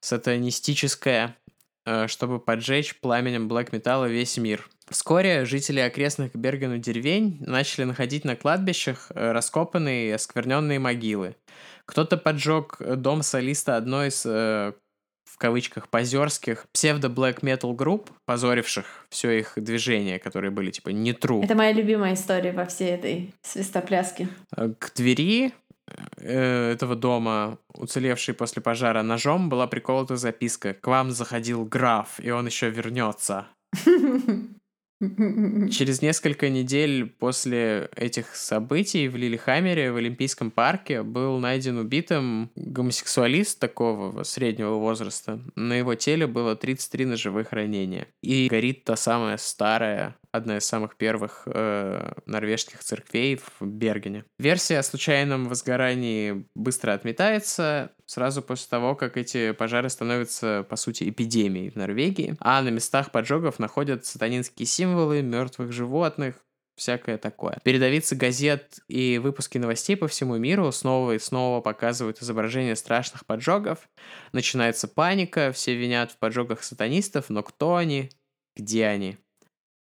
сатанистическое, 0.00 1.36
э, 1.86 2.06
чтобы 2.08 2.38
поджечь 2.38 2.98
пламенем 3.00 3.48
блэк 3.48 3.72
металла 3.72 4.06
весь 4.06 4.36
мир. 4.36 4.68
Вскоре 4.90 5.44
жители 5.44 5.80
окрестных 5.80 6.34
Бергену 6.34 6.78
деревень 6.78 7.38
начали 7.40 7.84
находить 7.84 8.24
на 8.24 8.36
кладбищах 8.36 9.10
э, 9.14 9.32
раскопанные 9.32 10.08
и 10.08 10.12
оскверненные 10.12 10.78
могилы. 10.78 11.36
Кто-то 11.86 12.16
поджег 12.16 12.78
дом 12.80 13.22
солиста 13.22 13.76
одной 13.76 14.08
из 14.08 14.24
э, 14.26 14.72
в 15.34 15.38
кавычках 15.38 15.88
позерских 15.88 16.66
псевдо-блэк 16.72 17.38
метал 17.42 17.72
групп, 17.72 18.10
позоривших 18.24 19.06
все 19.10 19.38
их 19.40 19.54
движения, 19.56 20.20
которые 20.20 20.52
были 20.52 20.70
типа 20.70 20.90
не 20.90 21.12
true. 21.12 21.42
Это 21.44 21.56
моя 21.56 21.72
любимая 21.72 22.14
история 22.14 22.52
во 22.52 22.66
всей 22.66 22.90
этой 22.90 23.34
свистопляске. 23.42 24.28
Э, 24.56 24.70
к 24.78 24.92
двери 24.94 25.52
э, 26.18 26.72
этого 26.72 26.94
дома, 26.94 27.58
уцелевшей 27.72 28.34
после 28.34 28.62
пожара 28.62 29.02
ножом, 29.02 29.48
была 29.48 29.66
приколота 29.66 30.16
записка 30.16 30.72
«К 30.72 30.86
вам 30.86 31.10
заходил 31.10 31.64
граф, 31.64 32.20
и 32.20 32.30
он 32.30 32.46
еще 32.46 32.70
вернется». 32.70 33.48
Через 35.00 36.02
несколько 36.02 36.48
недель 36.48 37.06
после 37.06 37.90
этих 37.96 38.34
событий 38.34 39.08
в 39.08 39.16
Лилихаммере 39.16 39.92
в 39.92 39.96
Олимпийском 39.96 40.50
парке 40.50 41.02
был 41.02 41.38
найден 41.38 41.78
убитым 41.78 42.50
гомосексуалист 42.54 43.58
такого 43.58 44.22
среднего 44.22 44.74
возраста. 44.74 45.40
На 45.56 45.74
его 45.74 45.94
теле 45.94 46.26
было 46.26 46.56
33 46.56 47.06
ножевых 47.06 47.52
ранения. 47.52 48.06
И 48.22 48.48
горит 48.48 48.84
та 48.84 48.96
самая 48.96 49.36
старая 49.36 50.16
одна 50.34 50.58
из 50.58 50.64
самых 50.64 50.96
первых 50.96 51.42
э, 51.46 52.12
норвежских 52.26 52.80
церквей 52.82 53.36
в 53.36 53.64
Бергене. 53.64 54.24
Версия 54.38 54.78
о 54.78 54.82
случайном 54.82 55.48
возгорании 55.48 56.46
быстро 56.56 56.92
отметается 56.92 57.92
сразу 58.06 58.42
после 58.42 58.66
того, 58.68 58.96
как 58.96 59.16
эти 59.16 59.52
пожары 59.52 59.88
становятся, 59.88 60.66
по 60.68 60.74
сути, 60.74 61.08
эпидемией 61.08 61.70
в 61.70 61.76
Норвегии, 61.76 62.36
а 62.40 62.60
на 62.62 62.70
местах 62.70 63.12
поджогов 63.12 63.60
находят 63.60 64.06
сатанинские 64.06 64.66
символы 64.66 65.22
мертвых 65.22 65.70
животных, 65.70 66.34
всякое 66.74 67.16
такое. 67.16 67.60
Передовицы 67.62 68.16
газет 68.16 68.80
и 68.88 69.18
выпуски 69.18 69.58
новостей 69.58 69.96
по 69.96 70.08
всему 70.08 70.36
миру 70.36 70.72
снова 70.72 71.12
и 71.12 71.20
снова 71.20 71.60
показывают 71.60 72.20
изображения 72.20 72.74
страшных 72.74 73.24
поджогов. 73.24 73.88
Начинается 74.32 74.88
паника, 74.88 75.52
все 75.52 75.76
винят 75.76 76.10
в 76.10 76.18
поджогах 76.18 76.64
сатанистов, 76.64 77.30
но 77.30 77.44
кто 77.44 77.76
они, 77.76 78.10
где 78.56 78.86
они? 78.86 79.18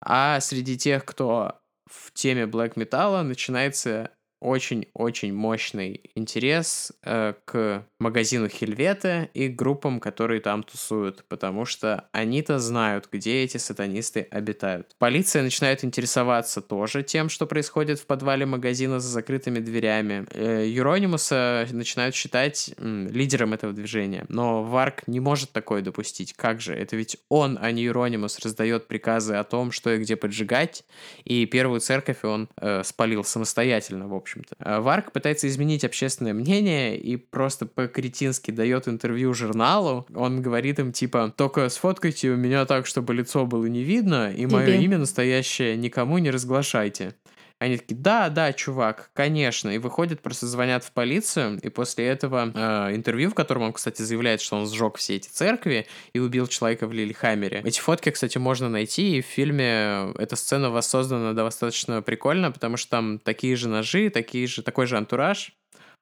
А 0.05 0.41
среди 0.41 0.77
тех, 0.77 1.05
кто 1.05 1.61
в 1.87 2.13
теме 2.13 2.47
блэк 2.47 2.73
металла, 2.77 3.23
начинается 3.23 4.11
очень-очень 4.41 5.33
мощный 5.33 6.11
интерес 6.15 6.93
э, 7.05 7.35
к 7.45 7.87
магазину 8.03 8.49
Хельвета 8.49 9.29
и 9.35 9.49
группам, 9.49 10.01
которые 10.01 10.41
там 10.41 10.63
тусуют, 10.63 11.25
потому 11.29 11.65
что 11.65 12.09
они-то 12.13 12.59
знают, 12.59 13.09
где 13.11 13.43
эти 13.43 13.57
сатанисты 13.57 14.27
обитают. 14.31 14.95
Полиция 14.99 15.43
начинает 15.43 15.85
интересоваться 15.85 16.61
тоже 16.61 17.03
тем, 17.03 17.29
что 17.29 17.47
происходит 17.47 17.99
в 17.99 18.07
подвале 18.07 18.47
магазина 18.47 19.01
за 19.01 19.09
закрытыми 19.09 19.61
дверями. 19.61 20.27
Э, 20.33 20.67
Юронимуса 20.67 21.67
начинают 21.71 22.15
считать 22.15 22.75
лидером 22.79 23.55
этого 23.55 23.73
движения, 23.73 24.25
но 24.29 24.65
Варк 24.65 25.07
не 25.07 25.21
может 25.21 25.53
такое 25.53 25.83
допустить. 25.83 26.33
Как 26.35 26.61
же? 26.61 26.75
Это 26.75 26.97
ведь 26.97 27.17
он, 27.29 27.59
а 27.61 27.71
не 27.71 27.83
Юронимус, 27.83 28.39
раздает 28.41 28.89
приказы 28.89 29.35
о 29.35 29.45
том, 29.45 29.73
что 29.73 29.93
и 29.93 29.99
где 29.99 30.17
поджигать, 30.17 30.85
и 31.25 31.47
первую 31.47 31.81
церковь 31.81 32.25
он 32.25 32.49
э, 32.61 32.83
спалил 32.83 33.25
самостоятельно, 33.25 34.09
в 34.09 34.15
общем 34.15 34.33
общем-то. 34.33 34.57
А 34.59 34.81
Варк 34.81 35.13
пытается 35.13 35.49
изменить 35.49 35.85
общественное 35.85 36.33
мнение 36.33 36.99
и 36.99 37.17
просто 37.17 37.67
по-кретински 37.93 38.51
дает 38.51 38.89
интервью 38.89 39.35
журналу. 39.35 40.07
Он 40.15 40.41
говорит 40.41 40.79
им 40.79 40.93
типа, 40.93 41.33
только 41.37 41.69
сфоткайте 41.69 42.31
у 42.31 42.37
меня 42.37 42.65
так, 42.65 42.87
чтобы 42.87 43.13
лицо 43.13 43.45
было 43.45 43.67
не 43.67 43.83
видно, 43.83 44.33
и 44.33 44.47
мое 44.47 44.77
имя 44.77 44.97
настоящее 44.97 45.77
никому 45.77 46.17
не 46.19 46.31
разглашайте. 46.31 47.15
Они 47.59 47.77
такие, 47.77 47.95
да, 47.95 48.29
да, 48.29 48.53
чувак, 48.53 49.11
конечно. 49.13 49.69
И 49.71 49.79
выходят, 49.79 50.21
просто 50.21 50.47
звонят 50.47 50.83
в 50.83 50.91
полицию, 50.91 51.61
и 51.63 51.69
после 51.69 52.07
этого 52.07 52.51
э, 52.53 52.97
интервью, 52.97 53.31
в 53.31 53.35
котором 53.35 53.63
он, 53.63 53.73
кстати, 53.73 54.03
заявляет, 54.03 54.41
что 54.41 54.57
он 54.57 54.67
сжег 54.67 54.97
все 54.97 55.17
эти 55.17 55.29
церкви 55.29 55.87
и 56.13 56.19
убил 56.19 56.49
человека 56.49 56.89
в 56.89 56.93
Лилихаммере. 56.93 57.63
Эти 57.65 57.79
фотки, 57.79 58.11
кстати, 58.11 58.39
можно 58.39 58.69
найти, 58.69 59.19
и 59.19 59.23
в 59.23 59.27
фильме 59.27 60.13
эта 60.19 60.35
сцена 60.35 60.71
воссоздана 60.71 61.35
достаточно 61.35 62.03
прикольно, 62.03 62.51
потому 62.51 62.77
что 62.77 62.91
там 62.91 63.21
такие 63.21 63.55
же 63.55 63.69
ножи, 63.69 64.11
такие 64.11 64.49
же, 64.49 64.63
такой 64.63 64.87
же 64.87 64.97
антураж. 64.97 65.53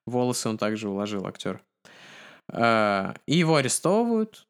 Волосы 0.07 0.49
он 0.49 0.57
также 0.57 0.89
уложил, 0.89 1.27
актер. 1.27 1.61
Э, 2.51 3.13
и 3.25 3.37
его 3.37 3.55
арестовывают, 3.55 4.47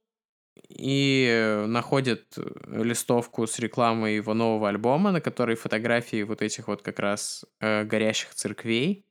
и 0.70 1.64
находят 1.68 2.24
листовку 2.68 3.48
с 3.48 3.60
рекламой 3.60 4.16
его 4.16 4.34
нового 4.34 4.70
альбома, 4.70 5.12
на 5.12 5.22
которой 5.22 5.56
фотографии 5.56 6.24
вот 6.24 6.42
этих 6.42 6.68
вот 6.68 6.82
как 6.82 7.00
раз 7.00 7.46
э, 7.60 7.84
горящих 7.84 8.34
церквей. 8.34 9.06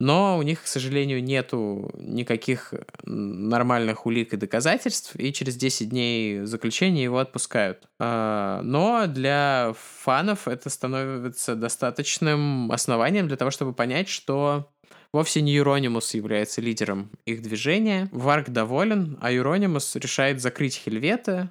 Но 0.00 0.38
у 0.38 0.42
них, 0.42 0.62
к 0.62 0.66
сожалению, 0.68 1.22
нету 1.24 1.90
никаких 1.94 2.72
нормальных 3.04 4.06
улик 4.06 4.32
и 4.32 4.36
доказательств, 4.36 5.16
и 5.16 5.32
через 5.32 5.56
10 5.56 5.88
дней 5.88 6.44
заключения 6.44 7.02
его 7.02 7.18
отпускают. 7.18 7.88
Но 7.98 9.06
для 9.08 9.74
фанов 9.76 10.46
это 10.46 10.70
становится 10.70 11.56
достаточным 11.56 12.70
основанием 12.70 13.26
для 13.26 13.36
того, 13.36 13.50
чтобы 13.50 13.72
понять, 13.72 14.08
что 14.08 14.70
Вовсе 15.12 15.40
не 15.40 15.52
Юронимус 15.52 16.12
является 16.14 16.60
лидером 16.60 17.10
их 17.24 17.40
движения. 17.40 18.08
Варк 18.12 18.50
доволен, 18.50 19.18
а 19.20 19.32
Юронимус 19.32 19.96
решает 19.96 20.40
закрыть 20.40 20.76
Хельвета, 20.76 21.50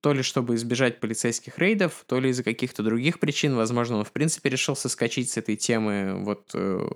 то 0.00 0.12
ли 0.12 0.22
чтобы 0.22 0.54
избежать 0.56 1.00
полицейских 1.00 1.58
рейдов, 1.58 2.04
то 2.06 2.20
ли 2.20 2.30
из-за 2.30 2.42
каких-то 2.42 2.82
других 2.82 3.20
причин. 3.20 3.56
Возможно, 3.56 3.98
он 3.98 4.04
в 4.04 4.12
принципе 4.12 4.50
решил 4.50 4.76
соскочить 4.76 5.30
с 5.30 5.36
этой 5.36 5.56
темы. 5.56 6.22
Вот 6.24 6.50
э, 6.54 6.88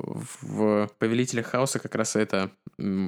в 0.42 0.90
«Повелителях 0.98 1.46
хаоса» 1.46 1.78
как 1.78 1.94
раз 1.94 2.16
эта 2.16 2.50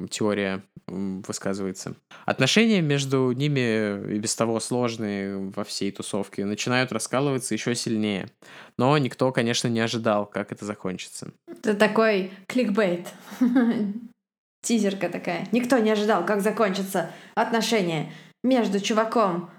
теория 0.09 0.63
высказывается. 0.87 1.95
Отношения 2.25 2.81
между 2.81 3.31
ними 3.31 4.15
и 4.15 4.19
без 4.19 4.35
того 4.35 4.59
сложные 4.59 5.51
во 5.55 5.63
всей 5.63 5.91
тусовке 5.91 6.45
начинают 6.45 6.91
раскалываться 6.91 7.53
еще 7.53 7.75
сильнее. 7.75 8.29
Но 8.77 8.97
никто, 8.97 9.31
конечно, 9.31 9.67
не 9.67 9.79
ожидал, 9.79 10.25
как 10.25 10.51
это 10.51 10.65
закончится. 10.65 11.31
Это 11.47 11.75
такой 11.75 12.31
кликбейт. 12.47 13.07
Тизерка 14.61 15.09
такая. 15.09 15.47
Никто 15.51 15.77
не 15.77 15.91
ожидал, 15.91 16.25
как 16.25 16.41
закончатся 16.41 17.11
отношения 17.35 18.11
между 18.43 18.79
чуваком 18.79 19.49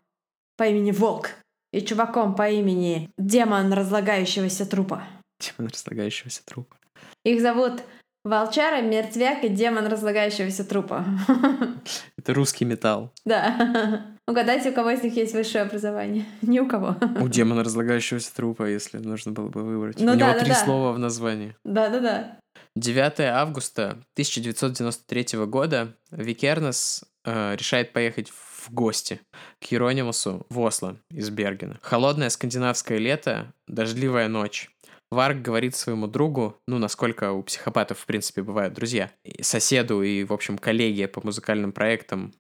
по 0.61 0.65
имени 0.65 0.91
Волк 0.93 1.31
и 1.73 1.81
чуваком 1.81 2.35
по 2.35 2.51
имени 2.51 3.09
Демон 3.17 3.73
разлагающегося 3.73 4.67
трупа. 4.67 5.05
Демон 5.41 5.71
разлагающегося 5.73 6.45
трупа. 6.45 6.77
Их 7.25 7.41
зовут 7.41 7.83
Волчара, 8.25 8.83
Мертвяк 8.83 9.43
и 9.43 9.49
Демон 9.49 9.87
разлагающегося 9.87 10.67
трупа. 10.67 11.07
Это 12.19 12.35
русский 12.35 12.67
металл. 12.67 13.11
Да. 13.25 14.05
Угадайте, 14.29 14.69
у 14.69 14.75
кого 14.75 14.91
из 14.91 15.03
них 15.03 15.17
есть 15.17 15.33
высшее 15.33 15.65
образование. 15.65 16.27
Ни 16.43 16.59
у 16.59 16.69
кого. 16.69 16.95
У 17.19 17.29
демона 17.29 17.65
разлагающегося 17.65 18.37
трупа, 18.37 18.65
если 18.65 18.99
нужно 18.99 19.33
было 19.33 19.49
бы 19.49 19.63
выбрать. 19.63 19.99
Ну, 19.99 20.13
у 20.13 20.15
да, 20.15 20.27
него 20.27 20.33
да, 20.35 20.39
три 20.41 20.51
да. 20.51 20.55
слова 20.57 20.93
в 20.93 20.99
названии. 20.99 21.57
Да-да-да. 21.65 22.37
9 22.77 23.21
августа 23.21 23.93
1993 24.13 25.47
года 25.47 25.97
Викернес 26.11 27.03
э, 27.25 27.57
решает 27.57 27.95
поехать 27.95 28.29
в 28.29 28.50
в 28.61 28.73
гости 28.73 29.21
к 29.61 29.65
Еронимусу 29.65 30.47
в 30.51 30.61
Осло 30.61 30.97
из 31.11 31.31
Бергена. 31.31 31.79
Холодное 31.83 32.29
скандинавское 32.29 32.99
лето, 32.99 33.53
дождливая 33.67 34.29
ночь. 34.29 34.71
Варг 35.11 35.39
говорит 35.39 35.75
своему 35.75 36.07
другу, 36.07 36.57
ну, 36.69 36.79
насколько 36.79 37.33
у 37.33 37.43
психопатов, 37.43 37.99
в 37.99 38.07
принципе, 38.07 38.43
бывают 38.43 38.75
друзья, 38.75 39.11
соседу 39.41 40.03
и, 40.03 40.23
в 40.23 40.33
общем, 40.33 40.57
коллеге 40.57 41.09
по 41.09 41.21
музыкальным 41.25 41.73
проектам 41.73 42.33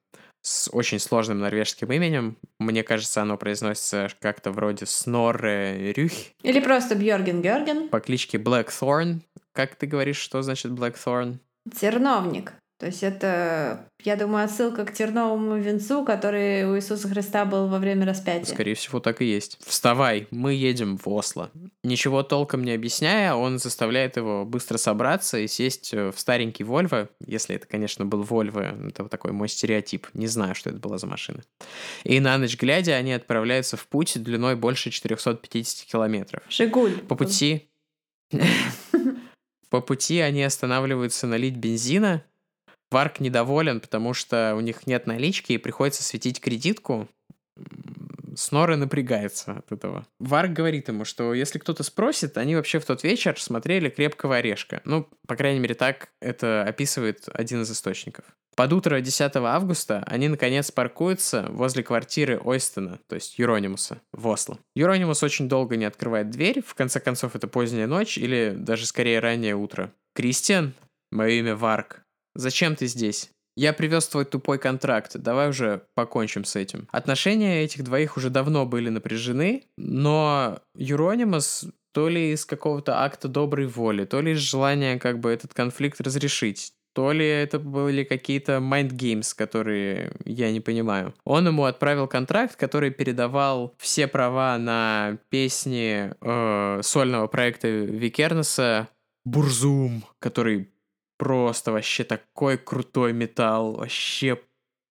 с 0.43 0.71
очень 0.73 0.99
сложным 0.99 1.41
норвежским 1.41 1.91
именем. 1.93 2.37
Мне 2.59 2.83
кажется, 2.83 3.23
оно 3.23 3.37
произносится 3.37 4.09
как-то 4.21 4.53
вроде 4.53 4.87
Снорре 4.87 5.93
Рюх. 5.93 6.13
Или 6.43 6.61
просто 6.61 6.95
Бьорген 6.95 7.43
Георген. 7.43 7.89
По 7.89 8.01
кличке 8.01 8.39
Blackthorn. 8.39 9.21
Как 9.53 9.75
ты 9.75 9.87
говоришь, 9.87 10.19
что 10.19 10.41
значит 10.43 10.71
Blackthorn? 10.71 11.39
Терновник. 11.79 12.55
То 12.81 12.87
есть 12.87 13.03
это, 13.03 13.91
я 14.03 14.17
думаю, 14.17 14.47
отсылка 14.47 14.87
к 14.87 14.95
терновому 14.95 15.59
венцу, 15.59 16.03
который 16.03 16.65
у 16.65 16.77
Иисуса 16.77 17.09
Христа 17.09 17.45
был 17.45 17.69
во 17.69 17.79
время 17.79 18.07
распятия. 18.07 18.55
Скорее 18.55 18.75
всего, 18.75 19.01
так 19.01 19.21
и 19.21 19.27
есть. 19.27 19.59
Вставай, 19.67 20.27
мы 20.31 20.55
едем 20.55 20.97
в 20.97 21.07
Осло. 21.07 21.51
Ничего 21.85 22.23
толком 22.23 22.65
не 22.65 22.73
объясняя, 22.73 23.35
он 23.35 23.59
заставляет 23.59 24.17
его 24.17 24.47
быстро 24.47 24.79
собраться 24.79 25.39
и 25.39 25.47
сесть 25.47 25.93
э, 25.93 26.11
в 26.11 26.19
старенький 26.19 26.65
Вольво, 26.65 27.11
если 27.27 27.55
это, 27.57 27.67
конечно, 27.67 28.07
был 28.07 28.23
Вольво, 28.23 28.75
это 28.89 29.03
вот 29.03 29.13
такой 29.13 29.33
мой 29.33 29.51
стереотип, 29.51 30.07
не 30.15 30.27
знаю, 30.27 30.55
что 30.55 30.71
это 30.71 30.79
была 30.79 30.97
за 30.97 31.07
машина. 31.07 31.43
И 32.05 32.19
на 32.19 32.39
ночь 32.39 32.57
глядя, 32.57 32.95
они 32.95 33.13
отправляются 33.13 33.77
в 33.77 33.87
путь 33.89 34.15
длиной 34.23 34.57
больше 34.57 34.91
450 34.91 35.87
километров. 35.87 36.43
Жигуль. 36.49 36.97
По 36.97 37.15
пути... 37.15 37.69
По 39.69 39.81
пути 39.81 40.19
они 40.19 40.43
останавливаются 40.43 41.29
налить 41.29 41.55
бензина, 41.55 42.25
Варк 42.91 43.21
недоволен, 43.21 43.81
потому 43.81 44.15
что 44.15 44.55
у 44.57 44.61
них 44.61 44.87
нет 44.87 45.07
налички 45.07 45.53
и 45.53 45.59
приходится 45.59 46.03
светить 46.03 46.41
кредитку. 46.41 47.09
Сноры 48.37 48.77
напрягается 48.77 49.53
от 49.53 49.73
этого. 49.73 50.07
Варк 50.19 50.53
говорит 50.53 50.89
ему, 50.89 51.05
что 51.05 51.35
если 51.35 51.59
кто-то 51.59 51.83
спросит, 51.83 52.39
они 52.39 52.57
вообще 52.57 52.79
в 52.79 52.85
тот 52.85 53.03
вечер 53.03 53.41
смотрели 53.41 53.91
«Крепкого 53.91 54.37
орешка». 54.37 54.81
Ну, 54.85 55.09
по 55.27 55.37
крайней 55.37 55.61
мере, 55.61 55.75
так 55.75 56.09
это 56.21 56.63
описывает 56.63 57.29
один 57.33 57.63
из 57.63 57.71
источников. 57.71 58.25
Под 58.57 58.73
утро 58.73 59.01
10 59.01 59.37
августа 59.37 60.05
они, 60.07 60.29
наконец, 60.29 60.71
паркуются 60.71 61.47
возле 61.51 61.83
квартиры 61.83 62.41
Ойстона, 62.43 63.01
то 63.09 63.15
есть 63.15 63.39
Юронимуса, 63.39 64.01
в 64.13 64.27
Осло. 64.29 64.59
Юронимус 64.75 65.23
очень 65.23 65.49
долго 65.49 65.77
не 65.77 65.85
открывает 65.85 66.31
дверь, 66.31 66.63
в 66.65 66.75
конце 66.75 67.01
концов, 67.01 67.35
это 67.35 67.49
поздняя 67.49 67.87
ночь 67.87 68.19
или 68.19 68.55
даже 68.57 68.87
скорее 68.87 69.21
раннее 69.21 69.57
утро. 69.57 69.93
«Кристиан, 70.15 70.75
мое 71.11 71.31
имя 71.31 71.57
Варк. 71.57 72.03
Зачем 72.41 72.75
ты 72.75 72.87
здесь? 72.87 73.31
Я 73.55 73.75
привез 73.75 74.09
твой 74.09 74.25
тупой 74.25 74.59
контракт, 74.59 75.19
давай 75.19 75.51
уже 75.51 75.83
покончим 75.95 76.45
с 76.45 76.57
этим. 76.57 76.89
Отношения 76.91 77.63
этих 77.63 77.85
двоих 77.85 78.17
уже 78.17 78.31
давно 78.31 78.65
были 78.65 78.89
напряжены, 78.89 79.65
но 79.77 80.61
Юронимас 80.75 81.67
то 81.93 82.09
ли 82.09 82.33
из 82.33 82.47
какого-то 82.47 83.03
акта 83.03 83.29
доброй 83.29 83.67
воли, 83.67 84.07
то 84.07 84.23
ли 84.23 84.33
из 84.33 84.39
желания 84.39 84.99
как 84.99 85.19
бы 85.19 85.31
этот 85.31 85.53
конфликт 85.53 86.01
разрешить, 86.01 86.73
то 86.95 87.13
ли 87.13 87.27
это 87.27 87.59
были 87.59 88.05
какие-то 88.05 88.53
mind 88.53 88.93
games, 88.93 89.35
которые 89.37 90.13
я 90.25 90.51
не 90.51 90.61
понимаю. 90.61 91.13
Он 91.25 91.47
ему 91.47 91.65
отправил 91.65 92.07
контракт, 92.07 92.57
который 92.57 92.91
передавал 92.91 93.75
все 93.77 94.07
права 94.07 94.57
на 94.57 95.19
песни 95.29 96.15
э, 96.23 96.83
сольного 96.83 97.27
проекта 97.27 97.69
Викернеса 97.69 98.89
Бурзум, 99.25 100.05
который 100.21 100.71
просто 101.21 101.71
вообще 101.71 102.03
такой 102.03 102.57
крутой 102.57 103.13
металл, 103.13 103.75
вообще 103.75 104.41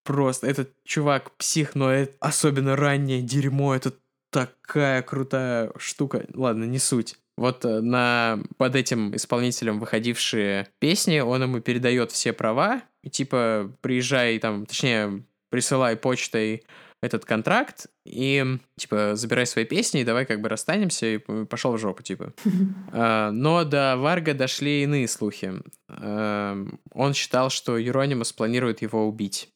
просто. 0.03 0.45
Этот 0.45 0.71
чувак 0.83 1.31
псих, 1.37 1.73
но 1.73 1.91
это 1.91 2.15
особенно 2.19 2.75
раннее 2.75 3.23
дерьмо, 3.23 3.73
это 3.73 3.95
такая 4.31 5.01
крутая 5.01 5.71
штука. 5.77 6.27
Ладно, 6.35 6.65
не 6.65 6.77
суть. 6.77 7.15
Вот 7.35 7.65
э, 7.65 7.79
на, 7.79 8.39
под 8.57 8.75
этим 8.75 9.15
исполнителем 9.15 9.79
выходившие 9.79 10.67
песни, 10.77 11.19
он 11.19 11.41
ему 11.41 11.61
передает 11.61 12.11
все 12.11 12.31
права, 12.31 12.83
и 13.01 13.09
типа 13.09 13.71
приезжай 13.81 14.37
там, 14.37 14.67
точнее, 14.67 15.23
присылай 15.49 15.95
почтой 15.95 16.63
этот 17.01 17.25
контракт 17.25 17.87
и, 18.05 18.57
типа, 18.77 19.15
забирай 19.15 19.45
свои 19.45 19.65
песни 19.65 20.01
и 20.01 20.03
давай 20.03 20.25
как 20.25 20.41
бы 20.41 20.49
расстанемся 20.49 21.05
и 21.05 21.17
пошел 21.17 21.71
в 21.73 21.77
жопу, 21.77 22.03
типа. 22.03 22.33
А, 22.91 23.31
но 23.31 23.63
до 23.63 23.95
Варга 23.97 24.33
дошли 24.33 24.83
иные 24.83 25.07
слухи. 25.07 25.53
А, 25.87 26.57
он 26.91 27.13
считал, 27.13 27.49
что 27.49 27.77
Юронимус 27.77 28.33
планирует 28.33 28.81
его 28.81 29.07
убить. 29.07 29.49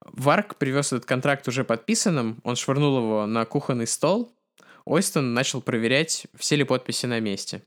Варг 0.00 0.56
привез 0.56 0.92
этот 0.92 1.04
контракт 1.04 1.46
уже 1.46 1.64
подписанным, 1.64 2.40
он 2.42 2.56
швырнул 2.56 2.98
его 2.98 3.26
на 3.26 3.44
кухонный 3.44 3.86
стол. 3.86 4.34
Ойстон 4.86 5.34
начал 5.34 5.60
проверять, 5.60 6.26
все 6.36 6.56
ли 6.56 6.64
подписи 6.64 7.06
на 7.06 7.20
месте. 7.20 7.62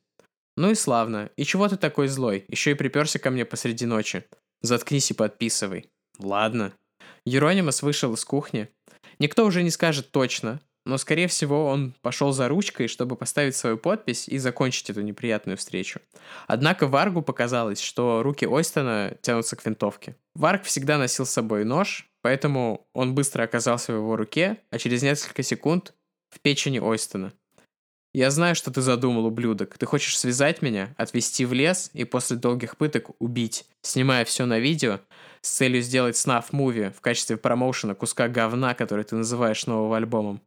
Ну 0.57 0.71
и 0.71 0.75
славно. 0.75 1.29
И 1.37 1.45
чего 1.45 1.67
ты 1.67 1.77
такой 1.77 2.07
злой? 2.07 2.45
Еще 2.47 2.71
и 2.71 2.75
приперся 2.75 3.19
ко 3.19 3.29
мне 3.29 3.45
посреди 3.45 3.85
ночи. 3.85 4.25
Заткнись 4.61 5.11
и 5.11 5.13
подписывай. 5.13 5.89
Ладно. 6.19 6.73
Еронимас 7.25 7.81
вышел 7.81 8.13
из 8.13 8.25
кухни. 8.25 8.69
Никто 9.19 9.45
уже 9.45 9.63
не 9.63 9.69
скажет 9.69 10.11
точно, 10.11 10.59
но, 10.85 10.97
скорее 10.97 11.27
всего, 11.27 11.67
он 11.67 11.93
пошел 12.01 12.33
за 12.33 12.49
ручкой, 12.49 12.87
чтобы 12.87 13.15
поставить 13.15 13.55
свою 13.55 13.77
подпись 13.77 14.27
и 14.27 14.37
закончить 14.37 14.89
эту 14.89 15.01
неприятную 15.01 15.57
встречу. 15.57 16.01
Однако 16.47 16.87
Варгу 16.87 17.21
показалось, 17.21 17.79
что 17.79 18.21
руки 18.21 18.45
Ойстона 18.45 19.15
тянутся 19.21 19.55
к 19.55 19.65
винтовке. 19.65 20.17
Варг 20.35 20.63
всегда 20.63 20.97
носил 20.97 21.25
с 21.25 21.31
собой 21.31 21.63
нож, 21.63 22.09
поэтому 22.21 22.85
он 22.93 23.15
быстро 23.15 23.43
оказался 23.43 23.93
в 23.93 23.97
его 23.97 24.17
руке, 24.17 24.57
а 24.71 24.77
через 24.77 25.03
несколько 25.03 25.41
секунд 25.41 25.93
в 26.29 26.41
печени 26.41 26.79
Ойстона. 26.79 27.31
«Я 28.13 28.29
знаю, 28.29 28.53
что 28.53 28.69
ты 28.69 28.81
задумал, 28.81 29.25
ублюдок. 29.25 29.77
Ты 29.77 29.85
хочешь 29.87 30.19
связать 30.19 30.61
меня, 30.61 30.93
отвезти 30.97 31.45
в 31.45 31.53
лес 31.53 31.89
и 31.93 32.03
после 32.03 32.37
долгих 32.37 32.77
пыток 32.77 33.09
убить, 33.19 33.65
снимая 33.81 34.23
все 34.25 34.45
на 34.45 34.59
видео, 34.59 34.99
с 35.43 35.49
целью 35.51 35.81
сделать 35.81 36.15
снаф-муви 36.15 36.91
в 36.91 37.01
качестве 37.01 37.37
промоушена 37.37 37.95
куска 37.95 38.27
говна, 38.27 38.73
который 38.73 39.03
ты 39.03 39.15
называешь 39.15 39.67
новым 39.67 39.93
альбомом. 39.93 40.41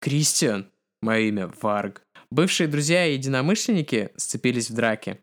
Кристиан, 0.00 0.70
мое 1.02 1.20
имя 1.28 1.52
Варг. 1.60 2.02
Бывшие 2.30 2.68
друзья 2.68 3.06
и 3.06 3.14
единомышленники 3.14 4.12
сцепились 4.16 4.70
в 4.70 4.74
драке. 4.74 5.18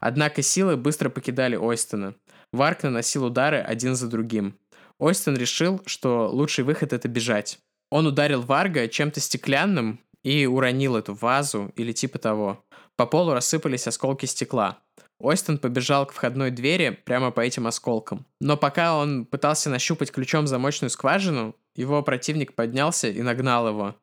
Однако 0.00 0.42
силы 0.42 0.76
быстро 0.76 1.08
покидали 1.08 1.56
Ойстона. 1.56 2.14
Варг 2.52 2.82
наносил 2.82 3.24
удары 3.24 3.58
один 3.58 3.94
за 3.94 4.08
другим. 4.08 4.58
Ойстон 4.98 5.36
решил, 5.36 5.80
что 5.86 6.28
лучший 6.28 6.64
выход— 6.64 6.92
это 6.94 7.06
бежать. 7.06 7.58
Он 7.90 8.06
ударил 8.06 8.42
Варга 8.42 8.88
чем-то 8.88 9.20
стеклянным 9.20 10.00
и 10.24 10.46
уронил 10.46 10.96
эту 10.96 11.14
вазу 11.14 11.72
или 11.76 11.92
типа 11.92 12.18
того. 12.18 12.64
По 12.96 13.06
полу 13.06 13.32
рассыпались 13.32 13.86
осколки 13.86 14.26
стекла. 14.26 14.82
Ойстон 15.20 15.58
побежал 15.58 16.06
к 16.06 16.12
входной 16.12 16.50
двери 16.50 16.90
прямо 17.04 17.30
по 17.30 17.40
этим 17.40 17.66
осколкам. 17.66 18.26
Но 18.40 18.56
пока 18.56 18.96
он 18.96 19.24
пытался 19.26 19.68
нащупать 19.68 20.12
ключом 20.12 20.46
замочную 20.46 20.90
скважину, 20.90 21.56
его 21.74 22.02
противник 22.02 22.54
поднялся 22.54 23.08
и 23.08 23.22
нагнал 23.22 23.68
его. 23.68 23.96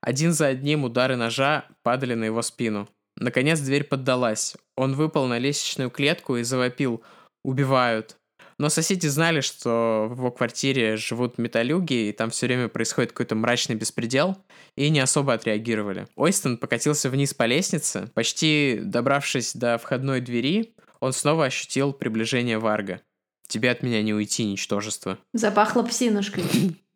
Один 0.00 0.32
за 0.32 0.46
одним 0.46 0.84
удары 0.84 1.16
ножа 1.16 1.66
падали 1.82 2.14
на 2.14 2.24
его 2.24 2.42
спину. 2.42 2.88
Наконец 3.16 3.60
дверь 3.60 3.84
поддалась. 3.84 4.56
Он 4.76 4.94
выпал 4.94 5.26
на 5.26 5.38
лестничную 5.38 5.90
клетку 5.90 6.36
и 6.36 6.42
завопил 6.42 7.02
«Убивают!». 7.44 8.16
Но 8.60 8.68
соседи 8.68 9.06
знали, 9.06 9.40
что 9.40 10.06
в 10.10 10.18
его 10.18 10.30
квартире 10.30 10.98
живут 10.98 11.38
металюги, 11.38 12.08
и 12.08 12.12
там 12.12 12.28
все 12.28 12.44
время 12.44 12.68
происходит 12.68 13.12
какой-то 13.12 13.34
мрачный 13.34 13.74
беспредел, 13.74 14.36
и 14.76 14.90
не 14.90 15.00
особо 15.00 15.32
отреагировали. 15.32 16.08
Ойстон 16.14 16.58
покатился 16.58 17.08
вниз 17.08 17.32
по 17.32 17.44
лестнице. 17.44 18.10
Почти 18.12 18.78
добравшись 18.82 19.54
до 19.54 19.78
входной 19.78 20.20
двери, 20.20 20.74
он 21.00 21.14
снова 21.14 21.46
ощутил 21.46 21.94
приближение 21.94 22.58
Варга. 22.58 23.00
«Тебе 23.48 23.70
от 23.70 23.82
меня 23.82 24.02
не 24.02 24.12
уйти, 24.12 24.44
ничтожество». 24.44 25.16
Запахло 25.32 25.82
псинушкой. 25.82 26.44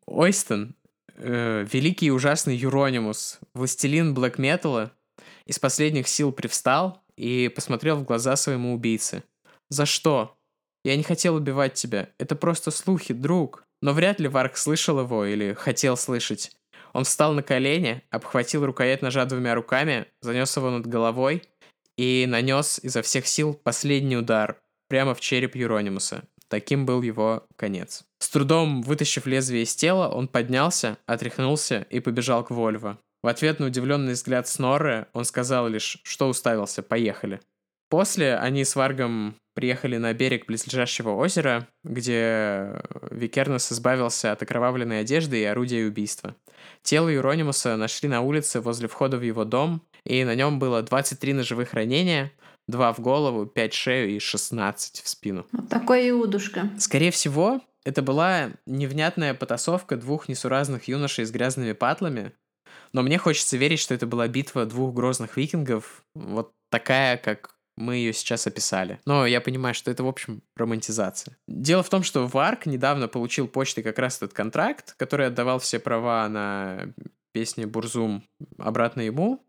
Ойстон, 0.05 0.75
э, 1.17 1.67
великий 1.73 2.09
и 2.09 2.11
ужасный 2.11 2.57
Юронимус, 2.57 3.39
властелин 3.55 4.13
блэк 4.13 4.39
из 5.47 5.59
последних 5.59 6.09
сил 6.09 6.31
привстал 6.31 7.03
и 7.17 7.51
посмотрел 7.55 7.97
в 7.97 8.05
глаза 8.05 8.37
своему 8.37 8.75
убийце. 8.75 9.23
«За 9.71 9.87
что?» 9.87 10.34
Я 10.85 10.97
не 10.97 11.03
хотел 11.03 11.35
убивать 11.35 11.75
тебя. 11.75 12.11
Это 12.19 12.37
просто 12.37 12.71
слухи, 12.71 13.15
друг. 13.15 13.65
Но 13.81 13.93
вряд 13.93 14.21
ли 14.21 14.29
Варк 14.29 14.57
слышал 14.57 15.01
его 15.01 15.25
или 15.25 15.55
хотел 15.55 15.97
слышать. 15.97 16.53
Он 16.93 17.05
встал 17.05 17.33
на 17.33 17.43
колени, 17.43 18.03
обхватил 18.11 18.65
рукоять 18.65 19.03
ножа 19.03 19.25
двумя 19.25 19.55
руками, 19.55 20.07
занес 20.21 20.57
его 20.57 20.71
над 20.71 20.87
головой 20.87 21.43
и 21.97 22.25
нанес 22.29 22.79
изо 22.83 23.03
всех 23.03 23.27
сил 23.27 23.55
последний 23.55 24.17
удар 24.17 24.61
прямо 24.89 25.15
в 25.15 25.21
череп 25.21 25.57
Юронимуса. 25.57 26.25
Таким 26.49 26.87
был 26.87 27.03
его 27.03 27.47
конец. 27.57 28.05
С 28.19 28.29
трудом 28.29 28.83
вытащив 28.83 29.27
лезвие 29.27 29.65
из 29.65 29.75
тела, 29.75 30.09
он 30.09 30.29
поднялся, 30.29 30.99
отряхнулся 31.07 31.87
и 31.91 32.01
побежал 32.01 32.45
к 32.45 32.51
Вольво. 32.51 32.99
В 33.23 33.27
ответ 33.27 33.59
на 33.59 33.67
удивленный 33.67 34.13
взгляд 34.13 34.47
Снорры 34.47 35.07
он 35.15 35.25
сказал 35.25 35.67
лишь, 35.67 35.99
что 36.05 36.29
уставился, 36.29 36.83
поехали. 36.83 37.41
После 37.95 38.35
они 38.35 38.65
с 38.65 38.75
Варгом 38.75 39.37
приехали 39.55 39.99
на 39.99 40.13
берег 40.15 40.47
близлежащего 40.47 41.11
озера, 41.11 41.69
где 41.85 42.83
Викернес 43.13 43.71
избавился 43.71 44.33
от 44.33 44.43
окровавленной 44.43 45.03
одежды 45.03 45.41
и 45.41 45.45
орудия 45.45 45.87
убийства. 45.87 46.35
Тело 46.83 47.09
Юронимуса 47.09 47.77
нашли 47.77 48.09
на 48.09 48.21
улице 48.21 48.61
возле 48.61 48.89
входа 48.89 49.17
в 49.17 49.23
его 49.23 49.45
дом, 49.45 49.81
и 50.05 50.25
на 50.25 50.35
нем 50.35 50.59
было 50.59 50.83
23 50.83 51.35
ножевых 51.35 51.73
ранения, 51.73 52.33
2 52.67 52.95
в 52.95 52.99
голову, 52.99 53.47
5 53.47 53.73
в 53.73 53.77
шею 53.77 54.11
и 54.11 54.19
16 54.19 55.01
в 55.01 55.09
спину. 55.09 55.47
Вот 55.53 55.69
такой 55.69 56.11
иудушка. 56.11 56.71
Скорее 56.81 57.13
всего, 57.13 57.61
это 57.85 58.03
была 58.03 58.51
невнятная 58.67 59.35
потасовка 59.35 59.97
двух 59.97 60.29
несуразных 60.29 60.89
юношей 60.89 61.27
с 61.27 61.31
грязными 61.31 61.75
патлами, 61.75 62.33
но 62.93 63.03
мне 63.03 63.19
хочется 63.19 63.57
верить, 63.57 63.79
что 63.79 63.95
это 63.95 64.09
была 64.09 64.27
битва 64.27 64.67
двух 64.67 64.93
грозных 64.95 65.37
викингов, 65.37 66.03
вот 66.17 66.51
такая, 66.71 67.19
как 67.19 67.54
мы 67.77 67.97
ее 67.97 68.13
сейчас 68.13 68.47
описали. 68.47 69.01
Но 69.05 69.27
я 69.27 69.41
понимаю, 69.41 69.75
что 69.75 69.91
это, 69.91 70.05
в 70.05 70.09
общем, 70.09 70.43
романтизация. 70.57 71.37
Дело 71.49 71.83
в 71.83 71.91
том, 71.91 72.03
что 72.03 72.27
Варк 72.27 72.67
недавно 72.67 73.09
получил 73.09 73.49
почтой 73.49 73.83
как 73.83 73.99
раз 73.99 74.17
этот 74.17 74.33
контракт, 74.33 74.95
который 74.97 75.27
отдавал 75.27 75.59
все 75.59 75.79
права 75.79 76.29
на 76.29 76.93
песни 77.33 77.65
Бурзум 77.65 78.23
обратно 78.59 79.01
ему. 79.01 79.45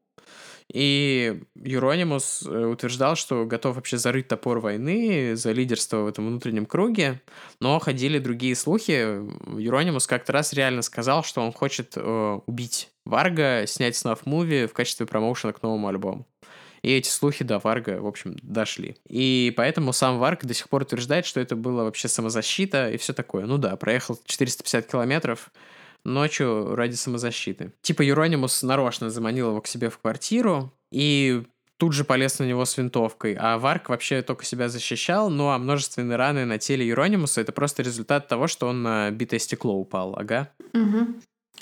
И 0.73 1.43
Юронимус 1.55 2.43
э, 2.43 2.65
утверждал, 2.65 3.15
что 3.15 3.45
готов 3.45 3.75
вообще 3.75 3.97
зарыть 3.97 4.27
топор 4.27 4.59
войны 4.59 5.35
за 5.35 5.51
лидерство 5.51 5.97
в 5.97 6.07
этом 6.07 6.27
внутреннем 6.27 6.65
круге, 6.65 7.21
но 7.59 7.77
ходили 7.79 8.17
другие 8.17 8.55
слухи. 8.55 9.21
Юронимус 9.59 10.07
как-то 10.07 10.33
раз 10.33 10.53
реально 10.53 10.81
сказал, 10.81 11.23
что 11.23 11.41
он 11.41 11.51
хочет 11.51 11.93
э, 11.95 12.39
убить 12.47 12.89
Варга, 13.05 13.65
снять 13.67 13.95
снаф-муви 13.95 14.67
в 14.67 14.73
качестве 14.73 15.05
промоушена 15.05 15.53
к 15.53 15.61
новому 15.61 15.87
альбому. 15.87 16.27
И 16.85 16.91
эти 16.91 17.09
слухи 17.09 17.43
до 17.43 17.57
Варга, 17.57 17.99
в 17.99 18.05
общем, 18.05 18.37
дошли. 18.43 18.95
И 19.09 19.51
поэтому 19.57 19.91
сам 19.91 20.19
Варг 20.19 20.45
до 20.45 20.53
сих 20.53 20.69
пор 20.69 20.83
утверждает, 20.83 21.25
что 21.25 21.39
это 21.39 21.55
было 21.55 21.83
вообще 21.83 22.07
самозащита 22.07 22.91
и 22.91 22.97
все 22.97 23.11
такое. 23.11 23.47
Ну 23.47 23.57
да, 23.57 23.75
проехал 23.75 24.19
450 24.23 24.85
километров 24.85 25.51
ночью 26.03 26.75
ради 26.75 26.93
самозащиты. 26.93 27.73
Типа 27.81 28.03
Юронимус 28.03 28.61
нарочно 28.61 29.09
заманил 29.09 29.49
его 29.49 29.61
к 29.61 29.67
себе 29.67 29.89
в 29.89 29.97
квартиру 29.97 30.71
и 30.91 31.41
тут 31.77 31.93
же 31.93 32.03
полез 32.03 32.37
на 32.37 32.43
него 32.43 32.63
с 32.65 32.77
винтовкой, 32.77 33.35
а 33.39 33.57
Варк 33.57 33.89
вообще 33.89 34.21
только 34.21 34.45
себя 34.45 34.69
защищал, 34.69 35.31
ну 35.31 35.49
а 35.49 35.57
множественные 35.57 36.17
раны 36.17 36.45
на 36.45 36.59
теле 36.59 36.87
Юронимуса 36.87 37.41
это 37.41 37.51
просто 37.51 37.81
результат 37.81 38.27
того, 38.27 38.45
что 38.45 38.67
он 38.67 38.83
на 38.83 39.09
битое 39.09 39.39
стекло 39.39 39.73
упал, 39.73 40.15
ага. 40.15 40.51
Угу. 40.75 41.15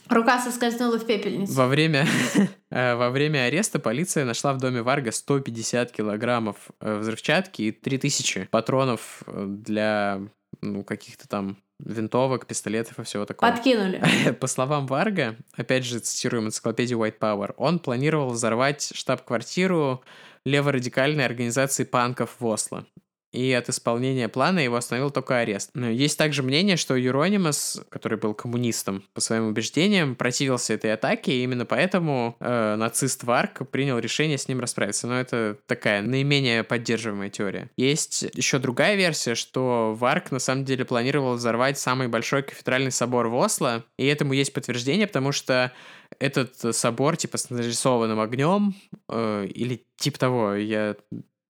Рука 0.10 0.39
соскользнула 0.39 1.00
в 1.00 1.06
пепельницу. 1.06 1.54
Во 1.54 1.68
время, 1.68 2.06
э, 2.70 2.96
во 2.96 3.10
время 3.10 3.46
ареста 3.46 3.80
полиция 3.80 4.26
нашла 4.26 4.54
в 4.54 4.58
доме 4.58 4.82
Варга 4.82 5.12
150 5.12 5.91
килограммов 5.91 6.58
э, 6.80 6.98
взрывчатки 6.98 7.64
и 7.64 7.72
3000 7.72 8.50
патронов 8.52 9.24
э, 9.28 9.46
для 9.48 10.22
ну, 10.62 10.84
каких-то 10.84 11.28
там 11.28 11.58
винтовок, 11.80 12.46
пистолетов 12.46 13.00
и 13.00 13.04
всего 13.04 13.26
такого. 13.26 13.50
Подкинули. 13.50 14.02
По 14.39 14.48
словам 14.48 14.88
Варга, 14.88 15.36
опять 15.56 15.86
же 15.86 16.00
цитируем 16.00 16.48
энциклопедию 16.48 17.00
White 17.00 17.20
Power, 17.20 17.54
он 17.58 17.80
планировал 17.80 18.30
взорвать 18.30 18.91
штаб-квартиру 18.94 20.04
леворадикальной 20.46 21.26
организации 21.26 21.86
панков 21.86 22.36
в 22.39 22.46
Осло 22.46 22.86
и 23.34 23.52
от 23.52 23.68
исполнения 23.68 24.30
плана 24.30 24.60
его 24.60 24.76
остановил 24.76 25.10
только 25.10 25.40
арест. 25.40 25.72
Есть 25.76 26.18
также 26.18 26.44
мнение, 26.44 26.78
что 26.78 26.96
Юронимас, 26.96 27.82
который 27.90 28.18
был 28.18 28.34
коммунистом 28.34 29.04
по 29.14 29.22
своим 29.22 29.48
убеждениям, 29.48 30.16
противился 30.16 30.74
этой 30.76 30.94
атаке, 30.94 31.34
и 31.34 31.44
именно 31.44 31.66
поэтому 31.66 32.38
э, 32.40 32.76
нацист 32.76 33.24
Варк 33.24 33.68
принял 33.70 33.98
решение 33.98 34.38
с 34.38 34.48
ним 34.48 34.60
расправиться. 34.60 35.08
Но 35.08 35.20
это 35.20 35.58
такая 35.66 36.02
наименее 36.04 36.64
поддерживаемая 36.64 37.30
теория. 37.30 37.70
Есть 37.76 38.24
еще 38.34 38.60
другая 38.60 38.96
версия, 38.96 39.34
что 39.34 39.96
Варк 40.00 40.32
на 40.32 40.40
самом 40.40 40.64
деле 40.64 40.86
планировал 40.86 41.34
взорвать 41.34 41.80
самый 41.80 42.08
большой 42.08 42.44
кафедральный 42.44 42.92
собор 42.92 43.28
в 43.28 43.36
Осло, 43.36 43.84
и 43.98 44.06
этому 44.06 44.34
есть 44.34 44.54
подтверждение, 44.54 45.08
потому 45.08 45.32
что 45.32 45.72
этот 46.20 46.76
собор, 46.76 47.18
типа, 47.18 47.38
с 47.38 47.50
нарисованным 47.50 48.20
огнем, 48.20 48.76
э, 49.10 49.48
или 49.48 49.86
типа 49.98 50.20
того, 50.20 50.54
я 50.54 50.96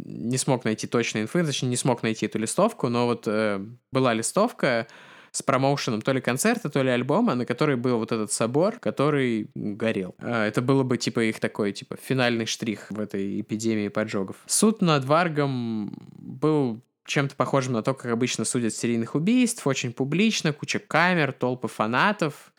не 0.03 0.37
смог 0.37 0.65
найти 0.65 0.87
точной 0.87 1.23
инфы, 1.23 1.43
точнее, 1.43 1.69
не 1.69 1.77
смог 1.77 2.03
найти 2.03 2.25
эту 2.25 2.39
листовку, 2.39 2.89
но 2.89 3.05
вот 3.05 3.23
э, 3.27 3.65
была 3.91 4.13
листовка 4.13 4.87
с 5.31 5.41
промоушеном 5.41 6.01
то 6.01 6.11
ли 6.11 6.21
концерта, 6.21 6.69
то 6.69 6.83
ли 6.83 6.89
альбома, 6.89 7.33
на 7.33 7.45
которой 7.45 7.75
был 7.75 7.97
вот 7.97 8.11
этот 8.11 8.31
собор, 8.31 8.79
который 8.79 9.49
горел. 9.55 10.15
А, 10.19 10.45
это 10.45 10.61
было 10.61 10.83
бы, 10.83 10.97
типа, 10.97 11.21
их 11.21 11.39
такой, 11.39 11.71
типа, 11.71 11.97
финальный 12.01 12.45
штрих 12.45 12.87
в 12.91 12.99
этой 12.99 13.41
эпидемии 13.41 13.87
поджогов. 13.87 14.35
Суд 14.45 14.81
над 14.81 15.05
Варгом 15.05 15.95
был 16.17 16.81
чем-то 17.05 17.35
похожим 17.35 17.73
на 17.73 17.81
то, 17.81 17.93
как 17.93 18.11
обычно 18.11 18.45
судят 18.45 18.73
серийных 18.73 19.15
убийств, 19.15 19.65
очень 19.65 19.91
публично, 19.91 20.53
куча 20.53 20.79
камер, 20.79 21.33
толпы 21.33 21.67
фанатов, 21.67 22.53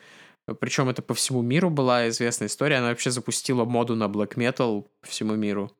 причем 0.60 0.88
это 0.88 1.00
по 1.00 1.14
всему 1.14 1.42
миру 1.42 1.70
была 1.70 2.08
известная 2.08 2.48
история. 2.48 2.76
Она 2.76 2.88
вообще 2.88 3.10
запустила 3.10 3.64
моду 3.64 3.96
на 3.96 4.04
black 4.04 4.34
metal 4.34 4.86
по 5.00 5.06
всему 5.06 5.36
миру. 5.36 5.72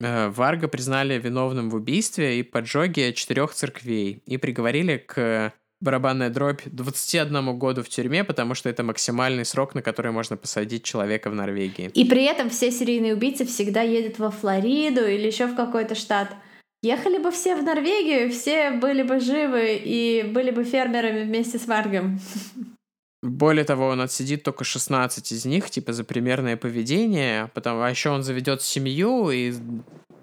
Э, 0.00 0.28
Варга 0.28 0.68
признали 0.68 1.18
виновным 1.18 1.70
в 1.70 1.74
убийстве 1.74 2.40
и 2.40 2.42
поджоге 2.42 3.12
четырех 3.12 3.52
церквей 3.52 4.22
и 4.26 4.36
приговорили 4.38 4.96
к 4.96 5.52
барабанная 5.80 6.30
дробь 6.30 6.62
21 6.66 7.58
году 7.58 7.82
в 7.82 7.88
тюрьме, 7.88 8.24
потому 8.24 8.54
что 8.54 8.68
это 8.68 8.82
максимальный 8.82 9.44
срок, 9.44 9.74
на 9.74 9.82
который 9.82 10.12
можно 10.12 10.36
посадить 10.36 10.84
человека 10.84 11.30
в 11.30 11.34
Норвегии. 11.34 11.90
И 11.94 12.04
при 12.04 12.24
этом 12.24 12.50
все 12.50 12.70
серийные 12.70 13.14
убийцы 13.14 13.46
всегда 13.46 13.82
едут 13.82 14.18
во 14.18 14.30
Флориду 14.30 15.06
или 15.06 15.26
еще 15.26 15.46
в 15.46 15.56
какой-то 15.56 15.94
штат. 15.94 16.34
Ехали 16.82 17.18
бы 17.18 17.30
все 17.30 17.56
в 17.56 17.62
Норвегию, 17.62 18.30
все 18.30 18.70
были 18.70 19.02
бы 19.02 19.20
живы 19.20 19.80
и 19.82 20.22
были 20.22 20.50
бы 20.50 20.64
фермерами 20.64 21.24
вместе 21.24 21.58
с 21.58 21.66
Варгом. 21.66 22.20
Более 23.22 23.64
того, 23.64 23.88
он 23.88 24.00
отсидит 24.00 24.42
только 24.42 24.64
16 24.64 25.32
из 25.32 25.44
них, 25.44 25.68
типа, 25.70 25.92
за 25.92 26.04
примерное 26.04 26.56
поведение, 26.56 27.50
потому, 27.54 27.82
а 27.82 27.90
еще 27.90 28.10
он 28.10 28.22
заведет 28.22 28.62
семью, 28.62 29.30
и, 29.30 29.52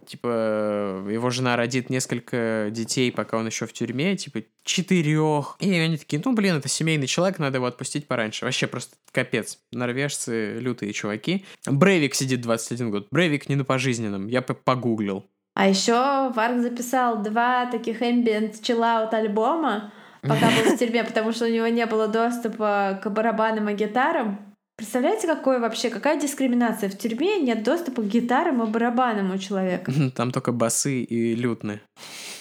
типа, 0.08 1.06
его 1.08 1.30
жена 1.30 1.56
родит 1.56 1.92
несколько 1.92 2.70
детей, 2.72 3.12
пока 3.12 3.38
он 3.38 3.46
еще 3.46 3.68
в 3.68 3.74
тюрьме, 3.74 4.18
типа, 4.18 4.40
четырех. 4.64 5.58
И 5.60 5.72
они 5.72 5.98
такие, 5.98 6.20
ну, 6.26 6.34
блин, 6.34 6.56
это 6.56 6.70
семейный 6.70 7.06
человек, 7.06 7.38
надо 7.38 7.58
его 7.58 7.68
отпустить 7.68 8.08
пораньше. 8.08 8.46
Вообще 8.46 8.66
просто 8.66 8.96
капец. 9.12 9.60
Норвежцы 9.72 10.58
лютые 10.60 10.92
чуваки. 10.94 11.46
Брейвик 11.68 12.16
сидит 12.16 12.42
21 12.42 12.90
год. 12.90 13.08
Брейвик 13.12 13.48
не 13.48 13.56
на 13.56 13.64
пожизненном, 13.64 14.28
я 14.28 14.42
погуглил. 14.42 15.24
А 15.54 15.68
еще 15.68 16.32
Варк 16.36 16.62
записал 16.62 17.24
два 17.24 17.66
таких 17.66 18.04
ambient 18.04 18.62
чиллаут 18.62 19.12
альбома, 19.16 19.92
пока 20.22 20.50
был 20.50 20.76
в 20.76 20.78
тюрьме, 20.80 21.04
потому 21.04 21.32
что 21.32 21.46
у 21.46 21.50
него 21.50 21.68
не 21.68 21.86
было 21.86 22.08
доступа 22.08 23.00
к 23.04 23.10
барабанам 23.10 23.70
и 23.70 23.74
гитарам. 23.74 24.40
Представляете, 24.78 25.26
какое 25.26 25.60
вообще, 25.60 25.90
какая 25.90 26.20
дискриминация? 26.20 26.90
В 26.90 26.98
тюрьме 26.98 27.40
нет 27.40 27.64
доступа 27.64 28.04
к 28.04 28.08
гитарам 28.08 28.62
и 28.62 28.68
барабанам 28.68 29.32
у 29.32 29.38
человека. 29.38 29.92
Там 30.16 30.32
только 30.32 30.52
басы 30.52 31.02
и 31.02 31.36
лютны. 31.36 31.82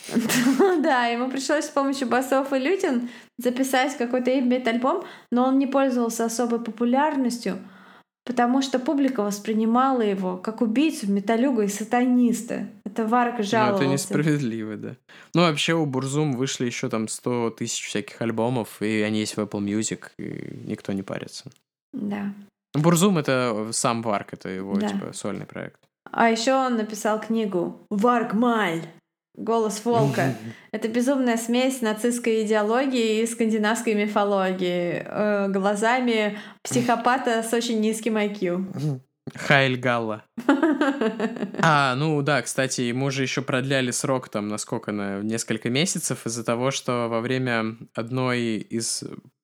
Да, 0.79 1.07
ему 1.07 1.29
пришлось 1.29 1.64
с 1.64 1.70
помощью 1.70 2.07
басов 2.07 2.53
и 2.53 2.59
лютин 2.59 3.09
записать 3.39 3.97
какой-то 3.97 4.39
имбит 4.39 4.68
альбом, 4.68 5.05
но 5.33 5.45
он 5.45 5.59
не 5.59 5.66
пользовался 5.66 6.27
особой 6.27 6.61
популярностью, 6.61 7.59
потому 8.27 8.61
что 8.61 8.79
публика 8.79 9.22
воспринимала 9.22 10.03
его 10.03 10.37
как 10.37 10.61
убийцу, 10.61 11.11
металюгу 11.11 11.62
и 11.62 11.68
сатаниста. 11.68 12.68
Это 12.85 13.07
Варк 13.07 13.43
жаловался. 13.43 13.85
Ну, 13.85 13.91
это 13.91 13.93
несправедливо, 13.93 14.77
да. 14.77 14.97
Ну, 15.35 15.43
вообще 15.43 15.74
у 15.74 15.87
Бурзум 15.87 16.37
вышли 16.37 16.66
еще 16.66 16.89
там 16.89 17.09
100 17.09 17.51
тысяч 17.51 17.87
всяких 17.87 18.20
альбомов, 18.20 18.83
и 18.83 19.01
они 19.03 19.20
есть 19.20 19.37
в 19.37 19.41
Apple 19.41 19.61
Music, 19.64 20.11
и 20.18 20.66
никто 20.66 20.93
не 20.93 21.03
парится. 21.03 21.51
Да. 21.93 22.33
Бурзум— 22.74 23.16
это 23.18 23.68
сам 23.72 24.03
Варг, 24.03 24.34
это 24.35 24.49
его, 24.49 24.74
Да. 24.77 24.89
типа, 24.89 25.12
сольный 25.12 25.47
проект. 25.47 25.81
А 26.11 26.31
еще 26.31 26.55
он 26.55 26.77
написал 26.77 27.20
книгу 27.20 27.81
«Варгсмол. 27.90 28.82
Голос 29.37 29.84
волка». 29.84 30.34
Это 30.72 30.89
безумная 30.89 31.37
смесь 31.37 31.80
нацистской 31.80 32.45
идеологии 32.45 33.22
и 33.22 33.26
скандинавской 33.26 33.95
мифологии 33.95 35.03
э, 35.05 35.49
глазами 35.49 36.39
психопата 36.62 37.43
с 37.43 37.53
очень 37.53 37.80
низким 37.80 38.16
IQ. 38.16 39.01
Хайль 39.34 39.76
Галла. 39.76 40.24
А, 41.61 41.95
ну 41.97 42.22
да, 42.22 42.43
кстати, 42.43 42.82
ему 42.82 43.11
же 43.11 43.22
еще 43.22 43.43
продляли 43.43 43.91
срок 43.91 44.28
там, 44.28 44.49
насколько, 44.49 44.93
на 44.93 45.20
несколько 45.20 45.68
месяцев 45.68 46.26
из-за 46.26 46.45
того, 46.45 46.70
что 46.70 47.09
во 47.09 47.20
время 47.20 47.76
одной 47.95 48.59
из 48.59 49.03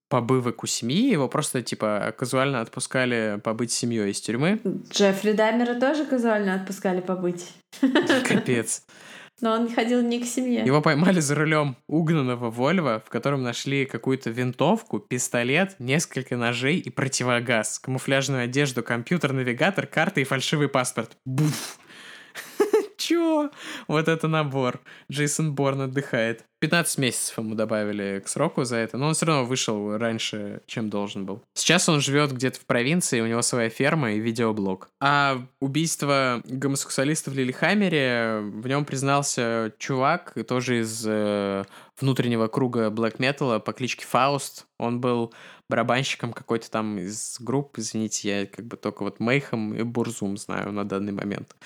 побывок 0.09 0.62
у 0.62 0.66
семьи 0.66 1.11
его 1.11 1.26
просто, 1.26 1.62
типа, 1.62 2.14
казуально 2.16 2.61
отпускали 2.61 3.40
побыть 3.43 3.72
семьей 3.72 4.11
из 4.11 4.20
тюрьмы. 4.20 4.61
Джеффри 4.90 5.32
Даймера 5.32 5.80
тоже 5.80 6.05
казуально 6.05 6.55
отпускали 6.55 7.01
побыть. 7.01 7.49
Капец. 8.28 8.84
Но 9.43 9.53
он 9.53 9.68
ходил 9.68 10.01
не 10.03 10.20
к 10.20 10.24
семье. 10.24 10.64
Его 10.64 10.80
поймали 10.80 11.18
за 11.18 11.34
рулем 11.34 11.76
угнанного 11.88 12.49
Вольва, 12.49 13.03
в 13.05 13.11
котором 13.11 13.43
нашли 13.43 13.84
какую-то 13.84 14.30
винтовку, 14.30 15.01
пистолет, 15.01 15.74
несколько 15.80 16.36
ножей 16.36 16.78
и 16.78 16.90
противогаз, 16.90 17.80
камуфляжную 17.80 18.45
одежду, 18.45 18.84
компьютер, 18.84 19.32
навигатор, 19.32 19.88
карты 19.88 20.20
и 20.20 20.24
фальшивый 20.24 20.68
паспорт. 20.68 21.16
Буф! 21.24 21.78
Чё? 23.12 23.50
Вот 23.88 24.08
это 24.08 24.26
набор. 24.26 24.80
Джейсон 25.10 25.54
Борн 25.54 25.82
отдыхает. 25.82 26.44
15 26.60 26.98
месяцев 26.98 27.36
ему 27.38 27.54
добавили 27.54 28.22
к 28.24 28.28
сроку 28.28 28.64
за 28.64 28.76
это, 28.76 28.96
но 28.96 29.08
он 29.08 29.14
все 29.14 29.26
равно 29.26 29.44
вышел 29.44 29.98
раньше, 29.98 30.62
чем 30.66 30.88
должен 30.88 31.26
был. 31.26 31.42
Сейчас 31.54 31.88
он 31.88 32.00
живет 32.00 32.32
где-то 32.32 32.60
в 32.60 32.66
провинции, 32.66 33.20
у 33.20 33.26
него 33.26 33.42
своя 33.42 33.68
ферма 33.68 34.12
и 34.12 34.20
видеоблог. 34.20 34.88
А 35.00 35.44
убийство 35.60 36.40
гомосексуалиста 36.44 37.32
в 37.32 37.34
Лилихаммере, 37.34 38.38
в 38.40 38.66
нем 38.68 38.84
признался 38.84 39.72
чувак, 39.78 40.34
тоже 40.46 40.80
из 40.80 41.04
э, 41.04 41.64
внутреннего 42.03 42.48
круга 42.48 42.90
блэк 42.90 43.18
металла 43.18 43.59
по 43.59 43.72
кличке 43.72 44.05
Фауст. 44.07 44.66
Он 44.78 45.00
был 45.00 45.32
барабанщиком 45.68 46.32
какой-то 46.32 46.70
там 46.70 46.98
из 46.98 47.38
групп, 47.40 47.78
извините, 47.78 48.40
я 48.40 48.46
как 48.46 48.66
бы 48.66 48.76
только 48.76 49.05
вот 49.05 49.20
Мейхом 49.20 49.74
и 49.74 49.82
Бурзум 49.84 50.36
знаю 50.36 50.70
на 50.72 50.84
данный 50.84 51.12
момент. 51.12 51.57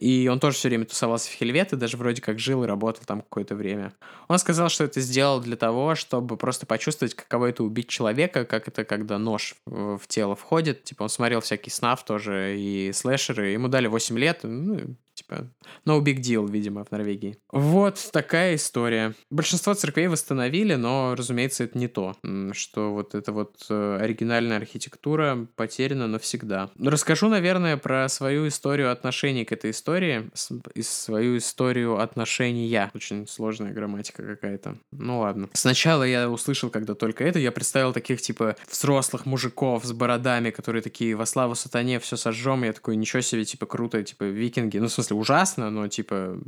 И 0.00 0.26
он 0.26 0.40
тоже 0.40 0.56
все 0.56 0.68
время 0.68 0.84
тусовался 0.84 1.30
в 1.30 1.34
Хельвет 1.34 1.72
и 1.72 1.76
даже 1.76 1.96
вроде 1.96 2.20
как 2.20 2.40
жил 2.40 2.64
и 2.64 2.66
работал 2.66 3.04
там 3.06 3.20
какое-то 3.20 3.54
время. 3.54 3.92
Он 4.26 4.38
сказал, 4.38 4.68
что 4.68 4.84
это 4.84 5.00
сделал 5.00 5.40
для 5.40 5.56
того, 5.56 5.94
чтобы 5.94 6.36
просто 6.36 6.66
почувствовать, 6.66 7.14
каково 7.14 7.50
это 7.50 7.62
убить 7.62 7.88
человека, 7.88 8.44
как 8.44 8.66
это, 8.66 8.84
когда 8.84 9.18
нож 9.18 9.54
в 9.66 9.92
в 10.02 10.06
тело 10.06 10.36
входит. 10.36 10.84
Типа 10.84 11.04
он 11.04 11.08
смотрел 11.08 11.40
всякий 11.40 11.70
снаф 11.70 12.04
тоже 12.04 12.56
и 12.58 12.92
слэшеры. 12.92 13.50
Ему 13.50 13.68
дали 13.68 13.86
8 13.86 14.18
лет, 14.18 14.40
ну, 14.42 14.96
типа, 15.14 15.48
no 15.86 16.00
big 16.00 16.16
deal, 16.16 16.50
видимо, 16.50 16.84
в 16.84 16.90
Норвегии. 16.90 17.38
Вот 17.50 18.10
такая 18.12 18.56
история. 18.56 19.14
Большинство 19.30 19.74
церквей 19.82 20.06
восстановили, 20.06 20.76
но, 20.76 21.16
разумеется, 21.16 21.64
это 21.64 21.76
не 21.76 21.88
то, 21.88 22.16
что 22.52 22.92
вот 22.92 23.16
эта 23.16 23.32
вот 23.32 23.66
э, 23.68 23.98
оригинальная 24.00 24.58
архитектура 24.58 25.48
потеряна 25.56 26.06
навсегда. 26.06 26.70
Расскажу, 26.78 27.28
наверное, 27.28 27.76
про 27.76 28.08
свою 28.08 28.46
историю 28.46 28.92
отношений 28.92 29.44
к 29.44 29.50
этой 29.50 29.72
истории, 29.72 30.30
и 30.76 30.82
свою 30.82 31.38
историю 31.38 31.98
отношения. 31.98 32.92
Очень 32.94 33.26
сложная 33.26 33.72
грамматика 33.72 34.22
какая-то. 34.22 34.76
Ну 34.92 35.18
ладно. 35.18 35.48
Сначала 35.52 36.04
я 36.04 36.30
услышал, 36.30 36.70
когда 36.70 36.94
только 36.94 37.24
это, 37.24 37.40
я 37.40 37.50
представил 37.50 37.92
таких, 37.92 38.22
типа, 38.22 38.54
взрослых 38.70 39.26
мужиков 39.26 39.84
с 39.84 39.92
бородами, 39.92 40.50
которые 40.50 40.82
такие, 40.82 41.16
во 41.16 41.26
славу 41.26 41.56
сатане, 41.56 41.98
все 41.98 42.16
сожжем. 42.16 42.62
Я 42.62 42.72
такой, 42.72 42.94
ничего 42.94 43.20
себе, 43.20 43.44
типа, 43.44 43.66
круто, 43.66 44.00
типа, 44.04 44.22
викинги. 44.22 44.78
Ну, 44.78 44.86
в 44.86 44.92
смысле, 44.92 45.16
ужасно, 45.16 45.70
но, 45.70 45.88
типа, 45.88 46.38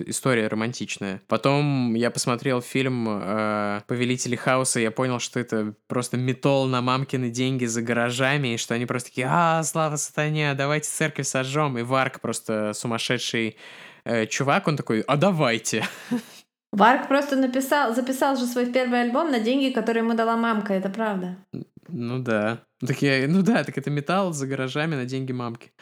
история 0.00 0.48
романтичная. 0.48 1.22
Потом 1.28 1.94
я 1.94 2.10
посмотрел 2.10 2.60
фильм 2.72 3.06
э, 3.08 3.82
«Повелители 3.86 4.36
хаоса», 4.36 4.80
я 4.80 4.90
понял, 4.90 5.18
что 5.18 5.38
это 5.38 5.74
просто 5.88 6.16
метол 6.16 6.66
на 6.66 6.80
мамкины 6.80 7.30
деньги 7.30 7.66
за 7.66 7.82
гаражами, 7.82 8.54
и 8.54 8.56
что 8.56 8.74
они 8.74 8.86
просто 8.86 9.10
такие, 9.10 9.26
а, 9.30 9.62
слава 9.62 9.96
сатане, 9.96 10.54
давайте 10.54 10.88
церковь 10.88 11.26
сожжем. 11.26 11.76
И 11.78 11.82
Варк 11.82 12.20
просто 12.20 12.72
сумасшедший 12.72 13.56
э, 14.04 14.26
чувак, 14.26 14.68
он 14.68 14.76
такой, 14.76 15.00
а 15.00 15.16
давайте. 15.16 15.84
Варг 16.72 17.08
просто 17.08 17.36
написал, 17.36 17.94
записал 17.94 18.36
же 18.36 18.46
свой 18.46 18.72
первый 18.72 19.02
альбом 19.02 19.30
на 19.30 19.40
деньги, 19.40 19.72
которые 19.72 20.02
ему 20.02 20.14
дала 20.14 20.36
мамка, 20.36 20.72
это 20.72 20.88
правда. 20.88 21.36
Ну 21.88 22.18
да. 22.18 22.62
Так 22.86 23.02
я, 23.02 23.28
ну 23.28 23.42
да, 23.42 23.64
так 23.64 23.76
это 23.76 23.90
металл 23.90 24.32
за 24.32 24.46
гаражами 24.46 24.94
на 24.94 25.04
деньги 25.04 25.32
мамки. 25.32 25.72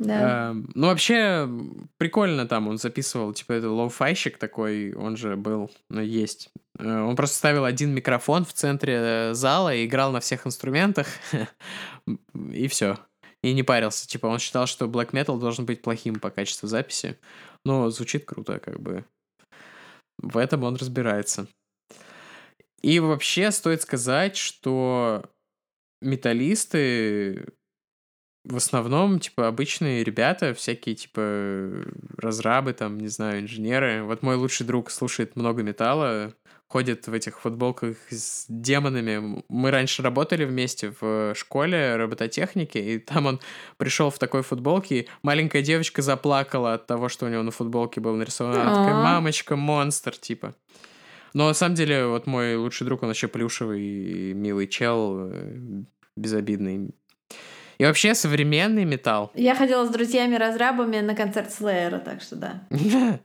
Да. 0.00 0.50
Эм, 0.50 0.70
ну, 0.74 0.86
вообще, 0.86 1.46
прикольно 1.98 2.48
там 2.48 2.68
он 2.68 2.78
записывал, 2.78 3.34
типа, 3.34 3.52
это 3.52 3.66
lo-fi 3.68 4.00
щик 4.00 4.38
такой, 4.38 4.94
он 4.94 5.18
же 5.18 5.36
был, 5.36 5.70
ну, 5.90 6.00
есть. 6.00 6.50
Э, 6.78 7.02
Он 7.02 7.16
просто 7.16 7.36
ставил 7.36 7.66
один 7.66 7.92
микрофон 7.92 8.46
в 8.46 8.54
центре 8.54 8.94
э, 8.98 9.34
зала 9.34 9.74
и 9.74 9.84
играл 9.84 10.10
на 10.10 10.20
всех 10.20 10.46
инструментах, 10.46 11.06
и 12.50 12.66
все. 12.68 12.98
И 13.42 13.52
не 13.52 13.62
парился. 13.62 14.08
Типа, 14.08 14.26
он 14.26 14.38
считал, 14.38 14.66
что 14.66 14.86
black 14.86 15.10
metal 15.10 15.38
должен 15.38 15.66
быть 15.66 15.82
плохим 15.82 16.18
по 16.18 16.30
качеству 16.30 16.66
записи. 16.66 17.18
Но 17.66 17.90
звучит 17.90 18.24
круто, 18.24 18.58
как 18.58 18.80
бы. 18.80 19.04
В 20.18 20.38
этом 20.38 20.64
он 20.64 20.76
разбирается. 20.76 21.46
И 22.80 23.00
вообще 23.00 23.50
стоит 23.50 23.82
сказать, 23.82 24.36
что 24.36 25.24
металлисты 26.00 27.46
в 28.44 28.56
основном, 28.56 29.20
типа, 29.20 29.48
обычные 29.48 30.02
ребята, 30.02 30.54
всякие, 30.54 30.94
типа, 30.94 31.84
разрабы, 32.16 32.72
там, 32.72 32.98
не 32.98 33.08
знаю, 33.08 33.42
инженеры. 33.42 34.02
Вот 34.02 34.22
мой 34.22 34.36
лучший 34.36 34.66
друг 34.66 34.90
слушает 34.90 35.36
много 35.36 35.62
металла, 35.62 36.32
ходит 36.66 37.06
в 37.08 37.12
этих 37.12 37.40
футболках 37.40 37.96
с 38.10 38.46
демонами. 38.48 39.42
Мы 39.48 39.70
раньше 39.70 40.02
работали 40.02 40.44
вместе 40.44 40.94
в 41.00 41.34
школе 41.34 41.96
робототехники, 41.96 42.78
и 42.78 42.98
там 42.98 43.26
он 43.26 43.40
пришел 43.76 44.08
в 44.10 44.18
такой 44.18 44.42
футболке, 44.42 45.00
и 45.00 45.08
маленькая 45.22 45.62
девочка 45.62 46.00
заплакала 46.00 46.74
от 46.74 46.86
того, 46.86 47.08
что 47.08 47.26
у 47.26 47.28
него 47.28 47.42
на 47.42 47.50
футболке 47.50 48.00
был 48.00 48.14
нарисован. 48.14 48.54
Она 48.54 48.70
такая, 48.70 48.94
А. 48.94 49.02
мамочка, 49.02 49.56
монстр, 49.56 50.16
типа. 50.16 50.54
Но 51.34 51.48
на 51.48 51.54
самом 51.54 51.74
деле, 51.74 52.06
вот 52.06 52.26
мой 52.26 52.56
лучший 52.56 52.84
друг, 52.86 53.02
он 53.02 53.08
вообще 53.08 53.28
плюшевый, 53.28 54.32
милый 54.32 54.66
чел, 54.66 55.28
э, 55.30 55.82
безобидный. 56.16 56.94
И 57.80 57.84
вообще 57.86 58.14
современный 58.14 58.84
металл. 58.84 59.32
Я 59.34 59.54
ходила 59.54 59.86
с 59.86 59.88
друзьями-разрабами 59.88 61.00
на 61.00 61.14
концерт 61.14 61.50
Слеера, 61.50 61.98
так 61.98 62.20
что 62.20 62.36
да. 62.36 62.60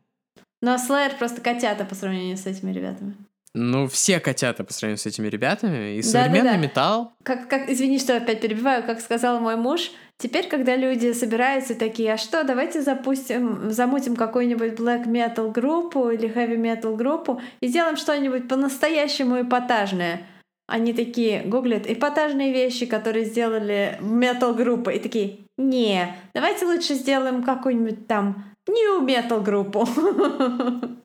Но 0.61 0.77
Слеер 0.77 1.11
просто 1.17 1.41
котята 1.41 1.83
по 1.83 1.93
сравнению 1.93 2.37
с 2.37 2.45
этими 2.45 2.71
ребятами. 2.71 3.17
Ну, 3.53 3.89
все 3.89 4.21
котята 4.21 4.63
по 4.63 4.71
сравнению 4.71 4.99
с 4.99 5.05
этими 5.05 5.27
ребятами. 5.27 5.97
И 5.97 6.01
современный 6.01 6.57
металл. 6.57 7.11
Как, 7.23 7.49
как, 7.49 7.69
извини, 7.69 7.99
что 7.99 8.15
опять 8.15 8.39
перебиваю, 8.39 8.83
как 8.83 9.01
сказал 9.01 9.41
мой 9.41 9.57
муж, 9.57 9.91
теперь, 10.19 10.47
когда 10.47 10.77
люди 10.77 11.11
собираются 11.11 11.75
такие, 11.75 12.13
а 12.13 12.17
что, 12.17 12.45
давайте 12.45 12.81
запустим, 12.81 13.69
замутим 13.71 14.15
какую-нибудь 14.15 14.79
black 14.79 15.05
metal 15.05 15.51
группу 15.51 16.09
или 16.11 16.33
heavy 16.33 16.55
metal 16.55 16.95
группу 16.95 17.41
и 17.59 17.67
сделаем 17.67 17.97
что-нибудь 17.97 18.47
по-настоящему 18.47 19.41
эпатажное. 19.41 20.25
Они 20.67 20.93
такие 20.93 21.43
гуглят 21.43 21.85
эпатажные 21.87 22.51
вещи, 22.51 22.85
которые 22.85 23.25
сделали 23.25 23.99
metal 24.01 24.55
группы 24.55 24.93
и 24.93 24.99
такие, 24.99 25.39
не, 25.57 26.15
давайте 26.33 26.65
лучше 26.65 26.95
сделаем 26.95 27.43
какую-нибудь 27.43 28.07
там 28.07 28.55
new 28.67 29.05
metal 29.05 29.41
группу. 29.41 29.87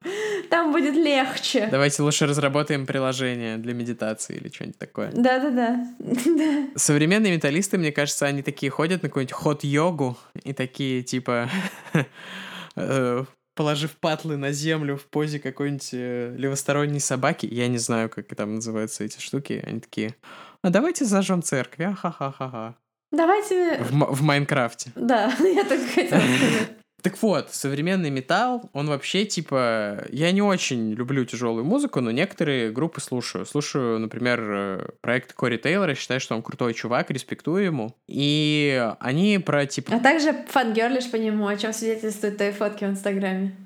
Там 0.48 0.72
будет 0.72 0.94
легче. 0.94 1.68
Давайте 1.70 2.02
лучше 2.02 2.26
разработаем 2.26 2.86
приложение 2.86 3.56
для 3.58 3.74
медитации 3.74 4.36
или 4.36 4.48
что-нибудь 4.48 4.78
такое. 4.78 5.12
Да-да-да. 5.12 5.86
Да. 6.00 6.68
Современные 6.74 7.34
металлисты, 7.34 7.78
мне 7.78 7.92
кажется, 7.92 8.26
они 8.26 8.42
такие 8.42 8.70
ходят 8.70 9.02
на 9.02 9.08
какую-нибудь 9.08 9.34
хот-йогу 9.34 10.16
и 10.42 10.52
такие, 10.52 11.02
типа, 11.02 11.48
э, 12.76 13.24
положив 13.60 13.90
патлы 13.90 14.38
на 14.38 14.52
землю 14.52 14.96
в 14.96 15.04
позе 15.04 15.38
какой-нибудь 15.38 15.90
э, 15.92 16.34
левосторонней 16.34 16.98
собаки. 16.98 17.44
Я 17.44 17.68
не 17.68 17.76
знаю, 17.76 18.08
как 18.08 18.34
там 18.34 18.54
называются 18.54 19.04
эти 19.04 19.20
штуки. 19.20 19.62
Они 19.66 19.80
такие, 19.80 20.14
а 20.62 20.70
давайте 20.70 21.04
зажжем 21.04 21.42
церковь, 21.42 21.86
а 21.86 21.94
ха-ха-ха-ха. 21.94 22.76
Давайте... 23.12 23.82
В, 23.82 24.14
в 24.14 24.22
Майнкрафте. 24.22 24.92
Да, 24.94 25.30
я 25.40 25.64
только 25.64 25.86
хотела 25.88 26.20
сказать. 26.20 26.79
Так 27.02 27.20
вот, 27.22 27.50
современный 27.50 28.10
металл, 28.10 28.68
он 28.72 28.88
вообще 28.88 29.24
типа... 29.24 30.04
Я 30.10 30.32
не 30.32 30.42
очень 30.42 30.92
люблю 30.92 31.24
тяжелую 31.24 31.64
музыку, 31.64 32.00
но 32.00 32.10
некоторые 32.10 32.70
группы 32.70 33.00
слушаю. 33.00 33.46
Слушаю, 33.46 33.98
например, 33.98 34.40
э, 34.40 34.88
проект 35.00 35.32
Кори 35.32 35.56
Тейлора, 35.56 35.94
считаю, 35.94 36.20
что 36.20 36.34
он 36.34 36.42
крутой 36.42 36.74
чувак, 36.74 37.10
респектую 37.10 37.64
ему. 37.64 37.96
И 38.08 38.92
они 39.00 39.38
про 39.38 39.66
типа... 39.66 39.94
А 39.94 40.00
также 40.00 40.32
фангерлишь 40.48 41.10
по 41.10 41.16
нему, 41.16 41.46
о 41.46 41.56
чем 41.56 41.72
свидетельствуют 41.72 42.36
твои 42.36 42.52
фотки 42.52 42.84
в 42.84 42.88
Инстаграме. 42.88 43.56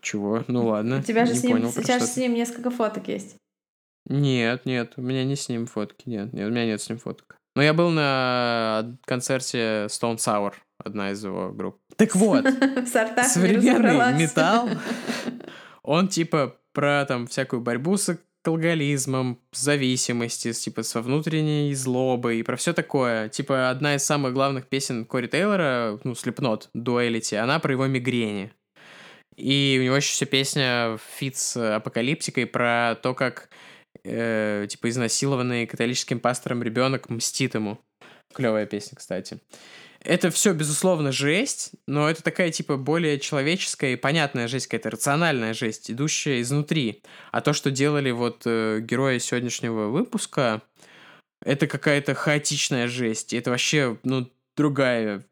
Чего? 0.00 0.44
Ну 0.48 0.66
ладно. 0.66 0.98
У 0.98 1.02
тебя 1.02 1.26
же 1.26 1.34
с 1.34 1.42
ним 1.42 1.58
понял, 1.58 1.72
сейчас 1.72 2.14
с 2.14 2.16
ним 2.16 2.34
несколько 2.34 2.70
фоток 2.70 3.08
есть. 3.08 3.36
Нет, 4.06 4.64
нет, 4.64 4.94
у 4.96 5.02
меня 5.02 5.24
не 5.24 5.36
с 5.36 5.48
ним 5.48 5.66
фотки, 5.66 6.08
нет, 6.08 6.32
нет, 6.32 6.48
у 6.48 6.50
меня 6.50 6.64
нет 6.64 6.80
с 6.80 6.88
ним 6.88 6.98
фоток. 6.98 7.36
Но 7.54 7.62
я 7.62 7.74
был 7.74 7.90
на 7.90 8.96
концерте 9.04 9.86
Stone 9.86 10.16
Sour, 10.16 10.54
одна 10.84 11.12
из 11.12 11.24
его 11.24 11.52
групп. 11.52 11.78
Так 11.96 12.14
вот, 12.16 12.44
современный 12.86 14.20
металл, 14.20 14.68
он 15.82 16.08
типа 16.08 16.56
про 16.72 17.04
там 17.06 17.26
всякую 17.26 17.62
борьбу 17.62 17.96
с 17.96 18.16
алкоголизмом, 18.44 19.38
зависимости, 19.52 20.52
типа 20.52 20.82
со 20.82 21.02
внутренней 21.02 21.74
злобой 21.74 22.38
и 22.40 22.42
про 22.42 22.56
все 22.56 22.72
такое. 22.72 23.28
Типа 23.28 23.70
одна 23.70 23.96
из 23.96 24.04
самых 24.04 24.32
главных 24.32 24.66
песен 24.66 25.04
Кори 25.04 25.26
Тейлора, 25.26 25.98
ну, 26.04 26.12
Slipknot, 26.12 26.68
Duality, 26.74 27.36
она 27.36 27.58
про 27.58 27.72
его 27.72 27.86
мигрени. 27.86 28.52
И 29.36 29.78
у 29.80 29.84
него 29.84 29.96
еще 29.96 30.12
вся 30.12 30.26
песня 30.26 30.98
фит 31.16 31.36
с 31.36 31.76
апокалиптикой 31.76 32.46
про 32.46 32.96
то, 33.02 33.14
как 33.14 33.48
э, 34.04 34.66
типа 34.68 34.88
изнасилованный 34.88 35.66
католическим 35.66 36.20
пастором 36.20 36.62
ребенок 36.62 37.08
мстит 37.08 37.54
ему. 37.54 37.78
Клевая 38.34 38.66
песня, 38.66 38.96
кстати. 38.96 39.40
Это 40.02 40.30
все, 40.30 40.54
безусловно, 40.54 41.12
жесть, 41.12 41.72
но 41.86 42.08
это 42.08 42.22
такая, 42.22 42.50
типа, 42.50 42.76
более 42.76 43.20
человеческая 43.20 43.92
и 43.92 43.96
понятная 43.96 44.48
жесть, 44.48 44.66
какая-то 44.66 44.90
рациональная 44.90 45.52
жесть, 45.52 45.90
идущая 45.90 46.40
изнутри. 46.40 47.02
А 47.32 47.42
то, 47.42 47.52
что 47.52 47.70
делали 47.70 48.10
вот 48.10 48.42
э, 48.46 48.80
герои 48.80 49.18
сегодняшнего 49.18 49.88
выпуска, 49.88 50.62
это 51.44 51.66
какая-то 51.66 52.14
хаотичная 52.14 52.88
жесть. 52.88 53.32
И 53.32 53.36
это 53.36 53.50
вообще, 53.50 53.98
ну, 54.02 54.30
другая 54.56 55.24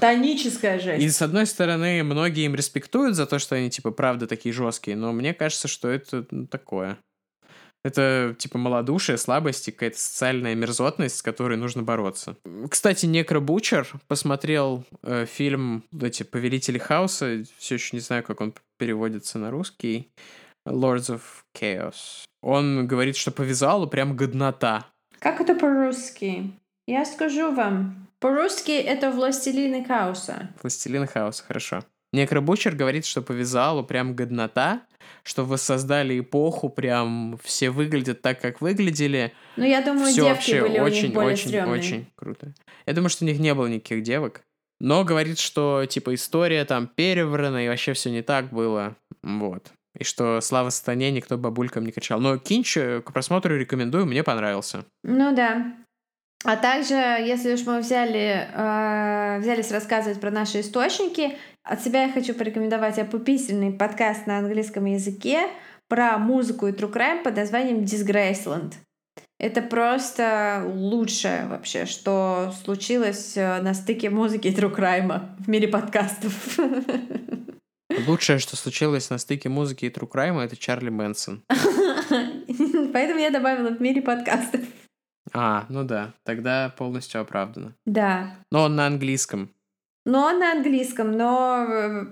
Тоническая 0.00 0.76
и 0.78 0.80
жесть. 0.80 1.16
с 1.16 1.22
одной 1.22 1.46
стороны, 1.46 2.02
многие 2.02 2.44
им 2.44 2.54
респектуют 2.54 3.16
за 3.16 3.26
то, 3.26 3.38
что 3.38 3.56
они, 3.56 3.70
типа, 3.70 3.90
правда 3.90 4.26
такие 4.26 4.52
жесткие, 4.52 4.96
но 4.96 5.12
мне 5.12 5.34
кажется, 5.34 5.68
что 5.68 5.88
это 5.88 6.26
ну, 6.30 6.46
такое. 6.46 6.98
Это, 7.84 8.34
типа, 8.38 8.56
малодушие, 8.56 9.18
слабость 9.18 9.68
и 9.68 9.72
какая-то 9.72 9.98
социальная 9.98 10.54
мерзотность, 10.54 11.18
с 11.18 11.22
которой 11.22 11.58
нужно 11.58 11.82
бороться. 11.82 12.36
Кстати, 12.70 13.04
Некробучер 13.04 13.86
посмотрел 14.08 14.84
э, 15.02 15.26
фильм 15.26 15.84
эти 16.00 16.22
«Повелители 16.22 16.78
хаоса», 16.78 17.44
все 17.58 17.74
еще 17.74 17.94
не 17.94 18.00
знаю, 18.00 18.22
как 18.22 18.40
он 18.40 18.54
переводится 18.78 19.38
на 19.38 19.50
русский, 19.50 20.08
«Lords 20.66 21.14
of 21.14 21.20
Chaos». 21.54 22.24
Он 22.42 22.86
говорит, 22.86 23.16
что 23.16 23.30
по 23.30 23.42
визуалу 23.42 23.86
прям 23.86 24.16
годнота. 24.16 24.86
Как 25.18 25.42
это 25.42 25.54
по-русски? 25.54 26.52
Я 26.86 27.04
скажу 27.04 27.52
вам. 27.52 28.08
По-русски 28.18 28.72
это 28.72 29.10
«Властелины 29.10 29.84
хаоса». 29.84 30.48
Властелин 30.62 31.06
хаоса, 31.06 31.44
хорошо. 31.46 31.84
Некробучер 32.14 32.76
говорит, 32.76 33.04
что 33.04 33.22
по 33.22 33.32
визуалу 33.32 33.84
прям 33.84 34.14
годнота, 34.14 34.82
что 35.22 35.44
воссоздали 35.44 36.20
эпоху, 36.20 36.68
прям 36.68 37.38
все 37.42 37.70
выглядят 37.70 38.22
так, 38.22 38.40
как 38.40 38.60
выглядели. 38.60 39.32
Ну, 39.56 39.64
я 39.64 39.80
думаю, 39.82 40.06
все 40.06 40.22
девки 40.22 40.30
вообще 40.30 40.60
были 40.62 40.78
у 40.78 40.82
очень, 40.82 41.02
них 41.04 41.12
более 41.14 41.32
очень, 41.32 41.48
стрёмные. 41.48 41.78
очень 41.78 42.06
круто. 42.14 42.54
Я 42.86 42.92
думаю, 42.92 43.10
что 43.10 43.24
у 43.24 43.28
них 43.28 43.38
не 43.38 43.54
было 43.54 43.66
никаких 43.66 44.02
девок. 44.02 44.42
Но 44.80 45.04
говорит, 45.04 45.38
что 45.38 45.86
типа 45.86 46.14
история 46.14 46.64
там 46.64 46.88
переврана, 46.88 47.64
и 47.64 47.68
вообще 47.68 47.92
все 47.92 48.10
не 48.10 48.22
так 48.22 48.50
было. 48.50 48.96
Вот. 49.22 49.72
И 49.98 50.04
что 50.04 50.40
слава 50.40 50.70
сатане 50.70 51.10
никто 51.12 51.38
бабулькам 51.38 51.86
не 51.86 51.92
кричал. 51.92 52.20
Но 52.20 52.36
кинч 52.36 52.76
э, 52.76 53.00
к 53.00 53.12
просмотру 53.12 53.56
рекомендую, 53.56 54.06
мне 54.06 54.24
понравился. 54.24 54.84
Ну 55.04 55.34
да. 55.34 55.76
А 56.44 56.56
также, 56.56 56.94
если 56.94 57.54
уж 57.54 57.64
мы 57.64 57.80
взяли, 57.80 58.46
э, 58.52 59.38
взялись 59.40 59.72
рассказывать 59.72 60.20
про 60.20 60.30
наши 60.30 60.60
источники, 60.60 61.38
от 61.62 61.82
себя 61.82 62.02
я 62.02 62.12
хочу 62.12 62.34
порекомендовать 62.34 62.98
опупительный 62.98 63.72
подкаст 63.72 64.26
на 64.26 64.38
английском 64.38 64.84
языке 64.84 65.46
про 65.88 66.18
музыку 66.18 66.66
и 66.66 66.72
true 66.72 66.92
crime 66.92 67.22
под 67.22 67.36
названием 67.36 67.78
Disgraceland. 67.78 68.74
Это 69.40 69.62
просто 69.62 70.62
лучшее 70.66 71.46
вообще, 71.46 71.86
что 71.86 72.52
случилось 72.62 73.38
э, 73.38 73.62
на 73.62 73.72
стыке 73.72 74.10
музыки 74.10 74.48
и 74.48 74.54
true 74.54 74.74
crime 74.74 75.22
в 75.38 75.48
мире 75.48 75.68
подкастов. 75.68 76.58
Лучшее, 78.06 78.38
что 78.38 78.56
случилось 78.56 79.08
на 79.08 79.16
стыке 79.16 79.48
музыки 79.48 79.86
и 79.86 79.90
true 79.90 80.10
crime, 80.10 80.42
это 80.42 80.58
Чарли 80.58 80.90
Мэнсон. 80.90 81.42
Поэтому 82.92 83.20
я 83.20 83.30
добавила 83.30 83.70
в 83.70 83.80
мире 83.80 84.02
подкастов. 84.02 84.60
А, 85.32 85.66
ну 85.68 85.84
да, 85.84 86.12
тогда 86.24 86.72
полностью 86.76 87.20
оправдано. 87.20 87.74
Да. 87.86 88.36
Но 88.50 88.64
он 88.64 88.76
на 88.76 88.86
английском. 88.86 89.50
Но 90.04 90.26
он 90.26 90.38
на 90.38 90.52
английском, 90.52 91.12
но 91.12 91.64
э, 91.66 92.06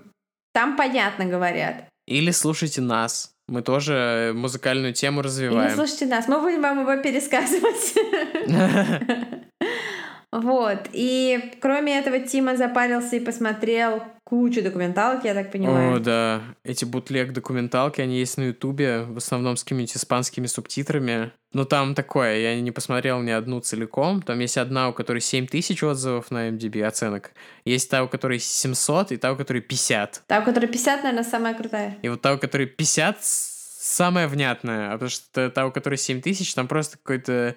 там 0.53 0.75
понятно 0.75 1.25
говорят. 1.25 1.85
Или 2.07 2.31
слушайте 2.31 2.81
нас. 2.81 3.31
Мы 3.47 3.61
тоже 3.61 4.31
музыкальную 4.35 4.93
тему 4.93 5.19
Или 5.19 5.27
развиваем. 5.27 5.75
слушайте 5.75 6.05
нас, 6.07 6.27
мы 6.27 6.41
будем 6.41 6.61
вам 6.61 6.81
его 6.81 7.01
пересказывать. 7.01 7.93
Вот. 10.33 10.89
И 10.93 11.53
кроме 11.61 11.99
этого, 11.99 12.17
Тима 12.19 12.57
запарился 12.57 13.17
и 13.17 13.19
посмотрел 13.19 14.01
кучу 14.33 14.63
документалок, 14.63 15.23
я 15.25 15.35
так 15.35 15.49
О, 15.49 15.51
понимаю. 15.51 15.99
да. 15.99 16.41
Эти 16.63 16.85
бутлег-документалки, 16.85 18.01
они 18.01 18.17
есть 18.17 18.37
на 18.39 18.45
Ютубе, 18.45 19.03
в 19.03 19.17
основном 19.17 19.55
с 19.57 19.63
какими-нибудь 19.63 19.95
испанскими 19.95 20.47
субтитрами. 20.47 21.31
Но 21.53 21.65
там 21.65 21.93
такое, 21.93 22.39
я 22.39 22.59
не 22.59 22.71
посмотрел 22.71 23.21
ни 23.21 23.29
одну 23.29 23.59
целиком. 23.59 24.23
Там 24.23 24.39
есть 24.39 24.57
одна, 24.57 24.89
у 24.89 24.93
которой 24.93 25.19
7 25.21 25.45
тысяч 25.45 25.83
отзывов 25.83 26.31
на 26.31 26.49
MDB 26.49 26.81
оценок. 26.83 27.31
Есть 27.63 27.91
та, 27.91 28.03
у 28.03 28.07
которой 28.07 28.39
700, 28.39 29.11
и 29.11 29.17
та, 29.17 29.33
у 29.33 29.35
которой 29.35 29.61
50. 29.61 30.23
Та, 30.25 30.39
у 30.39 30.43
которой 30.43 30.65
50, 30.65 31.03
наверное, 31.03 31.23
самая 31.29 31.53
крутая. 31.53 31.97
И 32.01 32.09
вот 32.09 32.21
та, 32.21 32.33
у 32.33 32.39
которой 32.39 32.65
50, 32.65 33.23
с- 33.23 33.77
самая 33.81 34.27
внятная. 34.27 34.89
А 34.89 34.93
потому 34.93 35.09
что 35.09 35.51
та, 35.51 35.67
у 35.67 35.71
которой 35.71 35.97
7 35.97 36.21
тысяч, 36.21 36.55
там 36.55 36.67
просто 36.67 36.97
какой-то 36.97 37.53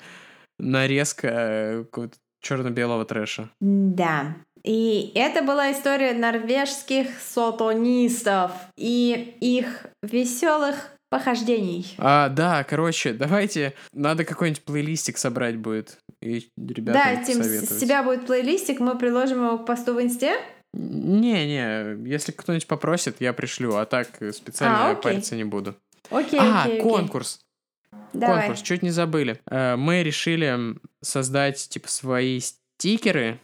нарезка 0.58 1.28
э, 1.28 1.84
какого-то 1.84 2.18
черно-белого 2.42 3.04
трэша. 3.06 3.48
Да. 3.60 4.36
И 4.66 5.12
это 5.14 5.42
была 5.42 5.70
история 5.70 6.12
норвежских 6.12 7.06
сатанистов 7.20 8.50
и 8.76 9.36
их 9.40 9.86
веселых 10.02 10.90
похождений. 11.08 11.94
А, 11.98 12.28
да, 12.28 12.64
короче, 12.64 13.12
давайте, 13.12 13.74
надо 13.92 14.24
какой-нибудь 14.24 14.64
плейлистик 14.64 15.18
собрать 15.18 15.56
будет. 15.56 15.98
И 16.20 16.48
ребятам 16.56 17.16
да, 17.16 17.24
Тим, 17.24 17.42
с 17.44 17.78
себя 17.78 18.02
будет 18.02 18.26
плейлистик, 18.26 18.80
мы 18.80 18.98
приложим 18.98 19.44
его 19.44 19.58
к 19.58 19.66
посту 19.66 19.94
в 19.94 20.02
инсте. 20.02 20.34
Не-не, 20.74 22.08
если 22.08 22.32
кто-нибудь 22.32 22.66
попросит, 22.66 23.16
я 23.20 23.32
пришлю, 23.32 23.76
а 23.76 23.86
так 23.86 24.08
э, 24.20 24.32
специально 24.32 24.88
А, 24.88 24.90
окей. 24.90 25.02
париться 25.02 25.36
не 25.36 25.44
буду. 25.44 25.76
Окей, 26.10 26.40
а, 26.40 26.64
окей, 26.64 26.80
конкурс. 26.80 27.40
Давай. 28.12 28.40
Конкурс, 28.40 28.62
чуть 28.62 28.82
не 28.82 28.90
забыли. 28.90 29.40
Э, 29.48 29.76
Мы 29.76 30.02
решили 30.02 30.76
создать, 31.02 31.68
типа, 31.68 31.88
свои 31.88 32.40
стикеры. 32.40 33.40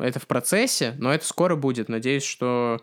Это 0.00 0.20
в 0.20 0.26
процессе, 0.26 0.94
но 0.98 1.12
это 1.12 1.26
скоро 1.26 1.56
будет. 1.56 1.88
Надеюсь, 1.88 2.24
что 2.24 2.80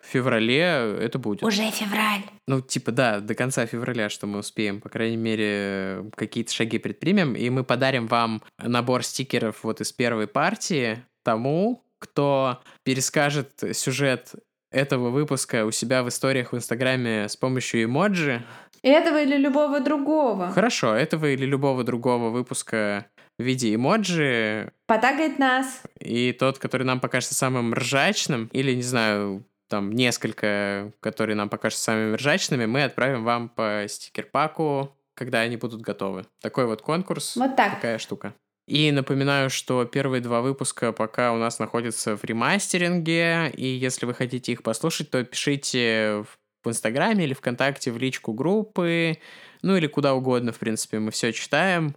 в 0.00 0.06
феврале 0.06 0.60
это 1.00 1.18
будет. 1.18 1.42
Уже 1.42 1.70
февраль. 1.70 2.22
Ну, 2.46 2.60
типа, 2.60 2.90
да, 2.90 3.20
до 3.20 3.34
конца 3.34 3.66
февраля, 3.66 4.08
что 4.08 4.26
мы 4.26 4.38
успеем, 4.38 4.80
по 4.80 4.88
крайней 4.88 5.16
мере, 5.16 6.10
какие-то 6.16 6.52
шаги 6.52 6.78
предпримем, 6.78 7.34
и 7.34 7.48
мы 7.50 7.64
подарим 7.64 8.06
вам 8.06 8.42
набор 8.58 9.04
стикеров 9.04 9.62
вот 9.62 9.80
из 9.80 9.92
первой 9.92 10.26
партии 10.26 11.04
тому, 11.22 11.84
кто 11.98 12.60
перескажет 12.82 13.62
сюжет 13.72 14.34
этого 14.72 15.10
выпуска 15.10 15.66
у 15.66 15.70
себя 15.70 16.02
в 16.02 16.08
историях 16.08 16.52
в 16.52 16.56
Инстаграме 16.56 17.28
с 17.28 17.36
помощью 17.36 17.84
эмоджи. 17.84 18.42
Этого 18.82 19.22
или 19.22 19.36
любого 19.36 19.80
другого. 19.80 20.50
Хорошо, 20.52 20.94
этого 20.94 21.26
или 21.26 21.44
любого 21.44 21.84
другого 21.84 22.30
выпуска 22.30 23.06
в 23.40 23.42
виде 23.42 23.74
эмоджи, 23.74 24.72
Потагает 24.86 25.38
нас. 25.38 25.82
и 25.98 26.32
тот, 26.32 26.58
который 26.58 26.84
нам 26.84 27.00
покажется 27.00 27.34
самым 27.34 27.74
ржачным, 27.74 28.48
или, 28.52 28.74
не 28.74 28.82
знаю, 28.82 29.44
там 29.68 29.92
несколько, 29.92 30.92
которые 31.00 31.36
нам 31.36 31.48
покажутся 31.48 31.84
самыми 31.84 32.16
ржачными, 32.16 32.66
мы 32.66 32.82
отправим 32.84 33.24
вам 33.24 33.48
по 33.48 33.84
стикер-паку, 33.88 34.94
когда 35.14 35.40
они 35.40 35.56
будут 35.56 35.80
готовы. 35.80 36.26
Такой 36.40 36.66
вот 36.66 36.82
конкурс. 36.82 37.36
Вот 37.36 37.56
так. 37.56 37.76
Такая 37.76 37.98
штука. 37.98 38.34
И 38.66 38.92
напоминаю, 38.92 39.48
что 39.50 39.84
первые 39.84 40.20
два 40.20 40.42
выпуска 40.42 40.92
пока 40.92 41.32
у 41.32 41.38
нас 41.38 41.58
находятся 41.58 42.16
в 42.16 42.24
ремастеринге, 42.24 43.50
и 43.56 43.64
если 43.66 44.06
вы 44.06 44.14
хотите 44.14 44.52
их 44.52 44.62
послушать, 44.62 45.10
то 45.10 45.24
пишите 45.24 46.24
в 46.62 46.68
Инстаграме 46.68 47.24
или 47.24 47.34
ВКонтакте 47.34 47.90
в 47.90 47.98
личку 47.98 48.32
группы, 48.32 49.18
ну 49.62 49.76
или 49.76 49.86
куда 49.86 50.14
угодно, 50.14 50.52
в 50.52 50.58
принципе, 50.58 50.98
мы 50.98 51.10
все 51.10 51.32
читаем, 51.32 51.96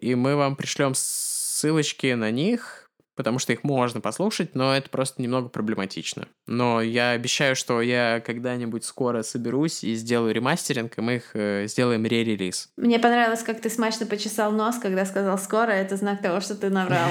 и 0.00 0.14
мы 0.14 0.36
вам 0.36 0.56
пришлем 0.56 0.92
ссылочки 0.94 2.12
на 2.14 2.30
них, 2.30 2.90
потому 3.14 3.38
что 3.38 3.52
их 3.52 3.62
можно 3.62 4.00
послушать, 4.00 4.54
но 4.54 4.74
это 4.74 4.88
просто 4.90 5.22
немного 5.22 5.48
проблематично. 5.48 6.26
Но 6.46 6.80
я 6.80 7.10
обещаю, 7.10 7.56
что 7.56 7.80
я 7.82 8.20
когда-нибудь 8.24 8.84
скоро 8.84 9.22
соберусь 9.22 9.84
и 9.84 9.94
сделаю 9.94 10.34
ремастеринг, 10.34 10.96
и 10.96 11.00
мы 11.00 11.14
их 11.16 11.30
э, 11.34 11.66
сделаем 11.66 12.04
ре-релиз. 12.04 12.70
Мне 12.76 12.98
понравилось, 12.98 13.42
как 13.42 13.60
ты 13.60 13.70
смачно 13.70 14.06
почесал 14.06 14.52
нос, 14.52 14.78
когда 14.78 15.04
сказал 15.04 15.38
«скоро», 15.38 15.70
это 15.70 15.96
знак 15.96 16.22
того, 16.22 16.40
что 16.40 16.54
ты 16.54 16.70
наврал. 16.70 17.10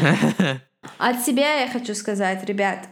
От 0.98 1.20
себя 1.20 1.60
я 1.60 1.68
хочу 1.68 1.94
сказать, 1.94 2.44
ребят, 2.46 2.88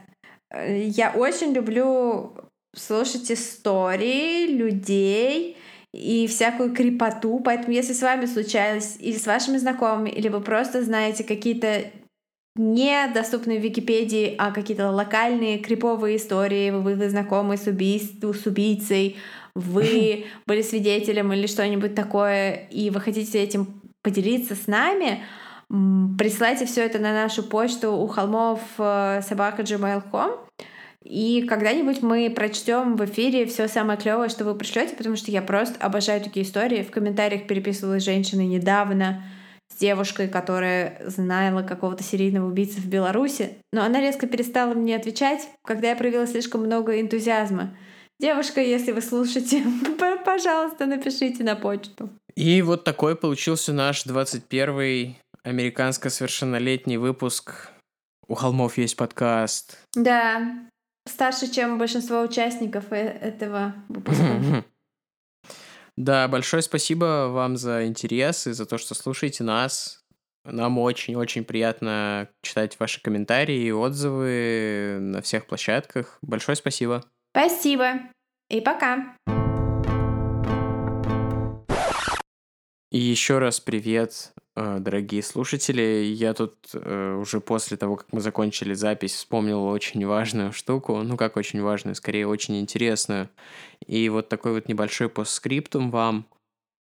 э, 0.51 0.85
я 0.87 1.11
очень 1.11 1.53
люблю 1.53 2.37
слушать 2.75 3.31
истории 3.33 4.47
людей, 4.47 5.57
и 5.93 6.27
всякую 6.27 6.75
крепоту. 6.75 7.41
Поэтому, 7.41 7.73
если 7.73 7.93
с 7.93 8.03
вами 8.03 8.27
случалось, 8.27 8.97
или 9.01 9.17
с 9.17 9.27
вашими 9.27 9.59
знакомыми, 9.59 10.11
или 10.11 10.29
вы 10.29 10.41
просто 10.41 10.83
знаете 10.83 11.25
какие-то 11.25 11.91
недоступные 12.57 13.59
в 13.59 13.63
Википедии, 13.63 14.35
а 14.39 14.53
какие-то 14.53 14.91
локальные 14.91 15.59
криповые 15.59 16.17
истории, 16.17 16.71
вы, 16.71 16.95
вы 16.95 17.09
знакомы 17.09 17.57
с, 17.57 17.67
убийством, 17.67 18.35
с 18.35 18.47
убийцей, 18.47 19.17
вы 19.55 20.27
были 20.47 20.63
свидетелем 20.63 21.33
или 21.33 21.47
что-нибудь 21.47 21.95
такое, 21.95 22.69
и 22.71 22.91
вы 22.91 23.01
хотите 23.01 23.43
этим 23.43 23.81
поделиться 24.03 24.55
с 24.55 24.67
нами, 24.67 25.23
присылайте 26.19 26.67
все 26.67 26.85
это 26.85 26.99
на 26.99 27.13
нашу 27.13 27.43
почту 27.43 27.93
у 27.93 28.07
холмов 28.07 28.61
э, 28.79 29.21
собака 29.23 29.63
gmail.com. 29.63 30.31
И 31.05 31.43
когда-нибудь 31.49 32.03
мы 32.03 32.31
прочтем 32.31 32.97
в 32.97 33.05
эфире 33.07 33.47
все 33.47 33.69
самое 33.69 33.99
клевое, 33.99 34.29
что 34.29 34.45
вы 34.45 34.55
пришлете, 34.55 34.95
потому 34.95 35.17
что 35.17 35.31
я 35.31 35.41
просто 35.41 35.83
обожаю 35.85 36.21
такие 36.21 36.45
истории. 36.45 36.83
В 36.83 36.91
комментариях 36.91 37.47
переписывалась 37.47 38.05
женщина 38.05 38.43
недавно, 38.43 39.25
девушкой, 39.81 40.29
которая 40.29 41.01
знала 41.07 41.63
какого-то 41.63 42.03
серийного 42.03 42.47
убийцы 42.47 42.81
в 42.81 42.87
Беларуси, 42.87 43.59
но 43.73 43.83
она 43.83 44.01
резко 44.01 44.27
перестала 44.27 44.75
мне 44.75 44.95
отвечать, 44.95 45.49
когда 45.65 45.89
я 45.89 45.97
проявила 45.97 46.27
слишком 46.27 46.63
много 46.63 47.01
энтузиазма. 47.01 47.77
Девушка, 48.21 48.61
если 48.61 48.93
вы 48.93 49.01
слушаете, 49.01 49.65
пожалуйста, 50.25 50.85
напишите 50.85 51.43
на 51.43 51.57
почту. 51.57 52.11
И 52.37 52.61
вот 52.61 52.85
такой 52.85 53.17
получился 53.17 53.73
наш 53.73 54.05
21-й 54.05 55.17
американско-совершеннолетний 55.43 56.99
выпуск. 56.99 57.71
У 58.29 58.35
холмов 58.35 58.77
есть 58.77 58.97
подкаст. 58.97 59.79
Да, 59.95 60.69
старше, 61.07 61.53
чем 61.53 61.79
большинство 61.79 62.23
участников 62.23 62.93
э, 62.93 62.97
этого 62.97 63.75
выпуска. 63.89 64.65
Да, 65.97 66.29
большое 66.29 66.63
спасибо 66.63 67.29
вам 67.31 67.59
за 67.59 67.87
интерес 67.87 68.47
и 68.47 68.53
за 68.53 68.65
то, 68.65 68.79
что 68.79 68.95
слушаете 68.95 69.45
нас. 69.45 70.03
Нам 70.47 70.79
очень-очень 70.79 71.45
приятно 71.45 72.31
читать 72.43 72.81
ваши 72.81 73.03
комментарии 73.03 73.67
и 73.67 73.71
отзывы 73.71 74.97
на 74.99 75.21
всех 75.21 75.47
площадках. 75.47 76.17
Большое 76.23 76.57
спасибо. 76.57 77.05
Спасибо. 77.35 78.01
И 78.49 78.63
пока. 78.63 79.15
И 82.91 82.99
еще 82.99 83.39
раз 83.39 83.61
привет 83.61 84.33
дорогие 84.79 85.23
слушатели. 85.23 86.05
Я 86.05 86.35
тут 86.35 86.57
э, 86.73 87.15
уже 87.15 87.41
после 87.41 87.77
того, 87.77 87.97
как 87.97 88.13
мы 88.13 88.21
закончили 88.21 88.75
запись, 88.75 89.15
вспомнил 89.15 89.65
очень 89.65 90.07
важную 90.07 90.53
штуку. 90.53 91.03
Ну, 91.03 91.17
как 91.17 91.37
очень 91.37 91.63
важную, 91.63 91.95
скорее 91.95 92.27
очень 92.27 92.59
интересную. 92.61 93.29
И 93.87 94.09
вот 94.09 94.29
такой 94.29 94.53
вот 94.53 94.69
небольшой 94.69 95.09
постскриптум 95.09 95.91
вам 95.91 96.27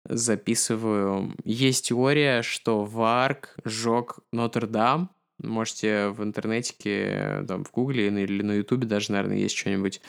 записываю. 0.08 1.34
Есть 1.44 1.88
теория, 1.88 2.42
что 2.42 2.84
Варк 2.84 3.56
сжег 3.64 4.18
Нотр-Дам. 4.32 5.10
Можете 5.42 6.08
в 6.08 6.22
интернете, 6.22 7.44
там, 7.46 7.64
в 7.64 7.70
Гугле 7.70 8.06
или 8.08 8.42
на 8.42 8.52
Ютубе 8.52 8.86
даже, 8.86 9.12
наверное, 9.12 9.36
есть 9.36 9.56
что-нибудь 9.56 10.00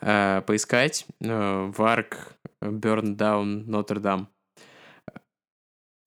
э, 0.00 0.42
поискать. 0.46 1.06
Э, 1.20 1.70
Варк 1.76 2.36
Burn 2.60 3.16
Down 3.16 3.64
Notre-Dame. 3.66 4.26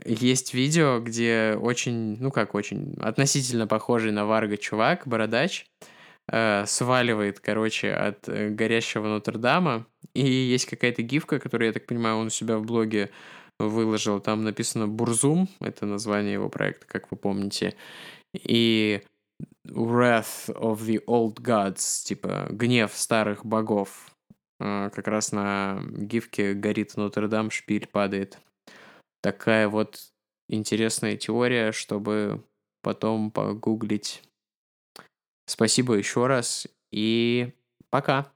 Есть 0.06 0.54
видео, 0.54 1.00
где 1.00 1.58
очень, 1.60 2.18
ну 2.20 2.32
как 2.32 2.56
очень, 2.56 2.96
относительно 3.00 3.68
похожий 3.68 4.12
на 4.12 4.26
Варга 4.26 4.56
чувак, 4.56 5.06
бородач, 5.06 5.66
э, 6.32 6.66
сваливает, 6.66 7.42
короче, 7.42 7.92
от 7.92 8.30
э, 8.30 8.50
горящего 8.50 9.08
Нотр-Дама. 9.08 9.86
И 10.14 10.26
есть 10.26 10.68
какая-то 10.68 11.02
гифка, 11.02 11.40
которую, 11.40 11.68
я 11.68 11.74
так 11.74 11.86
понимаю, 11.86 12.18
он 12.18 12.28
у 12.28 12.30
себя 12.30 12.58
в 12.58 12.66
блоге 12.66 13.10
выложил. 13.60 14.22
Там 14.22 14.46
написано 14.46 14.88
«Бурзум», 14.88 15.50
это 15.60 15.86
название 15.86 16.34
его 16.34 16.48
проекта, 16.48 16.88
как 16.88 17.12
вы 17.12 17.18
помните. 17.18 17.76
И 18.34 19.02
Wrath 19.68 20.48
of 20.48 20.80
the 20.80 21.04
Old 21.08 21.42
Gods, 21.42 22.06
типа 22.06 22.48
гнев 22.50 22.92
старых 22.94 23.46
богов. 23.46 24.16
Э, 24.62 24.90
как 24.94 25.08
раз 25.08 25.34
на 25.34 25.82
гифке 25.92 26.54
горит 26.54 26.96
Нотр-Дам, 26.96 27.52
шпиль 27.52 27.88
падает 27.88 28.40
такая 29.22 29.68
вот 29.68 30.00
интересная 30.48 31.18
теория, 31.18 31.72
чтобы 31.72 32.44
потом 32.82 33.32
погуглить. 33.32 34.24
Спасибо 35.46 35.96
еще 35.96 36.28
раз 36.28 36.68
и 36.92 37.54
пока. 37.90 38.32